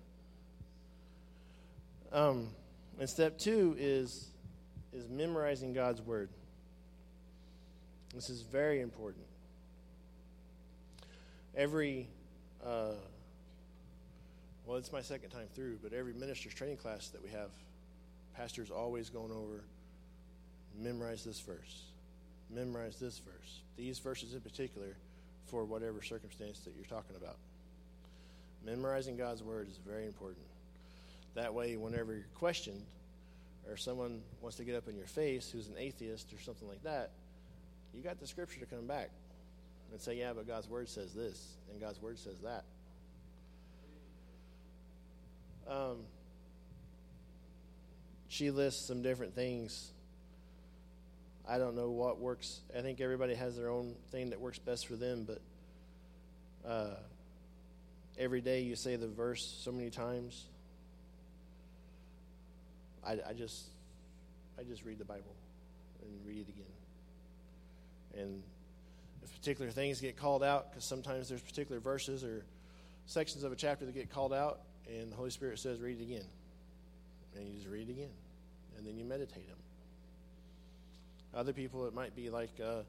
Um, 2.12 2.48
and 2.98 3.08
step 3.08 3.38
two 3.38 3.76
is 3.78 4.26
is 4.92 5.08
memorizing 5.08 5.72
God's 5.72 6.02
word. 6.02 6.28
This 8.12 8.28
is 8.28 8.42
very 8.42 8.80
important 8.80 9.24
every, 11.56 12.08
uh, 12.64 12.94
well, 14.66 14.76
it's 14.76 14.92
my 14.92 15.00
second 15.00 15.30
time 15.30 15.46
through, 15.54 15.78
but 15.80 15.92
every 15.92 16.12
minister's 16.12 16.54
training 16.54 16.76
class 16.76 17.08
that 17.08 17.22
we 17.22 17.30
have, 17.30 17.50
pastor's 18.34 18.70
always 18.70 19.10
going 19.10 19.30
over, 19.30 19.62
memorize 20.76 21.22
this 21.22 21.40
verse, 21.40 21.84
memorize 22.50 22.96
this 22.96 23.18
verse, 23.20 23.60
these 23.76 24.00
verses 24.00 24.34
in 24.34 24.40
particular, 24.40 24.96
for 25.46 25.64
whatever 25.64 26.02
circumstance 26.02 26.60
that 26.60 26.74
you're 26.74 26.84
talking 26.84 27.16
about. 27.16 27.36
Memorizing 28.64 29.16
God's 29.16 29.42
word 29.42 29.68
is 29.68 29.78
very 29.86 30.06
important. 30.06 30.44
That 31.34 31.54
way, 31.54 31.76
whenever 31.76 32.14
you're 32.14 32.24
questioned, 32.34 32.82
or 33.68 33.76
someone 33.76 34.22
wants 34.40 34.56
to 34.56 34.64
get 34.64 34.74
up 34.74 34.88
in 34.88 34.96
your 34.96 35.06
face 35.06 35.50
who's 35.50 35.68
an 35.68 35.76
atheist 35.78 36.32
or 36.32 36.40
something 36.40 36.68
like 36.68 36.82
that, 36.82 37.10
you 37.94 38.02
got 38.02 38.20
the 38.20 38.26
scripture 38.26 38.60
to 38.60 38.66
come 38.66 38.86
back 38.86 39.10
and 39.92 40.00
say, 40.00 40.18
yeah, 40.18 40.32
but 40.34 40.46
God's 40.46 40.68
word 40.68 40.88
says 40.88 41.14
this, 41.14 41.54
and 41.70 41.80
God's 41.80 42.00
word 42.00 42.18
says 42.18 42.40
that. 42.40 42.64
Um, 45.68 45.98
she 48.28 48.50
lists 48.50 48.86
some 48.86 49.02
different 49.02 49.34
things. 49.34 49.92
I 51.48 51.58
don't 51.58 51.76
know 51.76 51.90
what 51.90 52.18
works. 52.18 52.60
I 52.76 52.80
think 52.80 53.00
everybody 53.00 53.34
has 53.34 53.56
their 53.56 53.70
own 53.70 53.94
thing 54.10 54.30
that 54.30 54.40
works 54.40 54.58
best 54.58 54.86
for 54.86 54.96
them, 54.96 55.26
but 55.26 55.40
uh, 56.68 56.96
every 58.18 58.40
day 58.40 58.62
you 58.62 58.74
say 58.74 58.96
the 58.96 59.06
verse 59.06 59.60
so 59.62 59.70
many 59.70 59.90
times. 59.90 60.44
I, 63.06 63.18
I 63.28 63.32
just, 63.32 63.66
I 64.58 64.64
just 64.64 64.84
read 64.84 64.98
the 64.98 65.04
Bible 65.04 65.34
and 66.02 66.26
read 66.26 66.38
it 66.38 66.48
again, 66.48 68.24
and 68.24 68.42
if 69.22 69.32
particular 69.38 69.70
things 69.70 70.00
get 70.00 70.16
called 70.16 70.42
out, 70.42 70.70
because 70.70 70.84
sometimes 70.84 71.28
there's 71.28 71.42
particular 71.42 71.80
verses 71.80 72.24
or 72.24 72.44
sections 73.06 73.44
of 73.44 73.52
a 73.52 73.56
chapter 73.56 73.84
that 73.86 73.94
get 73.94 74.10
called 74.10 74.32
out, 74.32 74.60
and 74.88 75.10
the 75.10 75.16
Holy 75.16 75.30
Spirit 75.30 75.58
says, 75.58 75.80
read 75.80 76.00
it 76.00 76.02
again. 76.02 76.26
And 77.36 77.46
you 77.46 77.54
just 77.54 77.68
read 77.68 77.88
it 77.88 77.92
again. 77.92 78.10
And 78.76 78.86
then 78.86 78.96
you 78.96 79.04
meditate 79.04 79.46
them. 79.48 79.58
Other 81.36 81.52
people, 81.52 81.86
it 81.86 81.92
might 81.92 82.16
be 82.16 82.30
like 82.30 82.50
uh, 82.64 82.80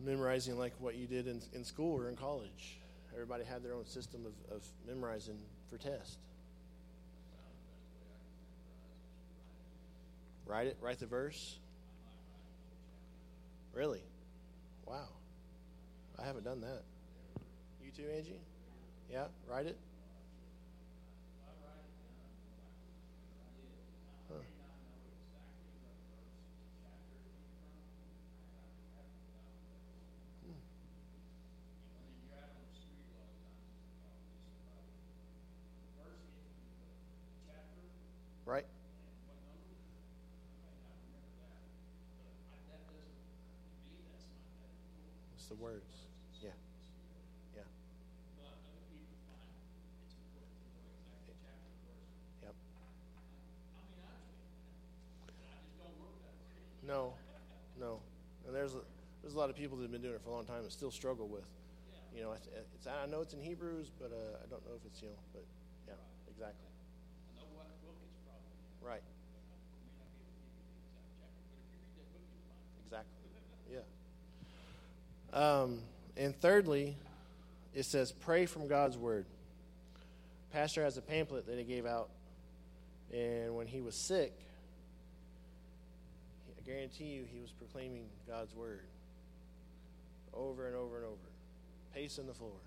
memorizing 0.00 0.58
like 0.58 0.72
what 0.78 0.94
you 0.94 1.06
did 1.06 1.26
in, 1.26 1.42
in 1.52 1.62
school 1.62 2.00
or 2.00 2.08
in 2.08 2.16
college. 2.16 2.78
Everybody 3.12 3.44
had 3.44 3.62
their 3.62 3.74
own 3.74 3.84
system 3.84 4.22
of, 4.24 4.56
of 4.56 4.64
memorizing 4.88 5.36
for 5.68 5.76
test. 5.76 6.18
Write 10.46 10.68
it, 10.68 10.78
write 10.80 10.98
the 10.98 11.06
verse. 11.06 11.58
Really? 13.74 14.02
Wow. 14.86 15.08
I 16.18 16.24
haven't 16.24 16.44
done 16.44 16.62
that. 16.62 16.82
You 17.84 17.90
too, 17.90 18.08
Angie? 18.10 18.40
Yeah, 19.12 19.26
write 19.46 19.66
it? 19.66 19.76
The 45.56 45.62
words. 45.62 45.84
Yeah. 46.42 46.50
Yeah. 47.56 47.62
Yep. 52.42 52.54
No, 56.86 57.14
no. 57.80 58.00
And 58.46 58.54
there's 58.54 58.74
a, 58.74 58.80
there's 59.22 59.34
a 59.34 59.38
lot 59.38 59.50
of 59.50 59.56
people 59.56 59.76
that 59.78 59.84
have 59.84 59.92
been 59.92 60.02
doing 60.02 60.14
it 60.14 60.22
for 60.22 60.30
a 60.30 60.34
long 60.34 60.44
time 60.44 60.62
and 60.62 60.72
still 60.72 60.90
struggle 60.90 61.28
with. 61.28 61.44
You 62.16 62.22
know, 62.22 62.32
it's, 62.32 62.48
it's 62.76 62.86
I 62.86 63.06
know 63.06 63.20
it's 63.22 63.34
in 63.34 63.40
Hebrews, 63.42 63.90
but 64.00 64.12
uh, 64.12 64.38
I 64.44 64.46
don't 64.50 64.64
know 64.66 64.74
if 64.76 64.84
it's 64.86 65.02
you 65.02 65.08
know, 65.08 65.18
but 65.34 65.44
yeah, 65.88 65.94
exactly. 66.30 66.68
Right. 68.82 69.02
Exactly. 72.86 73.28
Yeah. 73.72 73.80
Um, 75.34 75.80
and 76.16 76.34
thirdly, 76.40 76.96
it 77.74 77.82
says 77.82 78.12
pray 78.12 78.46
from 78.46 78.68
God's 78.68 78.96
word. 78.96 79.26
Pastor 80.52 80.84
has 80.84 80.96
a 80.96 81.02
pamphlet 81.02 81.46
that 81.48 81.58
he 81.58 81.64
gave 81.64 81.84
out, 81.84 82.08
and 83.12 83.56
when 83.56 83.66
he 83.66 83.80
was 83.80 83.96
sick, 83.96 84.32
I 86.56 86.62
guarantee 86.64 87.06
you 87.06 87.24
he 87.30 87.40
was 87.40 87.50
proclaiming 87.50 88.04
God's 88.28 88.54
word 88.54 88.84
over 90.32 90.68
and 90.68 90.76
over 90.76 90.98
and 90.98 91.04
over, 91.04 91.30
pacing 91.92 92.28
the 92.28 92.34
floor. 92.34 92.60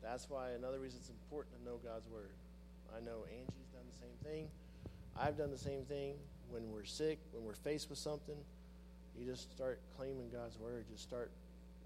That's 0.00 0.30
why 0.30 0.50
another 0.50 0.78
reason 0.78 1.00
it's 1.00 1.10
important 1.10 1.58
to 1.58 1.64
know 1.64 1.80
God's 1.84 2.06
word. 2.08 2.30
I 2.96 3.00
know 3.00 3.24
Angie's 3.24 3.66
done 3.72 3.82
the 3.92 3.98
same 3.98 4.32
thing. 4.32 4.48
I've 5.18 5.36
done 5.36 5.50
the 5.50 5.58
same 5.58 5.82
thing. 5.82 6.14
When 6.50 6.70
we're 6.70 6.84
sick, 6.84 7.18
when 7.32 7.44
we're 7.44 7.54
faced 7.54 7.90
with 7.90 7.98
something, 7.98 8.36
you 9.18 9.26
just 9.26 9.50
start 9.52 9.80
claiming 9.96 10.28
God's 10.30 10.58
word. 10.58 10.84
Just 10.90 11.02
start 11.02 11.30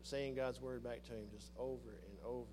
saying 0.03 0.35
God's 0.35 0.61
word 0.61 0.83
back 0.83 1.05
to 1.05 1.13
Him 1.13 1.25
just 1.33 1.51
over 1.59 1.73
and 2.09 2.19
over. 2.27 2.47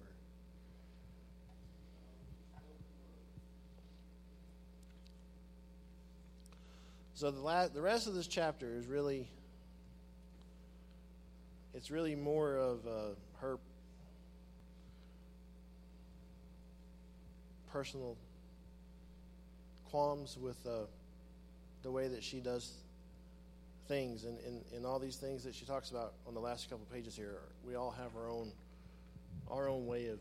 So 7.13 7.32
the 7.32 7.41
last, 7.41 7.73
the 7.73 7.82
rest 7.82 8.05
of 8.05 8.13
this 8.13 8.28
chapter 8.28 8.75
is 8.75 8.86
really 8.86 9.28
it's 11.73 11.89
really 11.89 12.15
more 12.15 12.57
of 12.57 12.86
uh, 12.86 12.91
her 13.39 13.57
personal 17.71 18.17
qualms 19.89 20.38
with 20.38 20.57
uh, 20.65 20.86
the 21.84 21.91
way 21.91 22.07
that 22.07 22.23
she 22.23 22.39
does 22.39 22.71
things 23.88 24.26
and, 24.26 24.38
and, 24.46 24.62
and 24.76 24.86
all 24.86 25.00
these 25.00 25.16
things 25.16 25.44
that 25.44 25.56
she 25.56 25.66
talks 25.66 25.92
about 25.92 26.14
on 26.28 26.34
the 26.34 26.40
last 26.40 26.70
couple 26.70 26.86
pages 26.92 27.16
here 27.16 27.40
we 27.66 27.76
all 27.76 27.92
have 27.92 28.16
our 28.16 28.30
own 28.30 28.52
our 29.50 29.70
own 29.70 29.88
way 29.88 30.08
of, 30.08 30.20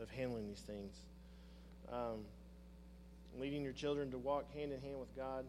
of 0.00 0.10
handling 0.10 0.48
these 0.48 0.60
things. 0.60 0.94
Um, 1.92 2.24
leading 3.38 3.62
your 3.62 3.72
children 3.72 4.10
to 4.10 4.18
walk 4.18 4.52
hand 4.52 4.72
in 4.72 4.80
hand 4.80 4.98
with 4.98 5.14
god. 5.16 5.44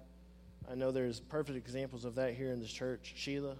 I 0.69 0.75
know 0.75 0.91
there's 0.91 1.19
perfect 1.19 1.57
examples 1.57 2.05
of 2.05 2.15
that 2.15 2.33
here 2.35 2.51
in 2.51 2.59
this 2.59 2.71
church. 2.71 3.13
Sheila 3.15 3.55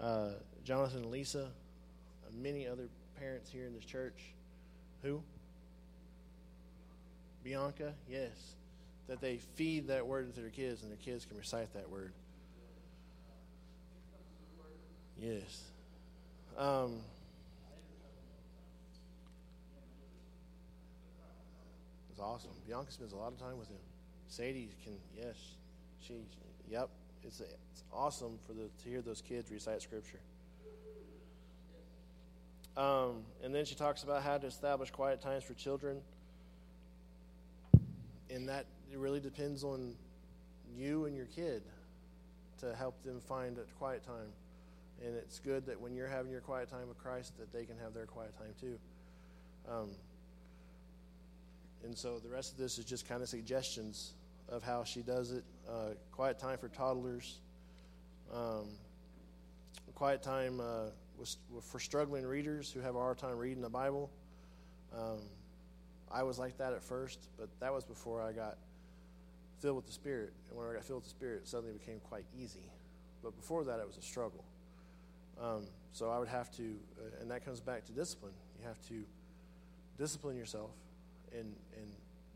uh, 0.00 0.30
jonathan 0.64 1.02
and 1.02 1.10
lisa 1.10 1.44
uh, 1.44 2.30
many 2.36 2.66
other 2.66 2.88
parents 3.18 3.50
here 3.50 3.64
in 3.64 3.74
this 3.74 3.84
church. 3.84 4.20
Who? 5.02 5.22
Bianca? 7.42 7.94
Yes. 8.08 8.56
That 9.08 9.20
they 9.20 9.36
feed 9.36 9.88
that 9.88 10.06
word 10.06 10.26
into 10.26 10.40
their 10.40 10.50
kids 10.50 10.82
and 10.82 10.90
their 10.90 10.98
kids 10.98 11.24
can 11.24 11.36
recite 11.36 11.72
that 11.74 11.88
word 11.90 12.12
Yes. 15.20 15.62
Um, 16.58 17.00
it's 22.10 22.20
awesome. 22.20 22.50
Bianca 22.66 22.92
spends 22.92 23.12
a 23.12 23.16
lot 23.16 23.32
of 23.32 23.38
time 23.38 23.58
with 23.58 23.68
him. 23.68 23.78
Sadie 24.28 24.70
can, 24.82 24.94
yes, 25.16 25.36
she, 26.00 26.14
yep. 26.68 26.88
It's, 27.22 27.40
it's 27.40 27.84
awesome 27.92 28.38
for 28.46 28.52
the 28.52 28.68
to 28.82 28.88
hear 28.88 29.00
those 29.00 29.22
kids 29.22 29.50
recite 29.50 29.80
scripture. 29.80 30.20
Um, 32.76 33.22
and 33.42 33.54
then 33.54 33.64
she 33.64 33.74
talks 33.74 34.02
about 34.02 34.22
how 34.22 34.36
to 34.36 34.46
establish 34.46 34.90
quiet 34.90 35.20
times 35.20 35.44
for 35.44 35.54
children, 35.54 36.00
and 38.28 38.48
that 38.48 38.66
it 38.92 38.98
really 38.98 39.20
depends 39.20 39.62
on 39.62 39.94
you 40.76 41.04
and 41.04 41.16
your 41.16 41.26
kid 41.26 41.62
to 42.58 42.74
help 42.74 43.00
them 43.04 43.20
find 43.20 43.58
a 43.58 43.62
quiet 43.78 44.04
time 44.04 44.32
and 45.04 45.16
it's 45.16 45.38
good 45.38 45.66
that 45.66 45.80
when 45.80 45.94
you're 45.94 46.08
having 46.08 46.32
your 46.32 46.40
quiet 46.40 46.70
time 46.70 46.88
with 46.88 46.98
Christ, 46.98 47.36
that 47.38 47.52
they 47.52 47.64
can 47.64 47.76
have 47.78 47.92
their 47.92 48.06
quiet 48.06 48.36
time 48.38 48.54
too. 48.60 48.78
Um, 49.70 49.90
and 51.84 51.96
so 51.96 52.18
the 52.18 52.30
rest 52.30 52.52
of 52.52 52.58
this 52.58 52.78
is 52.78 52.84
just 52.84 53.08
kind 53.08 53.22
of 53.22 53.28
suggestions 53.28 54.14
of 54.48 54.62
how 54.62 54.84
she 54.84 55.02
does 55.02 55.30
it. 55.32 55.44
Uh, 55.68 55.90
quiet 56.12 56.38
time 56.38 56.58
for 56.58 56.68
toddlers. 56.68 57.40
Um, 58.32 58.68
quiet 59.94 60.22
time 60.22 60.60
uh, 60.60 60.86
was, 61.18 61.36
for 61.62 61.78
struggling 61.78 62.24
readers 62.24 62.70
who 62.72 62.80
have 62.80 62.94
a 62.94 62.98
hard 62.98 63.18
time 63.18 63.36
reading 63.36 63.62
the 63.62 63.68
Bible. 63.68 64.10
Um, 64.96 65.20
I 66.10 66.22
was 66.22 66.38
like 66.38 66.56
that 66.58 66.72
at 66.72 66.82
first, 66.82 67.28
but 67.38 67.48
that 67.60 67.72
was 67.72 67.84
before 67.84 68.22
I 68.22 68.32
got 68.32 68.56
filled 69.60 69.76
with 69.76 69.86
the 69.86 69.92
Spirit. 69.92 70.32
And 70.48 70.58
when 70.58 70.66
I 70.68 70.74
got 70.74 70.84
filled 70.84 71.02
with 71.02 71.04
the 71.04 71.10
Spirit, 71.10 71.42
it 71.42 71.48
suddenly 71.48 71.74
became 71.74 72.00
quite 72.00 72.24
easy. 72.38 72.70
But 73.22 73.36
before 73.36 73.64
that, 73.64 73.80
it 73.80 73.86
was 73.86 73.96
a 73.96 74.02
struggle. 74.02 74.44
Um, 75.40 75.66
so 75.92 76.10
I 76.10 76.18
would 76.18 76.28
have 76.28 76.50
to, 76.56 76.62
uh, 76.62 77.20
and 77.20 77.30
that 77.30 77.44
comes 77.44 77.60
back 77.60 77.84
to 77.86 77.92
discipline. 77.92 78.32
You 78.60 78.66
have 78.66 78.80
to 78.88 79.04
discipline 79.98 80.36
yourself 80.36 80.70
and, 81.32 81.54
and 81.76 81.86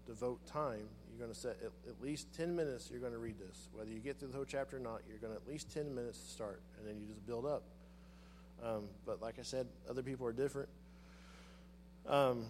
devote 0.07 0.45
time. 0.47 0.89
You're 1.11 1.19
going 1.19 1.33
to 1.33 1.39
set 1.39 1.57
at, 1.63 1.73
at, 1.89 2.03
least 2.03 2.33
10 2.37 2.55
minutes, 2.55 2.89
you're 2.91 3.01
going 3.01 3.13
to 3.13 3.19
read 3.19 3.39
this. 3.39 3.69
Whether 3.73 3.91
you 3.91 3.99
get 3.99 4.19
through 4.19 4.29
the 4.29 4.37
whole 4.37 4.45
chapter 4.45 4.77
or 4.77 4.81
not, 4.81 5.03
you're 5.09 5.19
going 5.19 5.33
to 5.33 5.41
at 5.41 5.49
least 5.49 5.73
10 5.73 5.95
minutes 5.95 6.19
to 6.21 6.31
start, 6.31 6.61
and 6.79 6.87
then 6.87 7.01
you 7.01 7.07
just 7.07 7.25
build 7.27 7.47
up. 7.47 7.63
Um, 8.65 8.85
but 9.07 9.23
like 9.23 9.39
I 9.39 9.43
said, 9.43 9.67
other 9.89 10.03
people 10.03 10.27
are 10.27 10.33
different. 10.33 10.69
Um, 12.07 12.45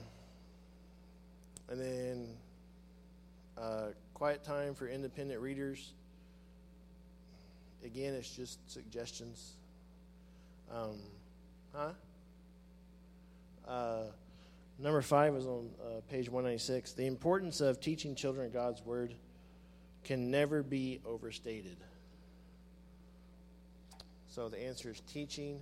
and 1.69 1.81
then 1.81 2.29
uh, 3.59 3.89
quiet 4.15 4.45
time 4.45 4.75
for 4.75 4.89
independent 4.89 5.41
readers. 5.41 5.93
Again, 7.85 8.15
it's 8.15 8.31
just 8.31 8.59
suggestions. 8.71 9.58
Um, 10.73 10.99
huh? 11.75 11.91
Uh, 13.67 14.03
number 14.79 15.03
five 15.03 15.35
is 15.35 15.47
on 15.47 15.71
uh, 15.81 16.01
page 16.11 16.29
196. 16.29 16.93
The 16.93 17.07
importance 17.07 17.61
of 17.61 17.81
teaching 17.81 18.15
children 18.15 18.51
God's 18.51 18.85
Word 18.85 19.15
can 20.05 20.31
never 20.31 20.63
be 20.63 21.01
overstated. 21.07 21.77
So 24.29 24.49
the 24.49 24.63
answer 24.63 24.91
is 24.91 25.01
teaching 25.13 25.61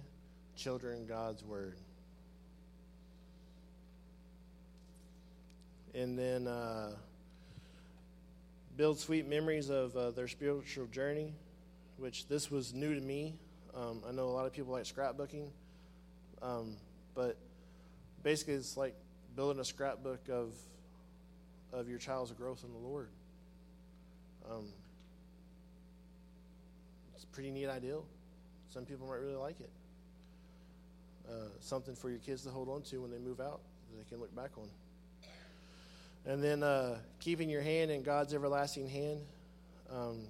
children 0.56 1.06
God's 1.06 1.44
Word. 1.44 1.78
And 5.94 6.18
then 6.18 6.46
uh, 6.46 6.90
build 8.76 8.98
sweet 8.98 9.26
memories 9.26 9.70
of 9.70 9.96
uh, 9.96 10.10
their 10.10 10.28
spiritual 10.28 10.86
journey, 10.86 11.32
which 11.96 12.28
this 12.28 12.50
was 12.50 12.74
new 12.74 12.94
to 12.94 13.00
me. 13.00 13.34
Um, 13.76 14.02
I 14.08 14.12
know 14.12 14.24
a 14.24 14.32
lot 14.32 14.46
of 14.46 14.52
people 14.54 14.72
like 14.72 14.84
scrapbooking, 14.84 15.48
um, 16.40 16.76
but 17.14 17.36
basically 18.22 18.54
it's 18.54 18.76
like 18.76 18.94
building 19.34 19.60
a 19.60 19.64
scrapbook 19.64 20.28
of 20.30 20.54
of 21.72 21.88
your 21.88 21.98
child's 21.98 22.32
growth 22.32 22.64
in 22.64 22.72
the 22.72 22.78
Lord. 22.78 23.08
Um, 24.50 24.68
it's 27.14 27.24
a 27.24 27.26
pretty 27.28 27.50
neat 27.50 27.68
ideal. 27.68 28.06
Some 28.72 28.86
people 28.86 29.06
might 29.06 29.20
really 29.20 29.36
like 29.36 29.60
it. 29.60 29.70
Uh, 31.28 31.48
something 31.60 31.94
for 31.94 32.08
your 32.08 32.20
kids 32.20 32.42
to 32.44 32.50
hold 32.50 32.68
on 32.68 32.82
to 32.82 32.98
when 33.02 33.10
they 33.10 33.18
move 33.18 33.40
out 33.40 33.60
that 33.90 33.98
they 33.98 34.08
can 34.08 34.20
look 34.20 34.34
back 34.34 34.52
on. 34.56 34.68
And 36.24 36.42
then 36.42 36.62
uh, 36.62 36.98
keeping 37.20 37.50
your 37.50 37.62
hand 37.62 37.90
in 37.90 38.02
God's 38.02 38.32
everlasting 38.32 38.88
hand. 38.88 39.20
Um, 39.92 40.20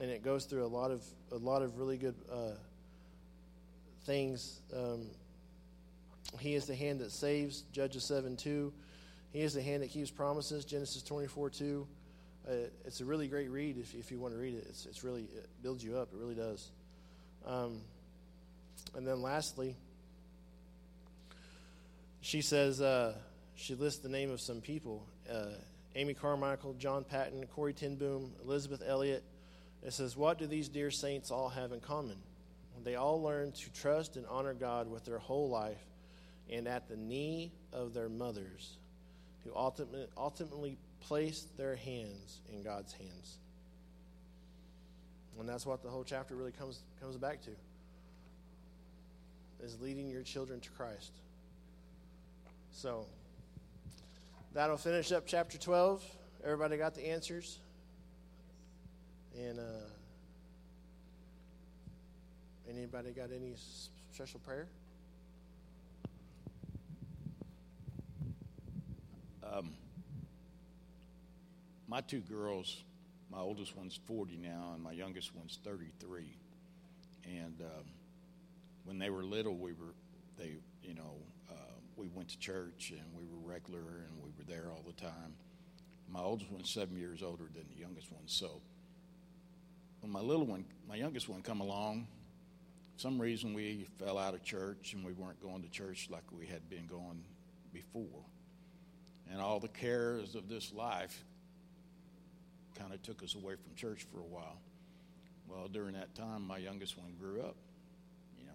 and 0.00 0.10
it 0.10 0.22
goes 0.22 0.44
through 0.44 0.64
a 0.64 0.66
lot 0.66 0.90
of 0.90 1.04
a 1.30 1.36
lot 1.36 1.62
of 1.62 1.78
really 1.78 1.96
good 1.96 2.14
uh, 2.30 2.52
things. 4.04 4.60
Um, 4.74 5.06
he 6.38 6.54
is 6.54 6.66
the 6.66 6.74
hand 6.74 7.00
that 7.00 7.12
saves, 7.12 7.62
Judges 7.72 8.04
seven 8.04 8.36
two. 8.36 8.72
He 9.32 9.40
is 9.40 9.54
the 9.54 9.62
hand 9.62 9.82
that 9.82 9.90
keeps 9.90 10.10
promises, 10.10 10.64
Genesis 10.64 11.02
twenty 11.02 11.28
four 11.28 11.50
two. 11.50 11.86
Uh, 12.48 12.68
it's 12.84 13.00
a 13.00 13.04
really 13.04 13.28
great 13.28 13.50
read 13.50 13.78
if, 13.78 13.94
if 13.94 14.10
you 14.10 14.18
want 14.18 14.34
to 14.34 14.40
read 14.40 14.54
it. 14.54 14.66
It's, 14.68 14.86
it's 14.86 15.04
really 15.04 15.22
it 15.22 15.48
builds 15.62 15.84
you 15.84 15.96
up. 15.96 16.08
It 16.12 16.18
really 16.18 16.34
does. 16.34 16.70
Um, 17.46 17.80
and 18.96 19.06
then 19.06 19.22
lastly, 19.22 19.76
she 22.20 22.42
says 22.42 22.80
uh, 22.80 23.14
she 23.54 23.74
lists 23.74 24.00
the 24.00 24.08
name 24.08 24.30
of 24.30 24.40
some 24.40 24.60
people: 24.60 25.06
uh, 25.30 25.54
Amy 25.94 26.14
Carmichael, 26.14 26.74
John 26.74 27.04
Paton, 27.04 27.46
Corrie 27.54 27.74
ten 27.74 27.94
Boom, 27.94 28.32
Elisabeth 28.44 28.82
Elliot, 28.84 29.22
it 29.84 29.92
says, 29.92 30.16
What 30.16 30.38
do 30.38 30.46
these 30.46 30.68
dear 30.68 30.90
saints 30.90 31.30
all 31.30 31.48
have 31.48 31.72
in 31.72 31.80
common? 31.80 32.16
They 32.84 32.96
all 32.96 33.22
learn 33.22 33.52
to 33.52 33.72
trust 33.72 34.16
and 34.16 34.26
honor 34.28 34.54
God 34.54 34.90
with 34.90 35.04
their 35.04 35.18
whole 35.18 35.48
life 35.48 35.84
and 36.50 36.66
at 36.66 36.88
the 36.88 36.96
knee 36.96 37.52
of 37.72 37.94
their 37.94 38.08
mothers, 38.08 38.76
who 39.44 39.52
ultimately, 39.54 40.06
ultimately 40.16 40.78
placed 41.00 41.56
their 41.56 41.76
hands 41.76 42.40
in 42.52 42.62
God's 42.62 42.92
hands. 42.92 43.38
And 45.38 45.48
that's 45.48 45.64
what 45.64 45.82
the 45.82 45.88
whole 45.88 46.04
chapter 46.04 46.34
really 46.34 46.52
comes, 46.52 46.80
comes 47.00 47.16
back 47.16 47.40
to 47.42 47.50
is 49.62 49.80
leading 49.80 50.10
your 50.10 50.22
children 50.22 50.60
to 50.60 50.70
Christ. 50.70 51.12
So 52.72 53.06
that'll 54.52 54.76
finish 54.76 55.12
up 55.12 55.24
chapter 55.26 55.56
12. 55.56 56.04
Everybody 56.44 56.76
got 56.76 56.94
the 56.94 57.08
answers? 57.08 57.58
And 59.38 59.58
uh, 59.58 59.62
Anybody 62.68 63.10
got 63.10 63.30
any 63.32 63.54
special 64.12 64.40
prayer? 64.40 64.66
Um, 69.44 69.70
my 71.88 72.00
two 72.00 72.20
girls, 72.20 72.82
my 73.30 73.38
oldest 73.40 73.76
one's 73.76 73.98
40 74.06 74.38
now, 74.38 74.70
and 74.74 74.82
my 74.82 74.92
youngest 74.92 75.34
one's 75.34 75.58
33. 75.64 76.34
And 77.24 77.60
um, 77.60 77.84
when 78.84 78.98
they 78.98 79.10
were 79.10 79.24
little, 79.24 79.56
we 79.56 79.72
were, 79.72 79.94
they, 80.38 80.56
you 80.82 80.94
know, 80.94 81.16
uh, 81.50 81.54
we 81.96 82.08
went 82.08 82.30
to 82.30 82.38
church 82.38 82.92
and 82.96 83.06
we 83.14 83.24
were 83.24 83.52
regular 83.52 83.80
and 83.80 84.22
we 84.22 84.30
were 84.38 84.44
there 84.46 84.70
all 84.70 84.84
the 84.86 84.98
time. 84.98 85.34
My 86.08 86.20
oldest 86.20 86.50
one's 86.50 86.70
seven 86.70 86.96
years 86.96 87.22
older 87.22 87.44
than 87.52 87.64
the 87.74 87.80
youngest 87.80 88.10
one. 88.12 88.22
So 88.26 88.62
when 90.02 90.10
my 90.10 90.20
little 90.20 90.44
one, 90.44 90.64
my 90.88 90.96
youngest 90.96 91.28
one, 91.28 91.42
come 91.42 91.60
along, 91.60 92.08
some 92.96 93.20
reason 93.20 93.54
we 93.54 93.86
fell 93.98 94.18
out 94.18 94.34
of 94.34 94.42
church 94.42 94.92
and 94.94 95.04
we 95.04 95.12
weren't 95.12 95.40
going 95.40 95.62
to 95.62 95.68
church 95.70 96.08
like 96.10 96.24
we 96.36 96.46
had 96.46 96.68
been 96.68 96.86
going 96.86 97.24
before. 97.72 98.24
And 99.30 99.40
all 99.40 99.60
the 99.60 99.68
cares 99.68 100.34
of 100.34 100.48
this 100.48 100.72
life 100.72 101.24
kind 102.76 102.92
of 102.92 103.00
took 103.02 103.22
us 103.22 103.36
away 103.36 103.54
from 103.54 103.74
church 103.76 104.04
for 104.12 104.18
a 104.18 104.24
while. 104.24 104.58
Well, 105.48 105.68
during 105.68 105.94
that 105.94 106.14
time, 106.16 106.46
my 106.46 106.58
youngest 106.58 106.98
one 106.98 107.14
grew 107.18 107.40
up, 107.40 107.56
you 108.38 108.44
know, 108.44 108.52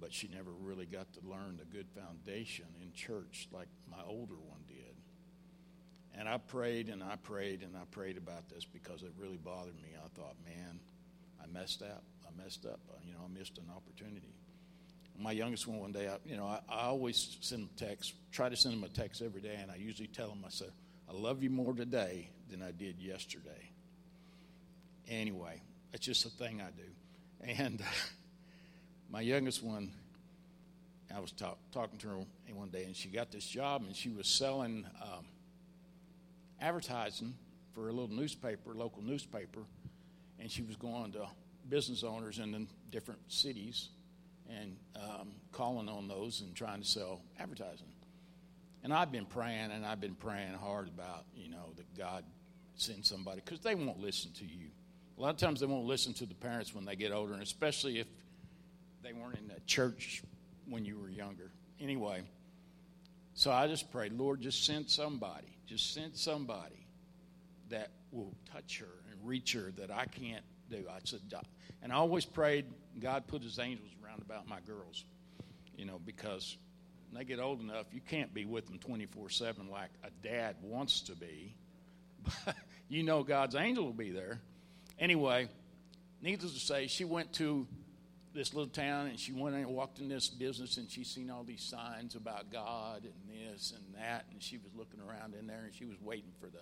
but 0.00 0.12
she 0.12 0.28
never 0.28 0.50
really 0.50 0.86
got 0.86 1.12
to 1.14 1.20
learn 1.26 1.58
the 1.58 1.64
good 1.64 1.86
foundation 1.94 2.66
in 2.82 2.92
church 2.92 3.48
like 3.52 3.68
my 3.90 4.02
older 4.06 4.34
one. 4.34 4.63
And 6.16 6.28
I 6.28 6.38
prayed 6.38 6.88
and 6.88 7.02
I 7.02 7.16
prayed 7.16 7.62
and 7.62 7.76
I 7.76 7.84
prayed 7.90 8.16
about 8.16 8.48
this 8.48 8.64
because 8.64 9.02
it 9.02 9.12
really 9.18 9.36
bothered 9.36 9.74
me. 9.82 9.90
I 9.96 10.08
thought, 10.18 10.36
man, 10.44 10.78
I 11.42 11.46
messed 11.52 11.82
up. 11.82 12.04
I 12.26 12.42
messed 12.42 12.66
up. 12.66 12.80
You 13.04 13.12
know, 13.12 13.20
I 13.24 13.38
missed 13.38 13.58
an 13.58 13.64
opportunity. 13.74 14.34
My 15.18 15.32
youngest 15.32 15.66
one, 15.66 15.78
one 15.78 15.92
day, 15.92 16.08
I, 16.08 16.16
you 16.24 16.36
know, 16.36 16.46
I, 16.46 16.60
I 16.68 16.86
always 16.86 17.36
send 17.40 17.62
him 17.62 17.68
text, 17.76 18.14
try 18.32 18.48
to 18.48 18.56
send 18.56 18.74
him 18.74 18.82
a 18.82 18.88
text 18.88 19.22
every 19.22 19.40
day, 19.40 19.56
and 19.60 19.70
I 19.70 19.76
usually 19.76 20.08
tell 20.08 20.28
him, 20.28 20.38
I 20.44 20.50
said, 20.50 20.70
I 21.08 21.12
love 21.12 21.42
you 21.42 21.50
more 21.50 21.72
today 21.72 22.30
than 22.50 22.62
I 22.62 22.72
did 22.72 22.98
yesterday. 22.98 23.70
Anyway, 25.08 25.62
it's 25.92 26.04
just 26.04 26.26
a 26.26 26.30
thing 26.30 26.60
I 26.60 26.70
do. 26.70 27.52
And 27.60 27.80
my 29.10 29.20
youngest 29.20 29.62
one, 29.62 29.92
I 31.14 31.20
was 31.20 31.30
talk, 31.30 31.58
talking 31.70 31.98
to 32.00 32.08
her 32.08 32.16
one 32.52 32.70
day, 32.70 32.84
and 32.84 32.96
she 32.96 33.08
got 33.08 33.30
this 33.30 33.46
job, 33.46 33.82
and 33.86 33.94
she 33.94 34.08
was 34.08 34.26
selling 34.26 34.84
um, 35.00 35.26
advertising 36.64 37.34
for 37.72 37.88
a 37.88 37.92
little 37.92 38.08
newspaper, 38.08 38.74
local 38.74 39.02
newspaper, 39.02 39.60
and 40.40 40.50
she 40.50 40.62
was 40.62 40.76
going 40.76 41.12
to 41.12 41.26
business 41.68 42.02
owners 42.02 42.38
in 42.38 42.52
the 42.52 42.66
different 42.90 43.20
cities 43.28 43.90
and 44.48 44.76
um, 44.96 45.32
calling 45.52 45.88
on 45.88 46.08
those 46.08 46.40
and 46.40 46.54
trying 46.54 46.80
to 46.80 46.86
sell 46.86 47.20
advertising. 47.38 47.86
And 48.82 48.92
I've 48.92 49.12
been 49.12 49.26
praying 49.26 49.70
and 49.72 49.84
I've 49.84 50.00
been 50.00 50.14
praying 50.14 50.54
hard 50.54 50.88
about, 50.88 51.24
you 51.34 51.50
know, 51.50 51.72
that 51.76 51.96
God 51.96 52.24
send 52.76 53.04
somebody 53.04 53.40
because 53.44 53.60
they 53.60 53.74
won't 53.74 54.00
listen 54.00 54.32
to 54.32 54.44
you. 54.44 54.68
A 55.18 55.20
lot 55.22 55.30
of 55.30 55.36
times 55.36 55.60
they 55.60 55.66
won't 55.66 55.86
listen 55.86 56.12
to 56.14 56.26
the 56.26 56.34
parents 56.34 56.74
when 56.74 56.84
they 56.84 56.96
get 56.96 57.12
older, 57.12 57.34
and 57.34 57.42
especially 57.42 58.00
if 58.00 58.06
they 59.02 59.12
weren't 59.12 59.38
in 59.38 59.48
that 59.48 59.66
church 59.66 60.22
when 60.68 60.84
you 60.84 60.98
were 60.98 61.08
younger. 61.08 61.50
Anyway, 61.80 62.22
so 63.34 63.50
I 63.50 63.66
just 63.66 63.90
prayed, 63.90 64.12
Lord, 64.12 64.40
just 64.40 64.64
send 64.64 64.88
somebody, 64.88 65.58
just 65.66 65.92
send 65.92 66.16
somebody 66.16 66.86
that 67.68 67.90
will 68.12 68.32
touch 68.52 68.78
her 68.78 69.02
and 69.10 69.28
reach 69.28 69.52
her 69.52 69.72
that 69.76 69.90
I 69.90 70.06
can't 70.06 70.44
do. 70.70 70.84
I 70.88 70.98
said, 71.04 71.20
and 71.82 71.92
I 71.92 71.96
always 71.96 72.24
prayed 72.24 72.66
God 73.00 73.26
put 73.26 73.42
His 73.42 73.58
angels 73.58 73.90
around 74.04 74.22
about 74.22 74.48
my 74.48 74.60
girls, 74.60 75.04
you 75.76 75.84
know, 75.84 75.98
because 76.04 76.56
when 77.10 77.18
they 77.18 77.24
get 77.24 77.40
old 77.40 77.60
enough, 77.60 77.86
you 77.92 78.00
can't 78.00 78.32
be 78.32 78.44
with 78.44 78.66
them 78.66 78.78
24 78.78 79.30
7 79.30 79.68
like 79.68 79.90
a 80.04 80.10
dad 80.26 80.56
wants 80.62 81.02
to 81.02 81.16
be. 81.16 81.56
But 82.22 82.54
you 82.88 83.02
know 83.02 83.24
God's 83.24 83.56
angel 83.56 83.84
will 83.84 83.92
be 83.92 84.10
there. 84.10 84.40
Anyway, 84.98 85.48
needless 86.22 86.54
to 86.54 86.60
say, 86.60 86.86
she 86.86 87.04
went 87.04 87.32
to 87.34 87.66
this 88.34 88.52
little 88.52 88.70
town 88.70 89.06
and 89.06 89.18
she 89.18 89.32
went 89.32 89.54
and 89.54 89.66
walked 89.68 90.00
in 90.00 90.08
this 90.08 90.28
business 90.28 90.76
and 90.76 90.90
she 90.90 91.04
seen 91.04 91.30
all 91.30 91.44
these 91.44 91.62
signs 91.62 92.16
about 92.16 92.50
God 92.50 93.04
and 93.04 93.52
this 93.52 93.72
and 93.72 93.94
that 93.94 94.24
and 94.32 94.42
she 94.42 94.58
was 94.58 94.74
looking 94.76 95.00
around 95.00 95.34
in 95.34 95.46
there 95.46 95.62
and 95.64 95.74
she 95.74 95.84
was 95.84 95.96
waiting 96.00 96.32
for 96.40 96.46
the 96.46 96.58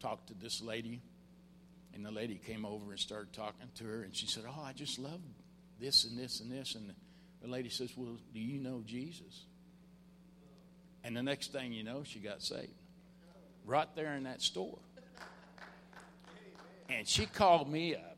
talk 0.00 0.26
to 0.26 0.34
this 0.34 0.62
lady. 0.62 1.02
And 1.94 2.04
the 2.04 2.10
lady 2.10 2.40
came 2.44 2.64
over 2.64 2.90
and 2.90 3.00
started 3.00 3.32
talking 3.32 3.68
to 3.76 3.84
her 3.84 4.02
and 4.02 4.14
she 4.14 4.26
said 4.26 4.44
oh 4.48 4.62
i 4.62 4.72
just 4.72 4.98
love 4.98 5.20
this 5.78 6.04
and 6.04 6.18
this 6.18 6.40
and 6.40 6.50
this. 6.50 6.74
And 6.74 6.92
the 7.42 7.48
lady 7.48 7.68
says 7.68 7.92
well 7.96 8.16
do 8.32 8.40
you 8.40 8.58
know 8.58 8.82
jesus? 8.86 9.44
And 11.04 11.14
the 11.14 11.22
next 11.22 11.52
thing 11.52 11.72
you 11.72 11.84
know 11.84 12.04
she 12.04 12.20
got 12.20 12.42
saved. 12.42 12.72
Right 13.66 13.88
there 13.94 14.14
in 14.14 14.24
that 14.24 14.40
store. 14.40 14.78
And 16.88 17.06
she 17.06 17.26
called 17.26 17.70
me 17.70 17.96
up 17.96 18.15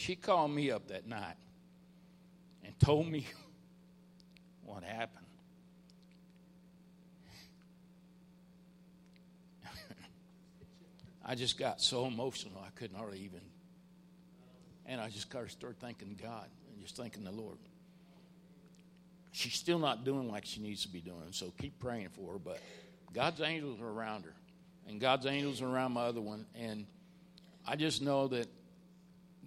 she 0.00 0.16
called 0.16 0.50
me 0.50 0.70
up 0.70 0.88
that 0.88 1.06
night 1.06 1.36
and 2.64 2.78
told 2.80 3.06
me 3.06 3.26
what 4.64 4.82
happened 4.82 5.26
I 11.30 11.36
just 11.36 11.58
got 11.58 11.80
so 11.80 12.06
emotional 12.06 12.60
I 12.66 12.70
couldn't 12.70 12.96
hardly 12.96 13.20
even. 13.20 13.40
And 14.84 15.00
I 15.00 15.10
just 15.10 15.30
kind 15.30 15.44
of 15.44 15.52
started 15.52 15.78
thanking 15.78 16.18
God 16.20 16.46
and 16.72 16.82
just 16.82 16.96
thanking 16.96 17.22
the 17.22 17.30
Lord. 17.30 17.58
She's 19.30 19.54
still 19.54 19.78
not 19.78 20.04
doing 20.04 20.28
like 20.28 20.44
she 20.44 20.60
needs 20.60 20.82
to 20.82 20.88
be 20.88 21.00
doing, 21.00 21.28
so 21.30 21.52
keep 21.56 21.78
praying 21.78 22.08
for 22.08 22.32
her. 22.32 22.38
But 22.40 22.58
God's 23.14 23.40
angels 23.40 23.80
are 23.80 23.88
around 23.88 24.24
her, 24.24 24.34
and 24.88 25.00
God's 25.00 25.24
angels 25.24 25.62
are 25.62 25.68
around 25.68 25.92
my 25.92 26.02
other 26.02 26.20
one. 26.20 26.46
And 26.56 26.84
I 27.64 27.76
just 27.76 28.02
know 28.02 28.26
that 28.26 28.48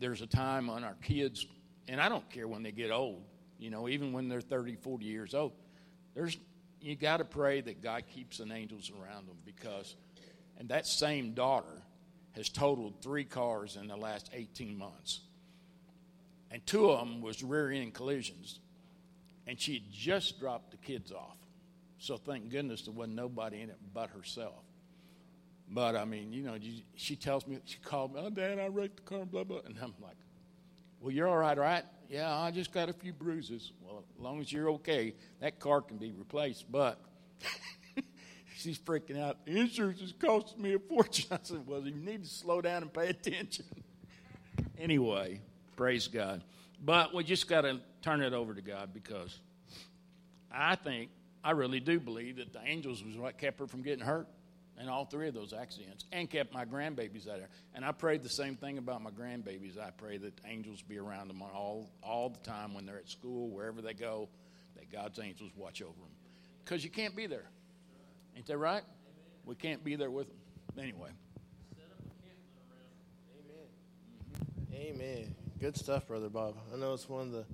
there's 0.04 0.22
a 0.22 0.28
time 0.28 0.70
on 0.70 0.84
our 0.84 0.96
kids, 1.02 1.48
and 1.88 2.02
I 2.02 2.10
don't 2.10 2.30
care 2.30 2.46
when 2.46 2.62
they 2.62 2.74
get 2.74 2.92
old, 2.92 3.24
you 3.58 3.70
know, 3.70 3.88
even 3.88 4.12
when 4.12 4.28
they're 4.28 4.42
30, 4.42 4.76
40 4.76 5.06
years 5.06 5.34
old, 5.34 5.54
there's 6.14 6.38
you 6.82 6.98
got 6.98 7.18
to 7.18 7.24
pray 7.24 7.62
that 7.62 7.82
God 7.82 8.04
keeps 8.14 8.42
an 8.42 8.52
angels 8.52 8.92
around 8.92 9.30
them 9.30 9.38
because 9.46 9.96
and 10.58 10.68
that 10.68 10.86
same 10.86 11.34
daughter 11.34 11.82
has 12.34 12.50
totaled 12.50 12.96
three 13.02 13.24
cars 13.24 13.78
in 13.78 13.88
the 13.88 13.96
last 13.96 14.30
18 14.34 14.78
months. 14.78 15.22
And 16.52 16.66
two 16.66 16.92
of 16.92 17.00
them 17.00 17.22
was 17.22 17.42
rear 17.42 17.72
end 17.72 17.94
collisions. 17.94 18.60
And 19.48 19.58
she 19.58 19.76
had 19.76 19.90
just 19.90 20.38
dropped 20.38 20.72
the 20.72 20.78
kids 20.78 21.14
off. 21.14 21.38
So 21.98 22.18
thank 22.18 22.50
goodness 22.50 22.82
there 22.82 22.94
wasn't 22.94 23.16
nobody 23.16 23.62
in 23.62 23.70
it 23.70 23.78
but 23.94 24.10
herself. 24.10 24.66
But 25.70 25.96
I 25.96 26.06
mean, 26.06 26.34
you 26.34 26.44
know, 26.44 26.58
she 26.96 27.16
tells 27.16 27.48
me, 27.48 27.60
she 27.66 27.78
called 27.80 28.14
me, 28.14 28.22
oh, 28.24 28.30
Dad, 28.30 28.60
I 28.60 28.68
wrecked 28.68 28.98
the 28.98 29.02
car, 29.04 29.26
blah, 29.26 29.44
blah. 29.44 29.60
And 29.66 29.76
I'm 29.82 29.94
like, 30.02 30.18
well, 31.00 31.12
you're 31.12 31.28
all 31.28 31.38
right, 31.38 31.58
right? 31.58 31.84
Yeah, 32.10 32.32
I 32.32 32.52
just 32.52 32.72
got 32.72 32.90
a 32.90 32.94
few 32.94 33.12
bruises. 33.12 33.72
Well, 33.82 34.04
as 34.16 34.22
long 34.22 34.40
as 34.40 34.52
you're 34.52 34.70
okay, 34.72 35.16
that 35.40 35.60
car 35.60 35.82
can 35.82 35.98
be 35.98 36.12
replaced. 36.12 36.72
But 36.72 37.00
she's 38.56 38.78
freaking 38.78 39.20
out. 39.20 39.46
The 39.46 39.60
insurance 39.60 40.02
is 40.02 40.14
costing 40.14 40.62
me 40.62 40.76
a 40.76 40.80
fortune. 40.80 41.28
I 41.32 41.40
said, 41.42 41.66
Well, 41.66 41.82
you 41.82 41.96
need 41.96 42.24
to 42.24 42.30
slow 42.30 42.62
down 42.62 42.84
and 42.84 42.94
pay 42.94 43.08
attention. 43.08 43.66
anyway, 44.78 45.42
praise 45.76 46.08
God. 46.08 46.44
But 46.84 47.14
we 47.14 47.24
just 47.24 47.48
got 47.48 47.62
to 47.62 47.80
turn 48.02 48.22
it 48.22 48.34
over 48.34 48.54
to 48.54 48.62
God 48.62 48.94
because 48.94 49.40
I 50.52 50.76
think, 50.76 51.10
I 51.44 51.52
really 51.52 51.80
do 51.80 52.00
believe 52.00 52.38
that 52.38 52.54
the 52.54 52.62
angels 52.64 53.04
was 53.04 53.18
what 53.18 53.38
kept 53.38 53.60
her 53.60 53.68
from 53.68 53.82
getting 53.82 54.06
hurt 54.06 54.28
in 54.80 54.90
all 54.90 55.06
three 55.06 55.28
of 55.28 55.34
those 55.34 55.54
accidents 55.54 56.06
and 56.12 56.30
kept 56.30 56.54
my 56.54 56.66
grandbabies 56.66 57.28
out 57.28 57.38
there. 57.38 57.50
And 57.76 57.86
I 57.86 57.92
prayed 57.92 58.24
the 58.24 58.30
same 58.30 58.56
thing 58.56 58.78
about 58.78 59.02
my 59.02 59.12
grandbabies. 59.12 59.78
I 59.78 59.92
pray 59.92 60.18
that 60.18 60.34
angels 60.46 60.82
be 60.82 60.98
around 60.98 61.28
them 61.28 61.42
all, 61.42 61.90
all 62.02 62.30
the 62.30 62.40
time 62.40 62.74
when 62.74 62.86
they're 62.86 62.98
at 62.98 63.10
school, 63.10 63.50
wherever 63.50 63.82
they 63.82 63.94
go, 63.94 64.30
that 64.76 64.92
God's 64.92 65.20
angels 65.20 65.52
watch 65.56 65.82
over 65.82 65.92
them. 65.92 66.10
Because 66.64 66.84
you 66.84 66.90
can't 66.90 67.16
be 67.16 67.28
there. 67.28 67.46
Ain't 68.36 68.48
that 68.48 68.58
right? 68.58 68.82
Amen. 68.82 68.86
We 69.46 69.56
can't 69.56 69.84
be 69.84 69.96
there 69.96 70.10
with 70.10 70.28
them. 70.28 70.38
Anyway. 70.78 71.10
Amen. 74.74 75.02
Amen. 75.02 75.36
Good 75.60 75.78
stuff, 75.78 76.08
Brother 76.08 76.30
Bob. 76.30 76.56
I 76.74 76.78
know 76.78 76.94
it's 76.94 77.08
one 77.08 77.28
of 77.28 77.32
the 77.32 77.46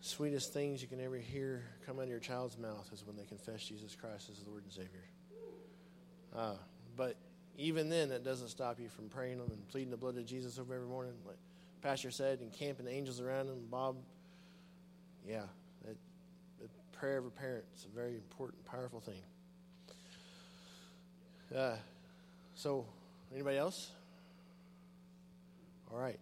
sweetest 0.00 0.52
things 0.52 0.82
you 0.82 0.88
can 0.88 1.00
ever 1.00 1.16
hear 1.16 1.62
come 1.86 1.98
out 1.98 2.04
of 2.04 2.08
your 2.08 2.18
child's 2.18 2.58
mouth 2.58 2.88
is 2.92 3.06
when 3.06 3.16
they 3.16 3.24
confess 3.24 3.62
Jesus 3.62 3.94
Christ 3.94 4.28
as 4.30 4.38
the 4.42 4.50
Lord 4.50 4.64
and 4.64 4.72
Savior. 4.72 5.04
Uh, 6.36 6.54
but 6.96 7.16
even 7.58 7.88
then, 7.88 8.10
that 8.10 8.24
doesn't 8.24 8.48
stop 8.48 8.78
you 8.80 8.88
from 8.88 9.08
praying 9.08 9.38
them 9.38 9.48
and 9.50 9.68
pleading 9.68 9.90
the 9.90 9.96
blood 9.96 10.16
of 10.16 10.26
Jesus 10.26 10.58
over 10.58 10.74
every 10.74 10.86
morning, 10.86 11.12
like 11.26 11.36
Pastor 11.82 12.10
said, 12.10 12.40
and 12.40 12.52
camping 12.52 12.86
angels 12.86 13.20
around 13.20 13.48
them. 13.48 13.58
Bob, 13.70 13.96
yeah, 15.26 15.42
that, 15.84 15.96
the 16.60 16.68
prayer 16.98 17.18
of 17.18 17.26
a 17.26 17.30
parent 17.30 17.64
is 17.76 17.84
a 17.84 17.94
very 17.94 18.14
important, 18.14 18.64
powerful 18.64 19.00
thing. 19.00 19.22
Uh, 21.56 21.76
so, 22.54 22.86
anybody 23.34 23.58
else? 23.58 23.90
All 25.92 25.98
right. 25.98 26.18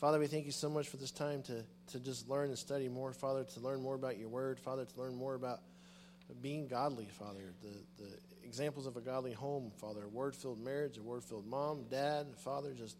Father, 0.00 0.18
we 0.18 0.28
thank 0.28 0.46
you 0.46 0.52
so 0.52 0.70
much 0.70 0.88
for 0.88 0.96
this 0.96 1.10
time 1.10 1.42
to, 1.42 1.62
to 1.92 2.00
just 2.00 2.28
learn 2.28 2.48
and 2.48 2.58
study 2.58 2.88
more, 2.88 3.12
Father, 3.12 3.44
to 3.44 3.60
learn 3.60 3.82
more 3.82 3.94
about 3.94 4.16
your 4.18 4.28
word, 4.28 4.58
Father, 4.58 4.84
to 4.84 5.00
learn 5.00 5.14
more 5.14 5.34
about 5.34 5.60
being 6.40 6.68
godly, 6.68 7.08
Father, 7.18 7.52
the, 7.62 8.02
the 8.02 8.10
examples 8.50 8.84
of 8.84 8.96
a 8.96 9.00
godly 9.00 9.32
home, 9.32 9.70
Father, 9.80 10.02
a 10.02 10.08
word 10.08 10.34
filled 10.34 10.58
marriage, 10.58 10.98
a 10.98 11.02
word 11.04 11.22
filled 11.22 11.46
mom, 11.46 11.84
dad, 11.88 12.26
Father, 12.38 12.74
just 12.74 12.96